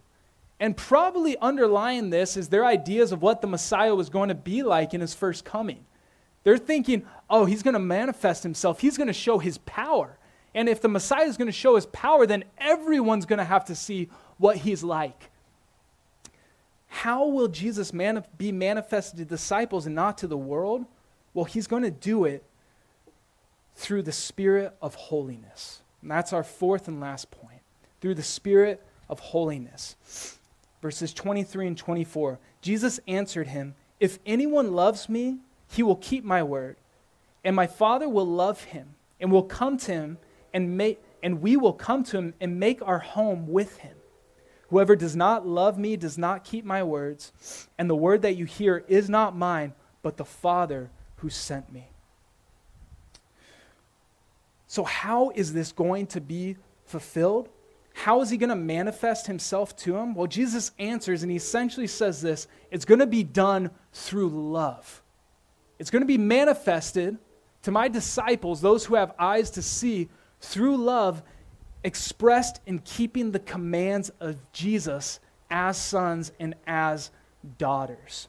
And 0.61 0.77
probably 0.77 1.37
underlying 1.39 2.11
this 2.11 2.37
is 2.37 2.49
their 2.49 2.65
ideas 2.65 3.13
of 3.13 3.23
what 3.23 3.41
the 3.41 3.47
Messiah 3.47 3.95
was 3.95 4.11
going 4.11 4.29
to 4.29 4.35
be 4.35 4.63
like 4.63 4.95
in 4.95 5.01
his 5.01 5.15
first 5.15 5.45
coming. 5.45 5.85
They're 6.45 6.59
thinking, 6.59 7.05
oh, 7.29 7.45
he's 7.45 7.63
going 7.63 7.75
to 7.75 7.81
manifest 7.81 8.43
himself, 8.43 8.81
he's 8.81 8.97
going 8.97 9.09
to 9.09 9.13
show 9.13 9.39
his 9.39 9.59
power. 9.59 10.19
And 10.55 10.69
if 10.69 10.81
the 10.81 10.89
Messiah 10.89 11.25
is 11.25 11.37
going 11.37 11.47
to 11.47 11.53
show 11.53 11.75
his 11.75 11.87
power, 11.87 12.27
then 12.27 12.45
everyone's 12.59 13.27
going 13.27 13.41
to 13.41 13.45
have 13.45 13.65
to 13.67 13.75
see 13.75 14.09
what 14.39 14.59
he's 14.59 14.85
like. 14.85 15.31
How 16.87 17.27
will 17.27 17.49
Jesus 17.49 17.91
be 18.39 18.53
manifested 18.53 19.19
to 19.19 19.25
disciples 19.25 19.87
and 19.87 19.97
not 19.97 20.19
to 20.19 20.29
the 20.29 20.37
world? 20.37 20.87
Well, 21.33 21.45
he's 21.45 21.67
going 21.67 21.83
to 21.83 21.91
do 21.91 22.25
it 22.25 22.45
through 23.75 24.03
the 24.03 24.13
Spirit 24.13 24.77
of 24.81 24.95
holiness. 24.95 25.83
And 26.03 26.11
that's 26.11 26.33
our 26.33 26.45
fourth 26.45 26.87
and 26.87 27.01
last 27.01 27.33
point. 27.33 27.63
Through 28.01 28.15
the 28.15 28.23
Spirit 28.23 28.81
of 29.09 29.19
holiness 29.19 29.97
verses 30.85 31.15
23 31.15 31.69
and 31.69 31.79
24. 31.79 32.39
Jesus 32.61 33.01
answered 33.09 33.49
him, 33.49 33.75
If 34.01 34.19
anyone 34.27 34.75
loves 34.75 35.09
me, 35.09 35.39
he 35.75 35.83
will 35.83 35.97
keep 35.97 36.25
my 36.25 36.43
word, 36.43 36.77
and 37.43 37.57
my 37.57 37.67
Father 37.67 38.09
will 38.09 38.27
love 38.27 38.65
him, 38.65 38.95
and 39.21 39.33
will 39.33 39.43
come 39.43 39.77
to 39.79 39.93
him, 39.93 40.19
and, 40.53 40.77
make, 40.77 41.03
and 41.23 41.43
we 41.43 41.57
will 41.57 41.73
come 41.73 42.05
to 42.05 42.19
him 42.19 42.35
and 42.41 42.61
make 42.61 42.81
our 42.83 43.01
home 43.01 43.49
with 43.49 43.79
him. 43.79 43.97
Whoever 44.71 44.95
does 44.97 45.17
not 45.17 45.47
love 45.47 45.77
me 45.79 45.97
does 45.97 46.17
not 46.17 46.45
keep 46.45 46.65
my 46.65 46.83
words, 46.83 47.69
and 47.77 47.91
the 47.91 47.97
word 47.97 48.23
that 48.23 48.37
you 48.37 48.45
hear 48.45 48.85
is 48.89 49.11
not 49.11 49.37
mine, 49.37 49.73
but 50.03 50.17
the 50.17 50.25
Father 50.25 50.91
who 51.17 51.29
sent 51.29 51.73
me. 51.73 51.89
So, 54.69 54.85
how 54.85 55.31
is 55.35 55.53
this 55.53 55.73
going 55.73 56.07
to 56.09 56.21
be 56.21 56.57
fulfilled? 56.85 57.49
How 57.95 58.21
is 58.21 58.31
he 58.31 58.37
going 58.37 58.51
to 58.51 58.57
manifest 58.57 59.27
himself 59.27 59.77
to 59.79 59.97
him? 59.97 60.15
Well, 60.15 60.27
Jesus 60.27 60.73
answers 60.79 61.23
and 61.23 61.31
he 61.31 61.37
essentially 61.37 61.87
says 61.87 62.21
this 62.21 62.49
it's 62.71 62.85
going 62.85 63.01
to 63.01 63.07
be 63.07 63.23
done 63.23 63.71
through 63.93 64.29
love. 64.31 65.01
It's 65.79 65.91
going 65.91 66.03
to 66.03 66.07
be 66.07 66.19
manifested 66.19 67.19
to 67.63 67.71
my 67.71 67.89
disciples, 67.89 68.61
those 68.61 68.85
who 68.85 68.95
have 68.95 69.13
eyes 69.19 69.51
to 69.51 69.63
see, 69.63 70.09
through 70.41 70.77
love 70.77 71.23
expressed 71.83 72.61
in 72.67 72.79
keeping 72.81 73.31
the 73.31 73.39
commands 73.39 74.11
of 74.21 74.37
Jesus 74.53 75.21
as 75.51 75.77
sons 75.77 76.33
and 76.41 76.55
as 76.67 77.11
daughters. 77.59 78.29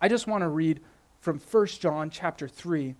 I 0.00 0.08
just 0.08 0.26
want 0.26 0.42
to 0.42 0.48
read 0.48 0.80
from 1.20 1.38
1 1.38 1.66
John 1.66 2.10
chapter 2.10 2.48
3 2.48 2.94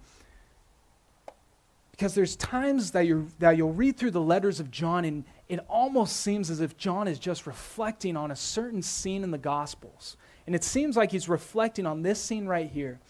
because 1.91 2.15
there's 2.15 2.37
times 2.37 2.91
that, 2.91 3.07
you 3.07 3.29
that 3.39 3.57
you'll 3.57 3.73
read 3.73 3.97
through 3.97 4.11
the 4.11 4.21
letters 4.21 4.61
of 4.61 4.71
John 4.71 5.05
and 5.05 5.25
it 5.49 5.61
almost 5.69 6.17
seems 6.17 6.51
as 6.51 6.61
if 6.61 6.77
John 6.77 7.09
is 7.09 7.19
just 7.19 7.47
reflecting 7.47 8.17
on 8.17 8.31
a 8.31 8.37
certain 8.37 8.83
scene 8.83 9.23
in 9.23 9.31
the 9.31 9.39
Gospels. 9.39 10.17
And 10.47 10.55
it 10.55 10.65
seems 10.65 10.97
like 10.97 11.13
he's 11.13 11.29
reflecting 11.29 11.87
on 11.87 12.03
this 12.03 12.21
scene 12.21 12.47
right 12.47 12.71
here. 12.71 13.01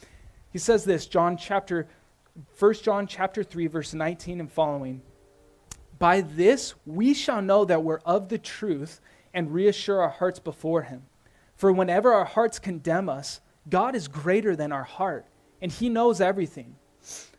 He 0.57 0.61
says 0.61 0.87
this, 0.87 1.07
John 1.07 1.37
chapter 1.37 1.87
1 2.59 2.75
John 2.83 3.07
chapter 3.07 3.45
3 3.45 3.67
verse 3.67 3.93
19 3.93 4.41
and 4.41 4.51
following. 4.51 5.03
By 5.99 6.23
this 6.23 6.73
we 6.87 7.13
shall 7.13 7.43
know 7.43 7.67
that 7.67 7.85
we're 7.85 7.99
of 8.07 8.31
the 8.31 8.39
truth 8.39 9.03
and 9.35 9.53
reassure 9.53 10.01
our 10.01 10.09
hearts 10.09 10.39
before 10.39 10.81
him. 10.81 11.03
For 11.57 11.71
whenever 11.71 12.11
our 12.11 12.25
hearts 12.25 12.59
condemn 12.59 13.11
us, 13.11 13.43
God 13.69 13.95
is 13.95 14.09
greater 14.09 14.57
than 14.57 14.73
our 14.73 14.85
heart, 14.85 15.27
and 15.61 15.71
he 15.71 15.91
knows 15.91 16.23
everything. 16.23 16.77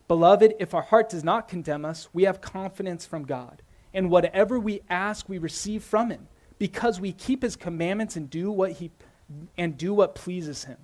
Beloved, 0.07 0.53
if 0.59 0.76
our 0.76 0.84
heart 0.84 1.09
does 1.09 1.24
not 1.24 1.47
condemn 1.47 1.86
us, 1.86 2.09
we 2.13 2.26
have 2.26 2.39
confidence 2.39 3.07
from 3.07 3.24
God. 3.24 3.63
And 3.95 4.11
whatever 4.11 4.59
we 4.59 4.82
ask, 4.91 5.28
we 5.28 5.39
receive 5.39 5.84
from 5.84 6.11
him, 6.11 6.28
because 6.59 7.01
we 7.01 7.13
keep 7.13 7.41
his 7.41 7.55
commandments 7.55 8.15
and 8.15 8.30
do 8.30 8.51
what 8.51 8.74
he 8.74 8.91
and 9.57 9.76
do 9.76 9.95
what 9.95 10.13
pleases 10.13 10.65
him. 10.65 10.78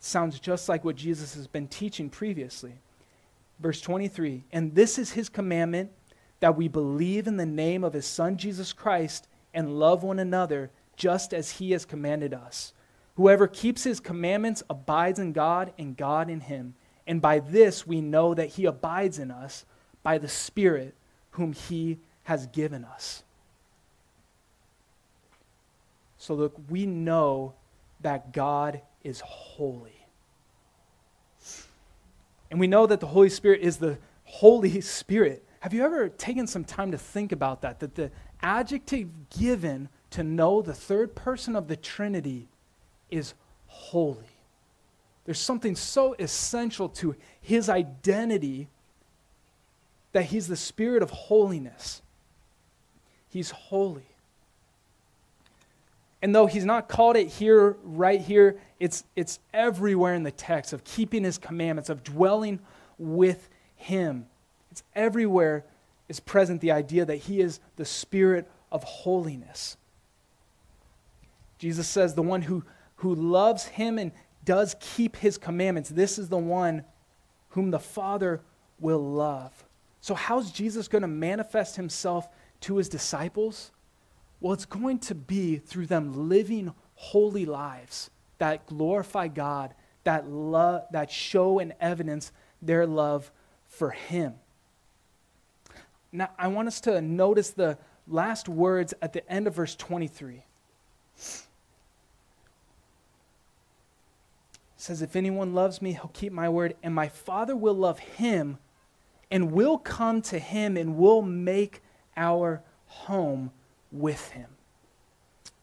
Sounds 0.00 0.38
just 0.38 0.68
like 0.68 0.84
what 0.84 0.96
Jesus 0.96 1.34
has 1.34 1.46
been 1.46 1.68
teaching 1.68 2.08
previously. 2.08 2.74
Verse 3.58 3.80
23, 3.80 4.44
and 4.52 4.74
this 4.74 4.98
is 4.98 5.12
his 5.12 5.28
commandment 5.28 5.90
that 6.40 6.56
we 6.56 6.68
believe 6.68 7.26
in 7.26 7.36
the 7.36 7.46
name 7.46 7.82
of 7.82 7.92
his 7.92 8.06
son 8.06 8.36
Jesus 8.36 8.72
Christ 8.72 9.26
and 9.52 9.78
love 9.78 10.04
one 10.04 10.20
another 10.20 10.70
just 10.96 11.34
as 11.34 11.52
he 11.52 11.72
has 11.72 11.84
commanded 11.84 12.32
us. 12.32 12.72
Whoever 13.16 13.48
keeps 13.48 13.82
his 13.82 13.98
commandments 13.98 14.62
abides 14.70 15.18
in 15.18 15.32
God 15.32 15.72
and 15.76 15.96
God 15.96 16.30
in 16.30 16.40
him. 16.40 16.74
And 17.06 17.20
by 17.20 17.40
this 17.40 17.84
we 17.84 18.00
know 18.00 18.34
that 18.34 18.50
he 18.50 18.64
abides 18.64 19.18
in 19.18 19.32
us 19.32 19.64
by 20.04 20.18
the 20.18 20.28
Spirit 20.28 20.94
whom 21.32 21.52
he 21.52 21.98
has 22.24 22.46
given 22.46 22.84
us. 22.84 23.24
So, 26.18 26.34
look, 26.34 26.54
we 26.68 26.84
know 26.84 27.54
that 28.00 28.32
God 28.32 28.82
is 29.02 29.20
holy. 29.20 30.06
And 32.50 32.58
we 32.58 32.66
know 32.66 32.86
that 32.86 33.00
the 33.00 33.06
Holy 33.06 33.28
Spirit 33.28 33.60
is 33.60 33.76
the 33.76 33.98
Holy 34.24 34.80
Spirit. 34.80 35.44
Have 35.60 35.74
you 35.74 35.84
ever 35.84 36.08
taken 36.08 36.46
some 36.46 36.64
time 36.64 36.92
to 36.92 36.98
think 36.98 37.32
about 37.32 37.62
that? 37.62 37.80
That 37.80 37.94
the 37.94 38.10
adjective 38.40 39.08
given 39.30 39.88
to 40.10 40.22
know 40.22 40.62
the 40.62 40.74
third 40.74 41.14
person 41.14 41.56
of 41.56 41.68
the 41.68 41.76
Trinity 41.76 42.48
is 43.10 43.34
holy. 43.66 44.24
There's 45.24 45.40
something 45.40 45.76
so 45.76 46.14
essential 46.18 46.88
to 46.90 47.14
his 47.40 47.68
identity 47.68 48.68
that 50.12 50.24
he's 50.24 50.48
the 50.48 50.56
spirit 50.56 51.02
of 51.02 51.10
holiness. 51.10 52.00
He's 53.28 53.50
holy. 53.50 54.06
And 56.20 56.34
though 56.34 56.46
he's 56.46 56.64
not 56.64 56.88
called 56.88 57.16
it 57.16 57.28
here, 57.28 57.76
right 57.82 58.20
here, 58.20 58.58
it's, 58.80 59.04
it's 59.14 59.38
everywhere 59.54 60.14
in 60.14 60.24
the 60.24 60.32
text 60.32 60.72
of 60.72 60.84
keeping 60.84 61.24
his 61.24 61.38
commandments, 61.38 61.90
of 61.90 62.02
dwelling 62.02 62.58
with 62.98 63.48
him. 63.76 64.26
It's 64.70 64.82
everywhere 64.94 65.64
is 66.08 66.20
present 66.20 66.60
the 66.60 66.72
idea 66.72 67.04
that 67.04 67.16
he 67.16 67.40
is 67.40 67.60
the 67.76 67.84
spirit 67.84 68.50
of 68.72 68.82
holiness. 68.82 69.76
Jesus 71.58 71.88
says, 71.88 72.14
the 72.14 72.22
one 72.22 72.42
who, 72.42 72.64
who 72.96 73.14
loves 73.14 73.66
him 73.66 73.98
and 73.98 74.12
does 74.44 74.74
keep 74.80 75.16
his 75.16 75.38
commandments, 75.38 75.90
this 75.90 76.18
is 76.18 76.28
the 76.28 76.38
one 76.38 76.84
whom 77.50 77.70
the 77.70 77.78
Father 77.78 78.40
will 78.80 78.98
love. 78.98 79.64
So, 80.00 80.14
how's 80.14 80.52
Jesus 80.52 80.88
going 80.88 81.02
to 81.02 81.08
manifest 81.08 81.76
himself 81.76 82.28
to 82.60 82.76
his 82.76 82.88
disciples? 82.88 83.72
Well, 84.40 84.52
it's 84.52 84.64
going 84.64 84.98
to 85.00 85.14
be 85.14 85.56
through 85.56 85.86
them 85.86 86.28
living 86.28 86.72
holy 86.94 87.44
lives 87.44 88.10
that 88.38 88.66
glorify 88.66 89.28
God, 89.28 89.74
that, 90.04 90.28
love, 90.28 90.84
that 90.92 91.10
show 91.10 91.58
and 91.58 91.74
evidence 91.80 92.32
their 92.62 92.86
love 92.86 93.30
for 93.66 93.90
him. 93.90 94.34
Now, 96.12 96.30
I 96.38 96.48
want 96.48 96.68
us 96.68 96.80
to 96.82 97.00
notice 97.00 97.50
the 97.50 97.78
last 98.06 98.48
words 98.48 98.94
at 99.02 99.12
the 99.12 99.28
end 99.30 99.46
of 99.46 99.54
verse 99.54 99.74
23. 99.76 100.44
says, 104.88 105.02
If 105.02 105.16
anyone 105.16 105.52
loves 105.52 105.82
me, 105.82 105.92
he'll 105.92 106.10
keep 106.14 106.32
my 106.32 106.48
word, 106.48 106.74
and 106.82 106.94
my 106.94 107.08
Father 107.08 107.54
will 107.54 107.74
love 107.74 107.98
him, 107.98 108.58
and 109.30 109.52
will 109.52 109.76
come 109.76 110.22
to 110.22 110.38
him, 110.38 110.76
and 110.76 110.96
will 110.96 111.20
make 111.20 111.82
our 112.16 112.62
home 112.86 113.50
with 113.90 114.30
him. 114.30 114.48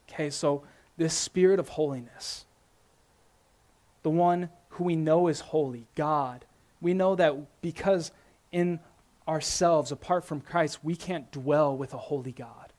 Okay, 0.10 0.30
so 0.30 0.64
this 0.98 1.14
spirit 1.14 1.60
of 1.60 1.70
holiness, 1.70 2.46
the 4.04 4.10
one 4.10 4.50
who 4.70 4.86
we 4.86 4.96
know 4.96 5.28
is 5.28 5.40
holy, 5.40 5.88
God, 5.96 6.46
we 6.82 6.94
know 6.94 7.16
that 7.16 7.62
because 7.62 8.12
in 8.52 8.80
ourselves, 9.28 9.92
apart 9.92 10.24
from 10.24 10.42
Christ, 10.42 10.80
we 10.84 10.96
can't 10.96 11.32
dwell 11.32 11.76
with 11.76 11.94
a 11.94 11.98
holy 11.98 12.32
God. 12.32 12.72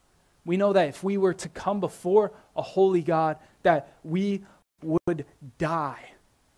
We 0.45 0.57
know 0.57 0.73
that 0.73 0.89
if 0.89 1.03
we 1.03 1.19
were 1.19 1.35
to 1.35 1.49
come 1.49 1.81
before 1.81 2.33
a 2.55 2.63
holy 2.63 3.03
God, 3.03 3.37
that 3.65 3.93
we 4.05 4.45
would 4.83 5.27
die 5.59 6.05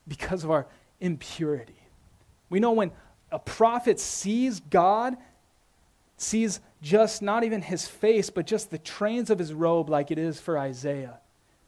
because 0.07 0.45
of 0.45 0.51
our 0.51 0.67
impurity. 1.01 1.81
We 2.51 2.61
know 2.61 2.73
when 2.73 2.91
a 3.31 3.39
prophet 3.39 3.99
sees 3.99 4.61
God, 4.61 5.17
sees 6.17 6.61
just 6.81 7.23
not 7.23 7.45
even 7.45 7.63
his 7.63 7.87
face, 7.87 8.31
but 8.31 8.47
just 8.47 8.71
the 8.71 8.79
trains 8.79 9.31
of 9.31 9.39
his 9.39 9.53
robe, 9.53 9.89
like 9.89 10.11
it 10.11 10.19
is 10.19 10.41
for 10.41 10.59
Isaiah, 10.59 11.19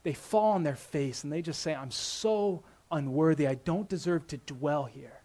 they 0.03 0.13
fall 0.13 0.53
on 0.53 0.63
their 0.63 0.77
face 0.77 1.25
and 1.25 1.33
they 1.33 1.43
just 1.43 1.61
say, 1.61 1.75
I'm 1.75 1.91
so 1.91 2.63
unworthy. 2.91 3.47
I 3.47 3.55
don't 3.55 3.89
deserve 3.89 4.27
to 4.29 4.37
dwell 4.39 4.85
here. 4.85 5.21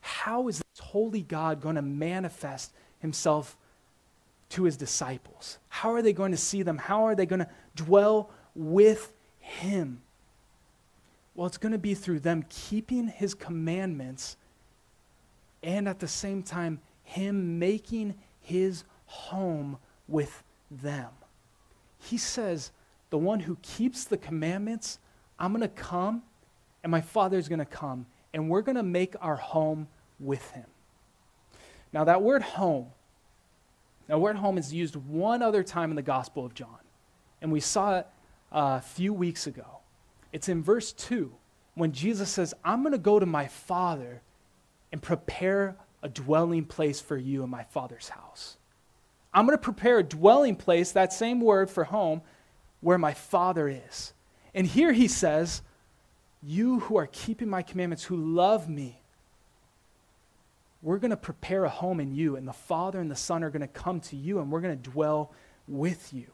How 0.00 0.48
is 0.48 0.58
this 0.58 0.86
holy 0.86 1.22
God 1.22 1.60
going 1.60 1.76
to 1.76 1.82
manifest 1.82 2.72
himself 3.00 3.56
to 4.50 4.64
his 4.64 4.76
disciples? 4.76 5.58
How 5.68 5.92
are 5.92 6.02
they 6.02 6.12
going 6.12 6.32
to 6.32 6.38
see 6.38 6.62
them? 6.62 6.78
How 6.78 7.04
are 7.04 7.14
they 7.14 7.26
going 7.26 7.40
to 7.40 7.50
dwell 7.74 8.30
with 8.54 9.12
him? 9.38 10.02
Well, 11.34 11.46
it's 11.46 11.58
going 11.58 11.72
to 11.72 11.78
be 11.78 11.94
through 11.94 12.20
them 12.20 12.44
keeping 12.48 13.08
his 13.08 13.34
commandments 13.34 14.36
and 15.62 15.88
at 15.88 15.98
the 15.98 16.08
same 16.08 16.42
time, 16.42 16.80
him 17.04 17.58
making 17.58 18.14
his 18.40 18.84
home 19.10 19.76
with 20.06 20.44
them. 20.70 21.10
He 21.98 22.16
says, 22.16 22.70
The 23.10 23.18
one 23.18 23.40
who 23.40 23.56
keeps 23.60 24.04
the 24.04 24.16
commandments, 24.16 24.98
I'm 25.38 25.52
going 25.52 25.62
to 25.62 25.68
come, 25.68 26.22
and 26.82 26.90
my 26.90 27.00
Father's 27.00 27.48
going 27.48 27.58
to 27.58 27.64
come, 27.64 28.06
and 28.32 28.48
we're 28.48 28.62
going 28.62 28.76
to 28.76 28.82
make 28.84 29.16
our 29.20 29.36
home 29.36 29.88
with 30.20 30.48
him. 30.52 30.66
Now, 31.92 32.04
that 32.04 32.22
word 32.22 32.42
home, 32.42 32.86
that 34.06 34.20
word 34.20 34.36
home 34.36 34.58
is 34.58 34.72
used 34.72 34.94
one 34.94 35.42
other 35.42 35.64
time 35.64 35.90
in 35.90 35.96
the 35.96 36.02
Gospel 36.02 36.46
of 36.46 36.54
John, 36.54 36.78
and 37.42 37.50
we 37.50 37.60
saw 37.60 37.98
it 37.98 38.06
uh, 38.52 38.78
a 38.78 38.80
few 38.80 39.12
weeks 39.12 39.46
ago. 39.46 39.80
It's 40.32 40.48
in 40.48 40.62
verse 40.62 40.92
2 40.92 41.32
when 41.74 41.90
Jesus 41.90 42.30
says, 42.30 42.54
I'm 42.64 42.82
going 42.82 42.92
to 42.92 42.98
go 42.98 43.18
to 43.18 43.26
my 43.26 43.48
Father 43.48 44.22
and 44.92 45.02
prepare 45.02 45.76
a 46.02 46.08
dwelling 46.08 46.64
place 46.64 47.00
for 47.00 47.16
you 47.16 47.42
in 47.42 47.50
my 47.50 47.64
Father's 47.64 48.08
house. 48.08 48.56
I'm 49.32 49.46
going 49.46 49.56
to 49.56 49.62
prepare 49.62 49.98
a 49.98 50.02
dwelling 50.02 50.56
place, 50.56 50.92
that 50.92 51.12
same 51.12 51.40
word 51.40 51.70
for 51.70 51.84
home, 51.84 52.22
where 52.80 52.98
my 52.98 53.14
Father 53.14 53.68
is. 53.68 54.12
And 54.54 54.66
here 54.66 54.92
he 54.92 55.08
says, 55.08 55.62
You 56.42 56.80
who 56.80 56.96
are 56.96 57.06
keeping 57.06 57.48
my 57.48 57.62
commandments, 57.62 58.04
who 58.04 58.16
love 58.16 58.68
me, 58.68 59.00
we're 60.82 60.98
going 60.98 61.10
to 61.10 61.16
prepare 61.16 61.64
a 61.64 61.68
home 61.68 62.00
in 62.00 62.14
you, 62.14 62.36
and 62.36 62.48
the 62.48 62.52
Father 62.52 63.00
and 63.00 63.10
the 63.10 63.16
Son 63.16 63.44
are 63.44 63.50
going 63.50 63.60
to 63.60 63.68
come 63.68 64.00
to 64.00 64.16
you, 64.16 64.40
and 64.40 64.50
we're 64.50 64.62
going 64.62 64.80
to 64.80 64.90
dwell 64.90 65.32
with 65.68 66.12
you. 66.12 66.26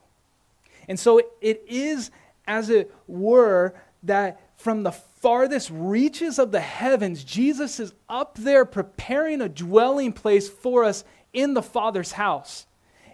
And 0.88 0.98
so 0.98 1.20
it 1.40 1.64
is, 1.66 2.10
as 2.46 2.70
it 2.70 2.94
were, 3.08 3.74
that 4.04 4.40
from 4.56 4.84
the 4.84 4.92
farthest 4.92 5.70
reaches 5.72 6.38
of 6.38 6.52
the 6.52 6.60
heavens, 6.60 7.24
Jesus 7.24 7.80
is 7.80 7.92
up 8.08 8.36
there 8.38 8.64
preparing 8.64 9.40
a 9.40 9.48
dwelling 9.48 10.12
place 10.12 10.48
for 10.48 10.84
us 10.84 11.04
in 11.32 11.54
the 11.54 11.62
Father's 11.62 12.12
house. 12.12 12.66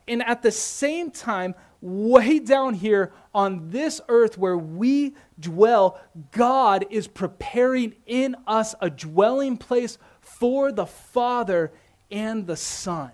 And 0.09 0.23
at 0.23 0.43
the 0.43 0.51
same 0.51 1.11
time, 1.11 1.55
way 1.81 2.39
down 2.39 2.75
here 2.75 3.13
on 3.35 3.71
this 3.71 4.01
earth 4.09 4.39
where 4.39 4.57
we 4.57 5.15
dwell, 5.39 6.01
God 6.31 6.87
is 6.91 7.09
preparing 7.09 7.95
in 8.07 8.37
us 8.47 8.75
a 8.81 8.89
dwelling 8.91 9.57
place 9.57 9.99
for 10.21 10.73
the 10.73 10.87
Father 10.87 11.73
and 12.11 12.47
the 12.47 12.57
Son. 12.57 13.11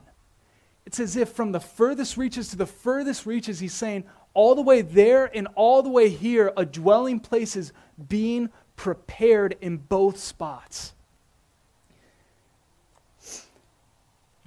It's 0.87 1.01
as 1.01 1.17
if 1.17 1.31
from 1.31 1.53
the 1.53 1.61
furthest 1.61 2.17
reaches 2.17 2.49
to 2.49 2.57
the 2.57 2.67
furthest 2.67 3.27
reaches, 3.27 3.61
He's 3.61 3.75
saying, 3.75 4.05
all 4.35 4.55
the 4.55 4.63
way 4.63 4.83
there 4.83 5.31
and 5.37 5.49
all 5.55 5.83
the 5.83 5.89
way 5.89 6.09
here, 6.09 6.53
a 6.57 6.65
dwelling 6.65 7.21
place 7.21 7.57
is 7.57 7.73
being 8.09 8.51
prepared 8.77 9.57
in 9.61 9.79
both 9.79 10.19
spots. 10.19 10.95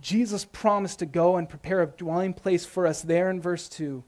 Jesus 0.01 0.45
promised 0.45 0.99
to 0.99 1.05
go 1.05 1.37
and 1.37 1.47
prepare 1.47 1.81
a 1.81 1.87
dwelling 1.87 2.33
place 2.33 2.65
for 2.65 2.87
us 2.87 3.01
there 3.01 3.29
in 3.29 3.39
verse 3.39 3.69
2. 3.69 4.03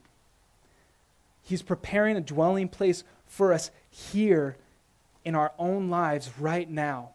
He's 1.42 1.62
preparing 1.62 2.16
a 2.16 2.20
dwelling 2.20 2.68
place 2.68 3.04
for 3.26 3.52
us 3.52 3.70
here 3.90 4.56
in 5.24 5.34
our 5.34 5.52
own 5.58 5.90
lives 5.90 6.30
right 6.38 6.68
now. 6.68 7.10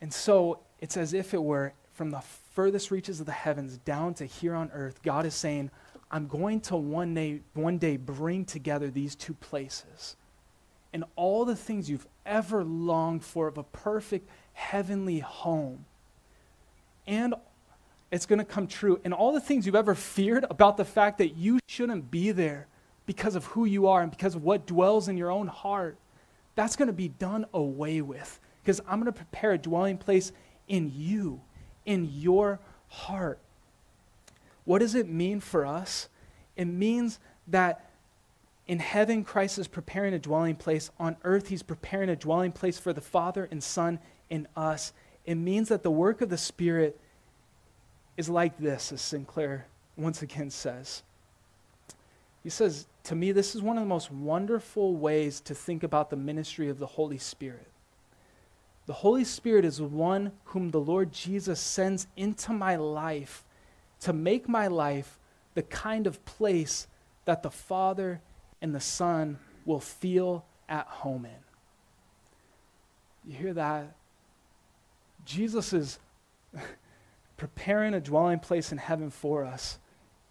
And 0.00 0.12
so 0.12 0.60
it's 0.80 0.96
as 0.96 1.12
if 1.12 1.34
it 1.34 1.42
were 1.42 1.74
from 1.92 2.10
the 2.10 2.22
furthest 2.54 2.90
reaches 2.90 3.20
of 3.20 3.26
the 3.26 3.32
heavens 3.32 3.76
down 3.78 4.14
to 4.14 4.24
here 4.24 4.54
on 4.54 4.70
earth, 4.72 5.02
God 5.02 5.26
is 5.26 5.34
saying, 5.34 5.70
I'm 6.10 6.26
going 6.26 6.60
to 6.62 6.76
one 6.76 7.14
day, 7.14 7.40
one 7.54 7.78
day 7.78 7.96
bring 7.96 8.44
together 8.44 8.88
these 8.88 9.14
two 9.14 9.34
places. 9.34 10.16
And 10.92 11.04
all 11.14 11.44
the 11.44 11.54
things 11.54 11.88
you've 11.88 12.08
ever 12.26 12.64
longed 12.64 13.22
for 13.22 13.46
of 13.46 13.58
a 13.58 13.62
perfect 13.62 14.28
heavenly 14.52 15.20
home. 15.20 15.84
And 17.06 17.34
it's 18.10 18.26
going 18.26 18.38
to 18.38 18.44
come 18.44 18.66
true. 18.66 19.00
And 19.04 19.14
all 19.14 19.32
the 19.32 19.40
things 19.40 19.66
you've 19.66 19.74
ever 19.74 19.94
feared 19.94 20.44
about 20.50 20.76
the 20.76 20.84
fact 20.84 21.18
that 21.18 21.36
you 21.36 21.60
shouldn't 21.66 22.10
be 22.10 22.32
there 22.32 22.66
because 23.06 23.34
of 23.34 23.44
who 23.46 23.64
you 23.64 23.86
are 23.86 24.02
and 24.02 24.10
because 24.10 24.34
of 24.34 24.42
what 24.42 24.66
dwells 24.66 25.08
in 25.08 25.16
your 25.16 25.30
own 25.30 25.46
heart, 25.46 25.96
that's 26.54 26.76
going 26.76 26.88
to 26.88 26.92
be 26.92 27.08
done 27.08 27.46
away 27.52 28.00
with. 28.00 28.40
Because 28.62 28.80
I'm 28.80 29.00
going 29.00 29.12
to 29.12 29.16
prepare 29.16 29.52
a 29.52 29.58
dwelling 29.58 29.98
place 29.98 30.32
in 30.68 30.92
you, 30.94 31.40
in 31.86 32.10
your 32.12 32.60
heart. 32.88 33.38
What 34.64 34.80
does 34.80 34.94
it 34.94 35.08
mean 35.08 35.40
for 35.40 35.64
us? 35.64 36.08
It 36.56 36.66
means 36.66 37.18
that 37.48 37.90
in 38.66 38.78
heaven, 38.78 39.24
Christ 39.24 39.58
is 39.58 39.66
preparing 39.66 40.14
a 40.14 40.18
dwelling 40.18 40.54
place. 40.54 40.90
On 41.00 41.16
earth, 41.24 41.48
he's 41.48 41.62
preparing 41.62 42.08
a 42.08 42.16
dwelling 42.16 42.52
place 42.52 42.78
for 42.78 42.92
the 42.92 43.00
Father 43.00 43.48
and 43.50 43.62
Son 43.62 43.98
in 44.30 44.48
us. 44.56 44.92
It 45.26 45.34
means 45.34 45.68
that 45.68 45.82
the 45.82 45.90
work 45.90 46.22
of 46.22 46.30
the 46.30 46.38
Spirit 46.38 46.98
is 48.16 48.28
like 48.28 48.58
this, 48.58 48.92
as 48.92 49.00
Sinclair 49.00 49.66
once 49.96 50.22
again 50.22 50.50
says. 50.50 51.02
He 52.42 52.50
says, 52.50 52.86
To 53.04 53.14
me, 53.14 53.32
this 53.32 53.54
is 53.54 53.62
one 53.62 53.76
of 53.76 53.82
the 53.82 53.88
most 53.88 54.10
wonderful 54.10 54.96
ways 54.96 55.40
to 55.42 55.54
think 55.54 55.82
about 55.82 56.10
the 56.10 56.16
ministry 56.16 56.68
of 56.68 56.78
the 56.78 56.86
Holy 56.86 57.18
Spirit. 57.18 57.66
The 58.86 58.94
Holy 58.94 59.24
Spirit 59.24 59.64
is 59.64 59.80
one 59.80 60.32
whom 60.44 60.70
the 60.70 60.80
Lord 60.80 61.12
Jesus 61.12 61.60
sends 61.60 62.06
into 62.16 62.52
my 62.52 62.76
life 62.76 63.44
to 64.00 64.12
make 64.12 64.48
my 64.48 64.66
life 64.66 65.18
the 65.54 65.62
kind 65.62 66.06
of 66.06 66.24
place 66.24 66.86
that 67.24 67.42
the 67.42 67.50
Father 67.50 68.20
and 68.62 68.74
the 68.74 68.80
Son 68.80 69.38
will 69.64 69.80
feel 69.80 70.44
at 70.68 70.86
home 70.86 71.26
in. 71.26 71.30
You 73.30 73.36
hear 73.36 73.54
that? 73.54 73.94
Jesus 75.30 75.72
is 75.72 76.00
preparing 77.36 77.94
a 77.94 78.00
dwelling 78.00 78.40
place 78.40 78.72
in 78.72 78.78
heaven 78.78 79.10
for 79.10 79.44
us. 79.44 79.78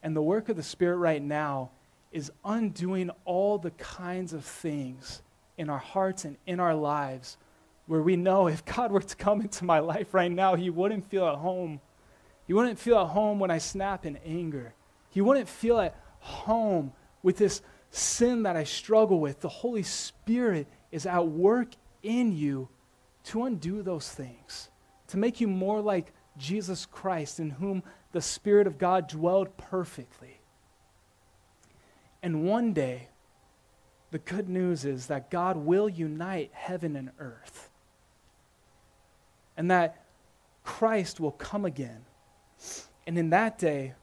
And 0.03 0.13
the 0.13 0.21
work 0.21 0.49
of 0.49 0.57
the 0.57 0.63
Spirit 0.63 0.97
right 0.97 1.21
now 1.21 1.71
is 2.11 2.31
undoing 2.43 3.09
all 3.23 3.57
the 3.57 3.71
kinds 3.71 4.33
of 4.33 4.43
things 4.43 5.21
in 5.57 5.69
our 5.69 5.77
hearts 5.77 6.25
and 6.25 6.35
in 6.45 6.59
our 6.59 6.75
lives 6.75 7.37
where 7.85 8.01
we 8.01 8.17
know 8.17 8.47
if 8.47 8.65
God 8.65 8.91
were 8.91 9.01
to 9.01 9.15
come 9.15 9.39
into 9.41 9.63
my 9.63 9.79
life 9.79 10.13
right 10.13 10.31
now, 10.31 10.55
He 10.55 10.69
wouldn't 10.69 11.09
feel 11.09 11.27
at 11.27 11.35
home. 11.35 11.79
He 12.45 12.53
wouldn't 12.53 12.77
feel 12.77 12.99
at 12.99 13.07
home 13.07 13.39
when 13.39 13.51
I 13.51 13.57
snap 13.57 14.05
in 14.05 14.17
anger. 14.17 14.73
He 15.11 15.21
wouldn't 15.21 15.47
feel 15.47 15.79
at 15.79 15.97
home 16.19 16.91
with 17.23 17.37
this 17.37 17.61
sin 17.89 18.43
that 18.43 18.57
I 18.57 18.65
struggle 18.65 19.19
with. 19.19 19.39
The 19.39 19.47
Holy 19.47 19.83
Spirit 19.83 20.67
is 20.91 21.05
at 21.05 21.25
work 21.25 21.69
in 22.03 22.35
you 22.35 22.67
to 23.25 23.43
undo 23.43 23.81
those 23.81 24.09
things 24.09 24.68
to 25.09 25.17
make 25.17 25.41
you 25.41 25.47
more 25.47 25.81
like 25.81 26.13
Jesus 26.37 26.85
Christ, 26.85 27.39
in 27.39 27.51
whom 27.51 27.83
the 28.11 28.21
Spirit 28.21 28.67
of 28.67 28.77
God 28.77 29.07
dwelled 29.07 29.55
perfectly. 29.57 30.39
And 32.23 32.43
one 32.43 32.73
day, 32.73 33.09
the 34.11 34.19
good 34.19 34.49
news 34.49 34.85
is 34.85 35.07
that 35.07 35.29
God 35.29 35.57
will 35.57 35.87
unite 35.87 36.51
heaven 36.53 36.95
and 36.95 37.11
earth. 37.19 37.69
And 39.55 39.69
that 39.69 40.05
Christ 40.63 41.19
will 41.19 41.31
come 41.31 41.65
again. 41.65 42.05
And 43.05 43.17
in 43.17 43.29
that 43.31 43.57
day, 43.57 43.93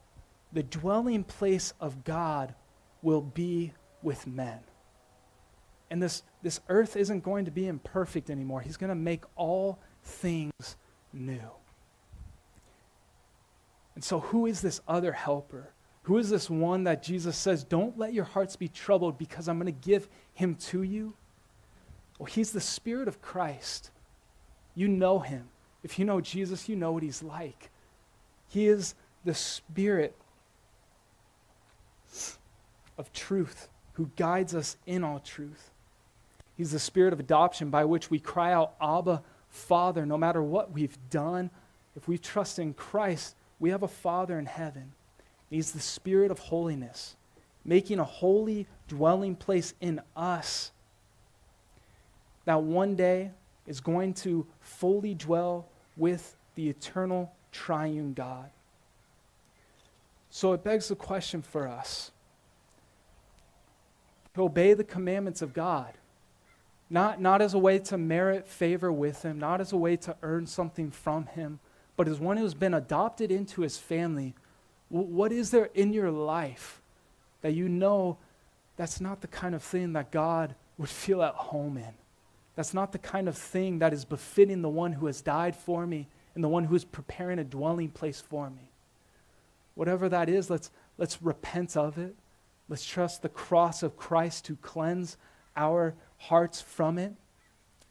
the 0.52 0.62
dwelling 0.62 1.24
place 1.24 1.72
of 1.80 2.04
God 2.04 2.54
will 3.02 3.22
be 3.22 3.72
with 4.02 4.26
men. 4.26 4.60
And 5.90 6.02
this, 6.02 6.22
this 6.42 6.60
earth 6.68 6.96
isn't 6.96 7.22
going 7.22 7.44
to 7.44 7.50
be 7.50 7.66
imperfect 7.66 8.30
anymore. 8.30 8.60
He's 8.60 8.76
going 8.76 8.88
to 8.88 8.94
make 8.94 9.24
all 9.36 9.78
things 10.02 10.76
new. 11.16 11.50
And 13.94 14.04
so, 14.04 14.20
who 14.20 14.46
is 14.46 14.60
this 14.60 14.80
other 14.86 15.12
helper? 15.12 15.70
Who 16.02 16.18
is 16.18 16.30
this 16.30 16.48
one 16.48 16.84
that 16.84 17.02
Jesus 17.02 17.36
says, 17.36 17.64
Don't 17.64 17.98
let 17.98 18.12
your 18.12 18.24
hearts 18.24 18.54
be 18.54 18.68
troubled 18.68 19.18
because 19.18 19.48
I'm 19.48 19.58
going 19.58 19.72
to 19.72 19.88
give 19.88 20.08
him 20.34 20.54
to 20.54 20.82
you? 20.82 21.14
Well, 22.18 22.26
he's 22.26 22.52
the 22.52 22.60
Spirit 22.60 23.08
of 23.08 23.20
Christ. 23.20 23.90
You 24.74 24.88
know 24.88 25.18
him. 25.18 25.48
If 25.82 25.98
you 25.98 26.04
know 26.04 26.20
Jesus, 26.20 26.68
you 26.68 26.76
know 26.76 26.92
what 26.92 27.02
he's 27.02 27.22
like. 27.22 27.70
He 28.48 28.66
is 28.66 28.94
the 29.24 29.34
Spirit 29.34 30.14
of 32.98 33.12
truth 33.12 33.68
who 33.94 34.10
guides 34.16 34.54
us 34.54 34.76
in 34.86 35.02
all 35.02 35.18
truth. 35.18 35.70
He's 36.56 36.72
the 36.72 36.78
Spirit 36.78 37.12
of 37.12 37.20
adoption 37.20 37.70
by 37.70 37.84
which 37.84 38.10
we 38.10 38.18
cry 38.18 38.52
out, 38.52 38.74
Abba, 38.80 39.22
Father, 39.56 40.04
no 40.04 40.18
matter 40.18 40.42
what 40.42 40.72
we've 40.72 40.98
done, 41.08 41.50
if 41.96 42.06
we 42.06 42.18
trust 42.18 42.58
in 42.58 42.74
Christ, 42.74 43.34
we 43.58 43.70
have 43.70 43.82
a 43.82 43.88
Father 43.88 44.38
in 44.38 44.44
heaven. 44.44 44.92
He's 45.48 45.72
the 45.72 45.80
Spirit 45.80 46.30
of 46.30 46.38
holiness, 46.38 47.16
making 47.64 47.98
a 47.98 48.04
holy 48.04 48.66
dwelling 48.86 49.34
place 49.34 49.72
in 49.80 50.00
us 50.14 50.72
that 52.44 52.62
one 52.62 52.96
day 52.96 53.30
is 53.66 53.80
going 53.80 54.12
to 54.14 54.46
fully 54.60 55.14
dwell 55.14 55.66
with 55.96 56.36
the 56.54 56.68
eternal 56.68 57.32
triune 57.50 58.12
God. 58.12 58.50
So 60.28 60.52
it 60.52 60.62
begs 60.62 60.88
the 60.88 60.96
question 60.96 61.40
for 61.40 61.66
us 61.66 62.10
to 64.34 64.42
obey 64.42 64.74
the 64.74 64.84
commandments 64.84 65.40
of 65.40 65.54
God 65.54 65.94
not, 66.88 67.20
not 67.20 67.42
as 67.42 67.54
a 67.54 67.58
way 67.58 67.78
to 67.80 67.98
merit 67.98 68.46
favor 68.46 68.92
with 68.92 69.22
him, 69.22 69.38
not 69.38 69.60
as 69.60 69.72
a 69.72 69.76
way 69.76 69.96
to 69.96 70.16
earn 70.22 70.46
something 70.46 70.90
from 70.90 71.26
him, 71.26 71.58
but 71.96 72.08
as 72.08 72.20
one 72.20 72.36
who's 72.36 72.54
been 72.54 72.74
adopted 72.74 73.30
into 73.30 73.62
his 73.62 73.76
family. 73.76 74.34
What 74.88 75.32
is 75.32 75.50
there 75.50 75.70
in 75.74 75.92
your 75.92 76.10
life 76.10 76.80
that 77.42 77.54
you 77.54 77.68
know 77.68 78.18
that's 78.76 79.00
not 79.00 79.20
the 79.20 79.26
kind 79.26 79.54
of 79.54 79.62
thing 79.62 79.94
that 79.94 80.12
God 80.12 80.54
would 80.78 80.88
feel 81.04 81.22
at 81.22 81.34
home 81.34 81.76
in? 81.76 81.94
That's 82.54 82.72
not 82.72 82.92
the 82.92 82.98
kind 82.98 83.28
of 83.28 83.36
thing 83.36 83.80
that 83.80 83.92
is 83.92 84.04
befitting 84.04 84.62
the 84.62 84.68
one 84.68 84.92
who 84.92 85.06
has 85.06 85.20
died 85.20 85.56
for 85.56 85.86
me 85.86 86.08
and 86.34 86.42
the 86.42 86.48
one 86.48 86.64
who 86.64 86.76
is 86.76 86.84
preparing 86.84 87.38
a 87.38 87.44
dwelling 87.44 87.90
place 87.90 88.20
for 88.20 88.48
me. 88.48 88.70
Whatever 89.74 90.08
that 90.08 90.28
is, 90.28 90.48
let's, 90.48 90.70
let's 90.96 91.20
repent 91.20 91.76
of 91.76 91.98
it. 91.98 92.14
Let's 92.68 92.86
trust 92.86 93.22
the 93.22 93.28
cross 93.28 93.82
of 93.82 93.96
Christ 93.96 94.46
to 94.46 94.56
cleanse 94.56 95.18
our 95.56 95.94
hearts 96.18 96.60
from 96.60 96.98
it. 96.98 97.12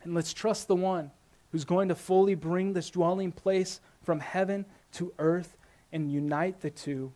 And 0.04 0.14
let's 0.14 0.34
trust 0.34 0.68
the 0.68 0.76
one 0.76 1.12
who's 1.52 1.66
going 1.66 1.90
to 1.90 1.96
fully 1.96 2.36
bring 2.36 2.74
this 2.74 2.90
dwelling 2.90 3.32
place 3.32 3.80
from 4.04 4.20
heaven 4.20 4.66
to 4.94 5.14
earth 5.20 5.58
and 5.92 6.12
unite 6.12 6.62
the 6.62 6.70
two. 6.70 7.12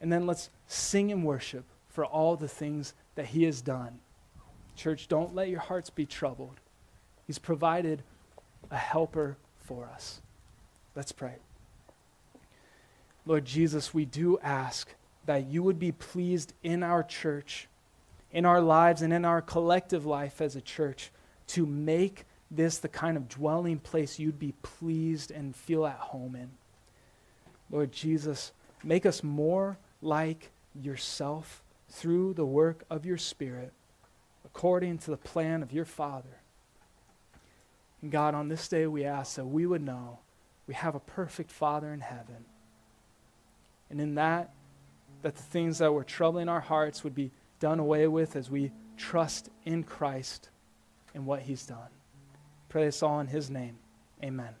And 0.00 0.12
then 0.12 0.26
let's 0.26 0.50
sing 0.66 1.12
and 1.12 1.24
worship 1.24 1.64
for 1.88 2.04
all 2.04 2.36
the 2.36 2.48
things 2.48 2.94
that 3.14 3.26
he 3.26 3.44
has 3.44 3.60
done. 3.60 3.98
Church, 4.76 5.08
don't 5.08 5.34
let 5.34 5.48
your 5.48 5.60
hearts 5.60 5.90
be 5.90 6.06
troubled. 6.06 6.60
He's 7.26 7.38
provided 7.38 8.02
a 8.70 8.76
helper 8.76 9.36
for 9.58 9.86
us. 9.86 10.20
Let's 10.96 11.12
pray. 11.12 11.34
Lord 13.26 13.44
Jesus, 13.44 13.94
we 13.94 14.04
do 14.04 14.38
ask 14.40 14.94
that 15.26 15.46
you 15.46 15.62
would 15.62 15.78
be 15.78 15.92
pleased 15.92 16.52
in 16.62 16.82
our 16.82 17.02
church 17.02 17.68
in 18.32 18.46
our 18.46 18.60
lives 18.60 19.02
and 19.02 19.12
in 19.12 19.24
our 19.24 19.42
collective 19.42 20.06
life 20.06 20.40
as 20.40 20.56
a 20.56 20.60
church 20.60 21.10
to 21.48 21.66
make 21.66 22.24
this 22.50 22.78
the 22.78 22.88
kind 22.88 23.16
of 23.16 23.28
dwelling 23.28 23.78
place 23.78 24.18
you'd 24.18 24.38
be 24.38 24.52
pleased 24.62 25.30
and 25.30 25.54
feel 25.54 25.86
at 25.86 25.96
home 25.96 26.34
in. 26.34 26.50
Lord 27.70 27.92
Jesus, 27.92 28.52
make 28.84 29.06
us 29.06 29.22
more 29.22 29.78
like 30.00 30.50
yourself 30.74 31.62
through 31.88 32.34
the 32.34 32.46
work 32.46 32.84
of 32.90 33.06
your 33.06 33.18
Spirit, 33.18 33.72
according 34.44 34.98
to 34.98 35.10
the 35.10 35.16
plan 35.16 35.62
of 35.62 35.72
your 35.72 35.84
Father. 35.84 36.40
And 38.00 38.10
God, 38.10 38.34
on 38.34 38.48
this 38.48 38.68
day 38.68 38.86
we 38.86 39.04
ask 39.04 39.36
that 39.36 39.46
we 39.46 39.66
would 39.66 39.82
know 39.82 40.18
we 40.66 40.74
have 40.74 40.94
a 40.94 41.00
perfect 41.00 41.50
Father 41.50 41.92
in 41.92 42.00
heaven. 42.00 42.44
And 43.90 44.00
in 44.00 44.14
that, 44.14 44.52
that 45.22 45.36
the 45.36 45.42
things 45.42 45.78
that 45.78 45.92
were 45.92 46.04
troubling 46.04 46.48
our 46.48 46.60
hearts 46.60 47.04
would 47.04 47.14
be 47.14 47.30
done 47.62 47.78
away 47.78 48.08
with 48.08 48.34
as 48.34 48.50
we 48.50 48.72
trust 48.96 49.48
in 49.64 49.84
Christ 49.84 50.50
and 51.14 51.24
what 51.24 51.42
he's 51.42 51.64
done. 51.64 51.90
Pray 52.68 52.86
this 52.86 53.04
all 53.04 53.20
in 53.20 53.28
his 53.28 53.50
name. 53.50 53.78
Amen. 54.20 54.52